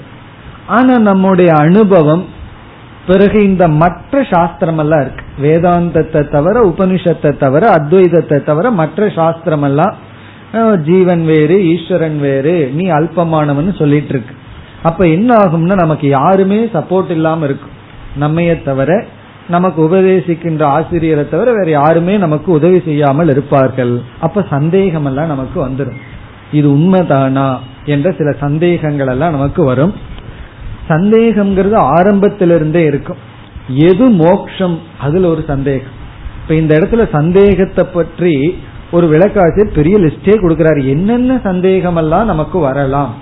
ஆனா 0.68 0.94
நம்முடைய 1.10 1.52
அனுபவம் 1.54 2.24
பிறகு 3.08 3.40
இந்த 3.44 3.68
மற்ற 3.82 4.24
சாஸ்திரம் 4.24 4.78
எல்லாம் 4.78 5.02
இருக்கு. 5.02 5.24
வேதாந்தத்தை 5.42 6.22
தவிர 6.30 6.56
உபனிஷத்தை 6.66 7.32
தவிர 7.38 7.64
அத்வைதத்தை 7.78 8.38
தவிர 8.44 8.72
மற்ற 8.82 9.10
சாஸ்திரம் 9.10 9.62
எல்லாம் 9.62 9.96
ஜீவன் 10.62 11.26
வேறு 11.26 11.66
ஈஸ்வரன் 11.66 12.20
வேறு 12.20 12.72
நீ 12.74 12.90
அல்பமானவன் 12.90 13.78
சொல்லிட்டு 13.78 14.10
இருக்கு 14.10 14.34
அப்ப 14.84 15.08
என்ன 15.08 15.36
ஆகும்னா 15.36 15.76
நமக்கு 15.76 16.08
யாருமே 16.08 16.66
சப்போர்ட் 16.66 17.10
இல்லாம 17.10 17.46
இருக்கும். 17.46 17.74
நம்மைய 18.20 18.64
தவிர 18.64 19.06
நமக்கு 19.50 19.90
உபதேசிக்கின்ற 19.90 20.64
ஆசிரியரை 20.64 21.30
தவிர 21.30 21.52
வேற 21.52 21.70
யாருமே 21.70 22.18
நமக்கு 22.18 22.52
உதவி 22.52 22.80
செய்யாமல் 22.80 23.30
இருப்பார்கள். 23.30 24.02
அப்ப 24.20 24.46
சந்தேகம் 24.50 25.06
எல்லாம் 25.06 25.28
நமக்கு 25.28 25.68
வந்துடும் 25.68 26.00
இது 26.52 26.68
உண்மைதானா 26.70 27.58
என்ற 27.86 28.12
சில 28.12 28.32
சந்தேகங்கள் 28.32 29.08
எல்லாம் 29.08 29.32
நமக்கு 29.32 29.64
வரும். 29.64 29.94
சந்தேகம்ங்கிறது 30.90 31.76
ஆரம்பத்திலிருந்தே 31.76 32.84
இருக்கும். 32.84 33.18
எது 33.68 34.10
மோக்ஷம்? 34.10 34.80
அதுல 35.00 35.28
ஒரு 35.28 35.44
சந்தேகம். 35.48 35.96
இப்ப 36.42 36.56
இந்த 36.56 36.76
இடத்துல 36.78 37.10
சந்தேகத்தை 37.12 37.86
பற்றி 37.94 38.58
ஒரு 38.96 39.06
விளக்காசிரியர் 39.08 39.76
பெரிய 39.76 39.96
லிஸ்டே 39.98 40.36
கொடுக்கிறார். 40.42 40.80
என்னென்ன 40.86 41.40
சந்தேகம் 41.44 41.96
எல்லாம் 41.96 42.26
நமக்கு 42.26 42.58
வரலாம்? 42.60 43.14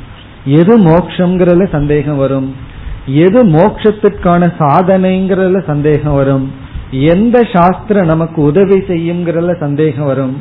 எது 0.59 0.73
மோக்ஷங்கிறதுல 0.79 1.65
சந்தேகம் 1.71 2.17
வரும்? 2.17 2.49
எது 3.25 3.39
மோட்சத்திற்கான 3.45 4.49
சாதனைங்கிறதுல 4.59 5.61
சந்தேகம் 5.63 6.13
வரும்? 6.13 6.45
எந்த 7.13 7.37
சாஸ்திரம் 7.53 8.05
நமக்கு 8.05 8.39
உதவி 8.41 8.77
செய்யுங்கிறதுல 8.89 9.53
சந்தேகம் 9.59 10.05
வரும்? 10.05 10.35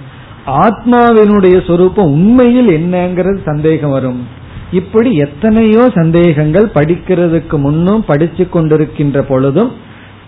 ஆத்மாவினுடைய 0.64 1.56
சொரூபம் 1.66 2.12
உண்மையில் 2.12 2.70
என்னங்கிறது 2.78 3.40
சந்தேகம் 3.44 3.90
வரும். 3.90 4.20
இப்படி 4.72 5.10
எத்தனையோ 5.16 5.82
சந்தேகங்கள் 5.94 6.68
படிக்கிறதுக்கு 6.74 7.56
முன்னும் 7.58 8.04
படிச்சு 8.04 8.44
கொண்டிருக்கின்ற 8.52 9.18
பொழுதும் 9.22 9.72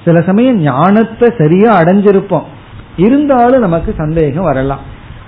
சில 0.04 0.20
சமயம் 0.20 0.58
ஞானத்தை 0.62 1.28
சரியா 1.38 1.70
அடைஞ்சிருப்போம். 1.80 2.48
இருந்தாலும் 2.96 3.64
நமக்கு 3.66 3.90
சந்தேகம் 3.96 4.48
வரலாம். 4.50 4.82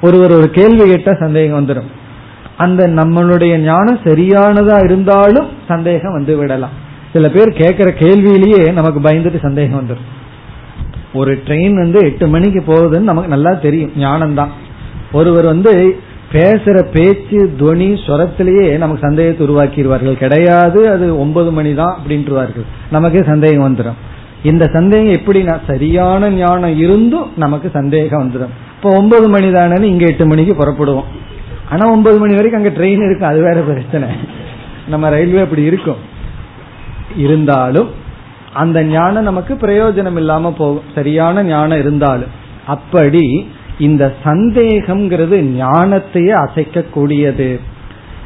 ஒருவர் 0.07 0.39
ஒரு 0.39 0.49
கேள்வி 0.59 0.85
கேட்டா 0.91 1.13
சந்தேகம் 1.25 1.59
வந்துடும் 1.59 1.91
அந்த 2.65 2.83
நம்மளுடைய 2.99 3.55
ஞானம் 3.69 4.03
சரியானதா 4.07 4.77
இருந்தாலும் 4.87 5.49
சந்தேகம் 5.71 6.17
வந்து 6.19 6.35
விடலாம். 6.41 6.75
சில 7.13 7.29
பேர் 7.35 7.51
கேட்கிற 7.61 7.89
கேள்வியிலேயே 8.03 8.63
நமக்கு 8.79 9.01
பயந்துட்டு 9.07 9.41
சந்தேகம் 9.47 9.81
வந்துடும் 9.81 10.11
ஒரு 11.21 11.33
ட்ரெயின் 11.47 11.77
வந்து 11.83 11.99
எட்டு 12.09 12.27
மணிக்கு 12.35 12.61
போகுதுன்னு 12.71 13.11
நமக்கு 13.11 13.35
நல்லா 13.35 13.53
தெரியும். 13.67 13.93
ஞானம் 14.05 14.35
தான் 14.41 14.53
ஒருவர் 15.19 15.47
வந்து 15.53 15.73
பேசுற 16.35 16.77
பேச்சு 16.95 17.39
துவனி 17.61 17.89
சுரத்திலேயே 18.05 18.67
நமக்கு 18.83 19.07
சந்தேகத்தை 19.07 19.43
உருவாக்கிடுவார்கள். 19.47 20.17
கிடையாது 20.25 20.81
அது 20.95 21.07
ஒன்பது 21.25 21.51
மணி 21.59 21.73
தான் 21.81 21.95
அப்படின்ட்டுவார்கள் 21.99 22.67
நமக்கே 22.97 23.23
சந்தேகம் 23.33 23.67
வந்துடும் 23.69 24.01
இந்த 24.51 24.65
சந்தேகம் 24.77 25.17
எப்படி 25.19 25.41
சரியான 25.71 26.31
ஞானம் 26.41 26.75
இருந்தும் 26.85 27.29
நமக்கு 27.45 27.71
சந்தேகம் 27.79 28.23
வந்துடும் 28.25 28.55
இப்போ 28.87 28.99
ஒன்பது 28.99 29.29
மணி 29.29 29.53
தானே 29.53 29.89
இங்க 29.89 30.05
எட்டு 30.07 30.27
மணிக்கு 30.27 30.53
புறப்படுவோம். 30.53 31.07
ஆனா 31.71 31.91
ஒன்பது 31.91 32.19
மணி 32.19 32.35
வரைக்கும் 32.35 32.65
அங்க 32.65 32.81
ட்ரெயின் 32.81 33.05
இருக்கு 33.07 33.27
அது 33.27 33.41
வேற 33.43 33.61
பிரச்சனை. 33.61 34.09
நம்ம 34.89 35.09
ரயில்வே 35.09 35.41
அப்படி 35.41 35.63
இருக்கும். 35.63 35.97
இருந்தாலும் 37.17 37.91
அந்த 38.53 38.85
ஞானம் 38.85 39.23
நமக்கு 39.23 39.55
பிரயோஜனம் 39.55 40.17
இல்லாம 40.17 40.53
போகும். 40.53 40.83
சரியான 40.95 41.43
ஞானம் 41.43 41.79
இருந்தாலும். 41.79 42.29
அப்படி 42.67 43.49
இந்த 43.79 44.15
சந்தேகம்ங்கிறது 44.25 45.37
ஞானத்தையே 45.63 46.35
அசைக்கக்கூடியது. 46.45 47.61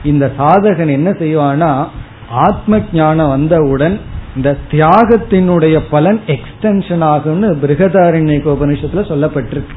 இந்த 0.05 0.33
சாதகன் 0.39 0.89
என்ன 0.89 1.11
செய்வானா 1.11 1.89
ஆத்ம 2.31 2.81
ஞானம் 2.93 3.29
வந்தவுடன் 3.29 4.01
இந்த 4.37 4.57
தியாகத்தினுடைய 4.71 5.83
பலன் 5.91 6.21
எக்ஸ்டென்ஷன் 6.27 7.07
ஆகும்னு 7.15 7.51
பிருகதாரண்ய 7.63 8.57
உபனிஷத்துல 8.57 9.11
சொல்லப்பட்டிருக்கு. 9.13 9.77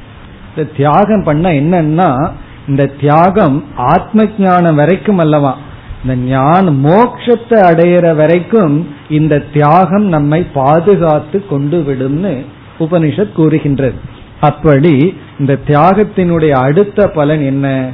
இந்த 0.56 0.70
தியாகம் 0.78 1.24
பண்ண 1.24 1.49
என்னன்னா 1.49 2.30
இந்த 2.68 2.86
தியாகம் 2.86 3.64
ஆத்ம 3.76 4.24
ஞானம் 4.39 4.76
வரைக்கும் 4.76 5.18
அல்லவா? 5.18 5.58
இந்த 6.04 6.16
ஞான 6.16 6.72
மோட்சத்தை 6.72 7.49
அடையிற 7.49 8.16
வரைக்கும் 8.16 8.95
இந்த 9.10 9.43
தியாகம் 9.54 10.04
நம்மை 10.04 10.47
பாதுகாத்து 10.54 11.47
கொண்டு 11.47 11.80
விடும்னு 11.88 12.45
உபனிஷத் 12.80 13.32
கூறுகின்றது. 13.32 13.99
அப்படி 14.41 15.18
இந்த 15.39 15.58
தியாகத்தினுடைய 15.68 16.49
அடுத்த 16.49 17.08
பலன் 17.08 17.41
என்ன? 17.41 17.89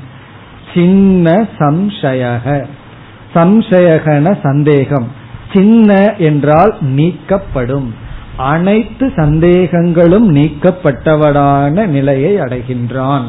சின்ன 0.73 1.47
சம்சயக. 1.57 2.65
சம்சயகன 3.33 4.37
சந்தேகம். 4.43 5.07
சின்ன 5.53 6.15
என்றால் 6.17 6.75
நீக்கப்படும். 6.79 7.93
அனைத்து 8.39 9.07
சந்தேகங்களும் 9.07 10.27
நீக்கப்பட்டவடான 10.35 11.85
நிலையை 11.85 12.35
அடைகின்றான். 12.35 13.23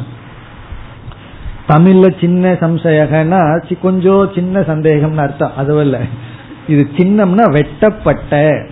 தமிழ்ல 1.69 2.21
சின்ன 2.21 2.53
சம்சயகனா 2.53 3.63
கொஞ்சம் 3.83 4.31
சின்ன 4.35 4.61
சந்தேகம்னு 4.61 5.17
அர்த்தம். 5.17 5.53
அதுவல்ல 5.57 5.99
இது 6.69 6.89
சின்னம்னா 6.97 7.53
வெட்டப்பட்ட. 7.53 8.67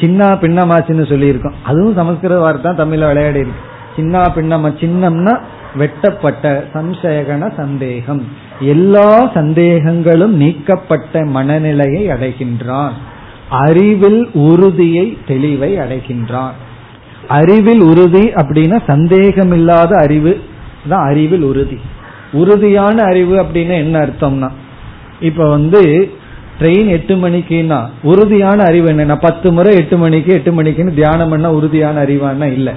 சின்ன 0.00 0.32
பின்னமாச்சுன்னு 0.32 1.04
சொல்லியிருக்கோம். 1.12 1.52
அதுவும் 1.62 1.94
சமஸ்கிருத 1.94 2.40
வார்த்தை 2.40 2.72
தமிழ்ல 2.72 3.06
விளையாடி 3.06 3.38
இருக்கு. 3.38 3.64
சின்ன 3.96 4.20
பின்னமா 4.20 4.70
சின்னம்னா 4.82 5.38
வெட்டப்பட்ட 5.74 6.64
சம்சயகன 6.74 7.56
சந்தேகம். 7.56 8.24
எல்லா 8.60 9.32
சந்தேகங்களும் 9.34 10.34
நீக்கப்பட்ட 10.34 11.24
மனநிலையை 11.24 12.08
அடைகின்றான். 12.08 12.92
அறிவில் 13.48 14.28
உறுதியை 14.32 15.18
தெளிவை 15.28 15.70
அடைகின்றான். 15.76 16.52
அறிவில் 17.28 17.80
உறுதி 17.80 18.28
அப்படின்னா 18.28 18.80
சந்தேகம் 18.86 19.52
இல்லாத 19.52 19.96
அறிவு 19.96 20.40
தான் 20.88 21.08
அறிவில் 21.08 21.42
உறுதி. 21.42 21.80
உறுதியான 22.32 23.02
அறிவு 23.02 23.36
அப்படின்னா 23.42 23.76
என்ன 23.76 24.06
அர்த்தம்னா 24.06 24.50
இப்ப 25.20 25.48
வந்து 25.48 26.10
ட்ரெயின் 26.60 26.86
எட்டு 26.86 27.14
மணிக்குன்னா 27.16 27.86
உறுதியான 28.02 28.62
அறிவு 28.62 28.88
என்ன 28.88 29.16
பத்து 29.16 29.52
முறை 29.52 29.74
எட்டு 29.74 29.98
மணிக்கு 29.98 30.32
எட்டு 30.32 30.62
மணிக்குன்னு 30.62 30.94
தியானம் 30.94 31.28
பண்ண 31.28 31.52
உறுதியான 31.52 32.02
அறிவானா 32.02 32.52
இல்ல. 32.52 32.72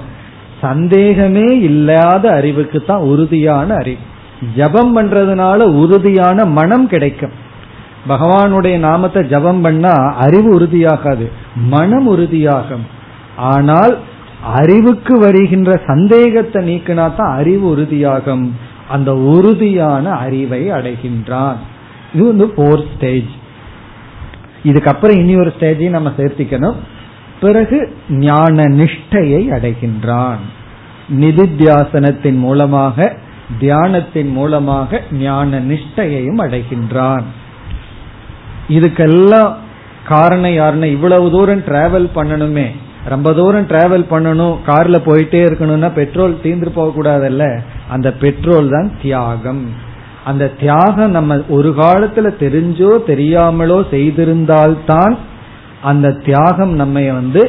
சந்தேகமே 0.60 1.60
இல்லாத 1.60 2.30
அறிவுக்கு 2.30 2.84
தான் 2.84 2.98
உறுதியான 2.98 3.74
அறிவு. 3.74 3.98
ஜபம் 4.56 4.96
பண்றதுனால 4.96 5.62
உறுதியான 5.62 6.44
மனம் 6.44 6.86
கிடைக்கும். 6.86 7.30
பகவானுடைய 8.08 8.78
நாமத்தை 8.78 9.22
ஜபம் 9.22 9.60
பண்ணா 9.60 9.94
அறிவு 10.16 10.60
உறுதியாகாது 10.60 11.26
மனம் 11.54 12.08
உறுதியாகும். 12.16 12.84
ஆனால் 13.36 13.98
அறிவுக்கு 14.42 15.18
வருகின்ற 15.18 15.80
சந்தேகத்தை 15.86 16.60
நீக்கினா 16.68 17.14
தான் 17.16 17.36
அறிவு 17.36 17.76
உறுதியாகும். 17.76 18.50
அந்த 18.88 19.14
உறுதியான 19.14 20.12
அறிவை 20.12 20.70
அடைகின்றான். 20.70 21.58
இது 22.14 22.26
வந்து 22.26 22.46
போர் 22.48 22.84
ஸ்டேஜ் 22.94 23.32
இதுக்கப்புறம் 24.64 25.18
இனி 25.18 25.34
ஒரு 25.36 25.52
ஸ்டேஜையும் 25.58 25.98
நம்ம 25.98 26.12
சேர்த்திக்கணும். 26.16 26.78
பிறகு 27.40 27.94
ஞான 28.08 28.62
நிஷ்டையை 28.62 29.42
அடைகின்றான். 29.56 30.40
நிதித்தியாசனத்தின் 31.10 32.38
மூலமாக 32.38 33.16
தியானத்தின் 33.60 34.32
மூலமாக 34.32 35.00
ஞான 35.12 35.60
நிஷ்டையையும் 35.60 36.40
அடைகின்றான். 36.40 37.22
இதுக்கெல்லாம் 38.76 39.50
காரணம் 40.12 40.54
யாருன்னா 40.60 40.88
இவ்வளவு 40.96 41.26
தூரம் 41.30 41.66
டிராவல் 41.68 42.08
பண்ணணுமே. 42.14 42.68
ரொம்ப 43.12 43.28
தூரம் 43.32 43.66
டிராவல் 43.66 44.04
பண்ணணும் 44.10 44.56
கார்ல 44.66 44.96
போயிட்டே 45.06 45.40
இருக்கணும்னா 45.48 45.88
பெட்ரோல் 45.94 46.40
தீர்ந்து 46.42 46.70
போக 46.70 46.88
கூடாதல்ல 46.96 47.44
அந்த 47.88 48.08
பெட்ரோல் 48.24 48.68
தான் 48.68 48.90
தியாகம். 49.02 49.62
அந்த 50.24 50.50
தியாகம் 50.60 51.10
நம்ம 51.10 51.38
ஒரு 51.48 51.70
காலத்துல 51.78 52.28
தெரிஞ்சோ 52.44 52.90
தெரியாமலோ 53.06 53.78
செய்திருந்தால்தான் 53.94 55.14
அந்த 55.90 56.16
தியாகம் 56.26 56.74
நம்ம 56.74 57.00
வந்து 57.12 57.42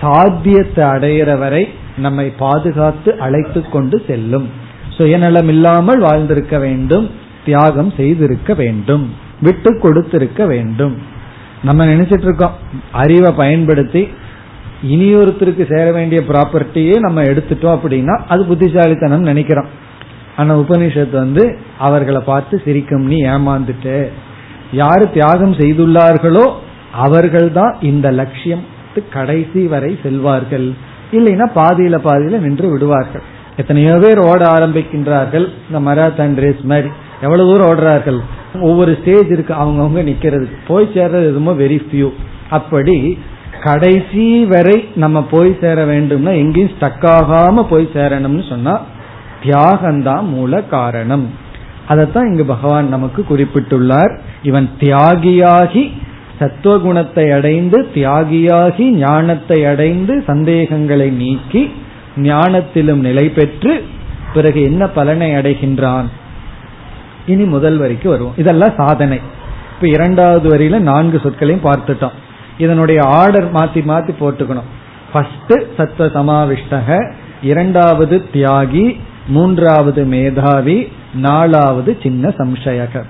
சாத்தியத்தை 0.00 0.84
அடையிற 0.84 1.38
வரை 1.38 1.64
நம்மை 1.96 2.26
பாதுகாத்து 2.38 3.10
அழைத்து 3.18 3.60
கொண்டு 3.68 3.96
செல்லும். 4.06 4.46
சுயநலம் 4.96 5.48
இல்லாமல் 5.48 6.00
வாழ்ந்திருக்க 6.00 6.56
வேண்டும் 6.58 7.06
தியாகம் 7.44 7.92
செய்திருக்க 7.96 8.54
வேண்டும். 8.54 9.06
விட்டு 9.42 9.70
கொடுத்திருக்க 9.78 10.46
வேண்டும். 10.46 10.94
நம்ம 11.62 11.84
நினைச்சிட்டு 11.84 12.28
இருக்கோம் 12.28 12.56
அறிவை 12.92 13.30
பயன்படுத்தி 13.32 14.02
இனியொருத்தருக்கு 14.94 15.64
சேர 15.72 15.86
வேண்டிய 15.92 16.20
ப்ராப்பர்ட்டியே 16.28 16.96
நம்ம 16.98 17.22
எடுத்துட்டோம் 17.22 17.76
அப்படின்னா 17.76 18.16
அது 18.28 18.44
புத்திசாலித்தனம் 18.44 19.28
நினைக்கிறோம். 19.30 19.70
ஆனா 20.36 20.52
உபனிஷத்து 20.58 21.16
வந்து 21.24 21.44
அவர்களை 21.78 22.20
பார்த்து 22.20 22.62
சிரிக்கும் 22.64 23.06
நீ 23.06 23.18
ஏமாந்துட்டு. 23.24 23.96
யாரு 24.72 25.04
தியாகம் 25.10 25.54
செய்துள்ளார்களோ 25.54 26.44
அவர்கள்தான் 26.92 27.74
இந்த 27.80 28.06
லட்சியத்துக்கு 28.12 29.02
கடைசி 29.10 29.62
வரை 29.66 29.98
செல்வார்கள். 30.02 30.68
இல்லைன்னா 31.12 31.46
பாதியில 31.60 31.96
பாதியில 32.08 32.38
நின்று 32.38 32.66
விடுவார்கள். 32.70 33.24
எத்தனையோ 33.56 33.94
பேர் 34.02 34.20
ஓட 34.30 34.42
ஆரம்பிக்கின்றார்கள். 34.56 35.46
இந்த 35.68 35.80
மராத்தான் 35.88 36.34
ரேஸ் 36.44 36.62
மாதிரி. 36.72 36.90
எவ்வளவு 37.20 37.50
தூரம் 37.50 37.70
ஓடுறார்கள்? 37.70 38.20
ஒவ்வொரு 38.60 38.98
ஸ்டேஜ் 39.00 39.30
இருக்கு 39.30 39.54
அவங்கவுங்க 39.54 40.02
நிக்கிறது 40.10 40.46
போய் 40.66 40.90
சேர்றது 40.94 41.26
எதுமோ 41.30 41.52
வெரி 41.62 41.78
ஃபியூ 41.86 42.08
அப்படி 42.50 43.18
கடைசி 43.62 44.44
வரை 44.44 44.88
நம்ம 44.94 45.22
போய் 45.22 45.56
சேர 45.60 45.84
வேண்டும்னா 45.84 46.32
எங்கேயும் 46.36 46.70
ஸ்டக் 46.80 47.06
ஆகாம 47.06 47.66
போய் 47.68 47.88
சேரணும்னு 47.94 48.48
சொன்னா 48.48 48.80
தியாகம்தான் 49.44 50.22
மூல 50.22 50.62
காரணம். 50.62 51.30
அதைத்தான் 51.88 52.26
இங்கு 52.26 52.44
பகவான் 52.44 52.88
நமக்கு 52.88 53.24
குறிப்பிட்டுள்ளார். 53.30 54.18
இவன் 54.42 54.70
தியாகியாகி 54.80 55.90
சத்துவகுணத்தை 56.40 57.32
அடைந்து 57.32 57.88
தியாகியாகி 57.94 58.90
ஞானத்தை 58.90 59.64
அடைந்து 59.64 60.24
சந்தேகங்களை 60.26 61.10
நீக்கி 61.10 61.70
ஞானத்திலும் 62.16 63.00
நிலை 63.00 63.28
பெற்று 63.28 63.84
பிறகு 64.34 64.62
என்ன 64.62 64.86
பலனை 64.86 65.30
அடைகின்றான்? 65.30 66.04
இனி 67.26 67.44
முதல் 67.44 67.76
வரிக்கு 67.76 68.08
வருவோம். 68.08 68.34
இதெல்லாம் 68.36 68.72
சாதனை. 68.76 69.20
இப்ப 69.74 69.88
இரண்டாவது 69.88 70.56
வரியில 70.56 70.78
நான்கு 70.78 71.20
சொற்களையும் 71.22 71.64
பார்த்துட்டோம். 71.64 72.16
இதனுடைய 72.58 73.02
ஆர்டர் 73.02 73.52
மாத்தி 73.52 73.82
மாத்தி 73.90 74.14
போட்டுக்கணும். 74.20 74.68
ஃபர்ஸ்ட் 75.12 75.52
சத்வ 75.78 75.98
சமாவிஷ்டக 75.98 77.12
இரண்டாவது 77.42 78.24
தியாகி 78.32 78.98
மூன்றாவது 79.28 80.04
மேதாவி 80.04 80.88
நாலாவது 81.14 81.98
சின்ன 82.02 82.28
சம்சயக. 82.28 83.02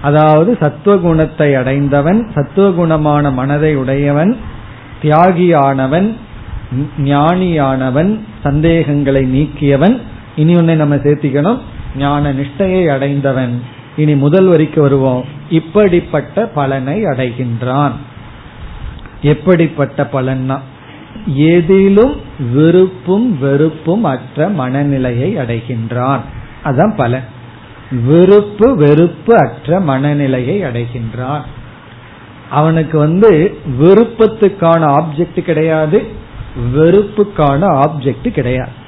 அதாவது 0.00 0.58
சத்துவகுணத்தை 0.60 1.54
அடைந்தவன் 1.56 2.30
சத்துவகுணமான 2.34 3.32
மனதை 3.32 3.76
உடையவன் 3.76 4.36
தியாகியானவன் 5.02 6.14
ஞானியானவன் 6.98 8.20
சந்தேகங்களை 8.42 9.22
நீக்கியவன். 9.24 10.00
இனி 10.36 10.54
ஒன்னை 10.54 10.74
நம்ம 10.74 10.94
சேர்த்திக்கணும். 10.94 11.58
ஞான 11.96 12.32
நிஷ்டையை 12.32 12.86
அடைந்தவன். 12.86 13.62
இனி 13.96 14.14
முதல் 14.14 14.46
வரிக்கு 14.46 14.80
வருவோம். 14.80 15.24
இப்படிப்பட்ட 15.50 16.46
பலனை 16.46 17.04
அடைகின்றான். 17.04 17.92
எப்படிப்பட்ட 19.22 20.08
பலன்னா? 20.12 20.60
எதிலும் 21.34 22.20
விருப்பும் 22.52 23.38
வெறுப்பும் 23.38 24.04
அற்ற 24.04 24.48
மனநிலையை 24.48 25.36
அடைகின்றான். 25.36 26.20
அதான் 26.64 26.96
பலன். 26.96 27.24
விருப்பு 28.06 28.76
வெறுப்பு 28.76 29.36
அற்ற 29.36 29.80
மனநிலையை 29.80 30.62
அடைகின்றான். 30.62 31.40
அவனுக்கு 32.50 32.98
வந்து 32.98 33.58
விருப்பத்துக்கான 33.80 35.02
ஆப்ஜெக்ட் 35.02 35.42
கிடையாது. 35.42 36.06
வெறுப்புக்கான 36.74 37.86
ஆப்ஜெக்ட் 37.86 38.28
கிடையாது. 38.28 38.84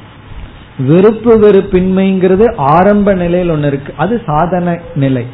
வெறுப்பு 0.78 1.38
வெறுப்பின்மைங்கிறது 1.38 2.52
ஆரம்ப 2.56 3.14
நிலையில் 3.14 3.50
ஒன்று 3.50 3.66
இருக்கு. 3.66 3.92
அது 3.96 4.22
சாதன 4.26 4.78
நிலை. 4.94 5.26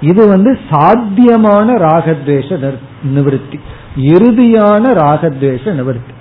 இது 0.00 0.28
வந்து 0.28 0.58
சாத்தியமான 0.70 1.74
ராகத்வேஷ 1.74 2.74
நிவர்த்தி. 3.02 3.60
இறுதியான 3.98 4.92
ராகத்வேஷ 4.92 5.72
நிவர்த்தி. 5.72 6.12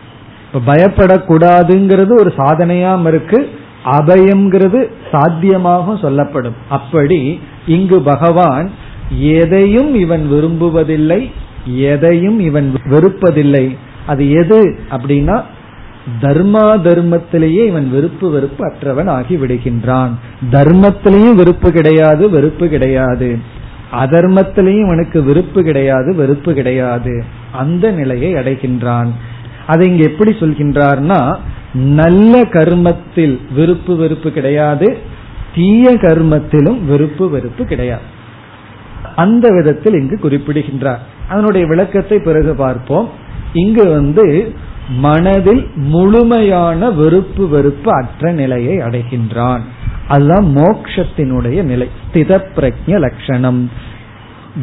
இப்ப 0.53 0.73
பயப்படக்கூடாதுங்கிறது 0.73 2.19
ஒரு 2.19 2.33
சாதனையாம் 2.37 3.07
இருக்கு. 3.07 3.49
அபயம்ங்கிறது 3.85 4.91
சாத்தியமாக 5.11 5.97
சொல்லப்படும். 5.97 6.55
அப்படி 6.69 7.39
இங்கு 7.67 8.01
பகவான் 8.01 8.71
எதையும் 9.19 9.95
இவன் 9.95 10.27
விரும்புவதில்லை 10.31 11.31
எதையும் 11.65 12.39
இவன் 12.39 12.75
வெறுப்பதில்லை. 12.89 13.77
அது 14.05 14.31
எது 14.31 14.79
அப்படின்னா 14.91 15.43
தர்மா 16.21 16.75
தர்மத்திலேயே 16.75 17.67
இவன் 17.67 17.91
வெறுப்பு 17.91 18.29
வெறுப்பு 18.29 18.65
அற்றவன் 18.65 19.07
ஆகி 19.07 19.35
விடுகின்றான் 19.35 20.09
தர்மத்திலையும் 20.51 21.35
வெறுப்பு 21.35 21.71
கிடையாது 21.71 22.29
வெறுப்பு 22.29 22.67
கிடையாது. 22.67 23.39
அதர்மத்திலையும் 23.91 24.85
இவனுக்கு 24.85 25.23
விருப்பு 25.23 25.63
கிடையாது 25.63 26.15
வெறுப்பு 26.15 26.53
கிடையாது. 26.53 27.23
அந்த 27.51 27.91
நிலையை 27.91 28.33
அடைகின்றான். 28.33 29.09
அதை 29.67 29.87
இங்க 29.87 30.03
எப்படி 30.03 30.31
சொல்கின்றார்னா 30.31 31.35
நல்ல 31.73 32.41
கர்மத்தில் 32.41 33.39
விருப்பு 33.55 33.95
வெறுப்பு 33.95 34.31
கிடையாது 34.31 34.97
தீய 35.55 35.95
கர்மத்திலும் 35.95 36.85
விருப்பு 36.85 37.29
வெறுப்பு 37.29 37.65
கிடையாது. 37.65 38.01
அந்த 39.15 39.47
விதத்தில் 39.49 39.93
இங்கு 39.93 40.19
குறிப்பிடுகின்றார். 40.19 40.99
அதனுடைய 41.29 41.67
விளக்கத்தை 41.67 42.19
பிறகு 42.19 42.55
பார்ப்போம். 42.55 43.09
இங்கு 43.53 43.89
வந்து 43.89 44.53
மனதில் 44.89 45.71
முழுமையான 45.75 46.91
வெறுப்பு 46.91 47.47
வெறுப்பு 47.47 47.91
அற்ற 47.91 48.31
நிலையை 48.31 48.77
அடைகின்றான். 48.77 49.59
அதுதான் 50.07 50.55
மோக்ஷத்தினுடைய 50.55 51.63
நிலை 51.63 51.89
ஸ்தித 52.03 52.41
பிரஜ 52.55 52.99
லட்சணம். 52.99 53.69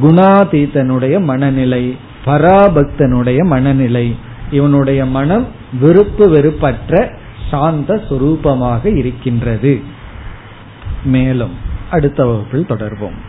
குணாதீதனுடைய 0.03 1.23
மனநிலை 1.23 1.97
பராபக்தனுடைய 2.25 3.45
மனநிலை 3.45 4.17
இவனுடைய 4.51 5.07
மனம் 5.07 5.47
விருப்பு 5.81 6.29
வெறுப்பற்ற 6.29 7.13
சாந்த 7.51 8.03
சுரூபமாக 8.09 8.97
இருக்கின்றது. 8.97 9.81
மேலும் 11.05 11.53
அடுத்த 11.91 12.27
வகுப்பில் 12.27 12.67
தொடர்வோம். 12.69 13.29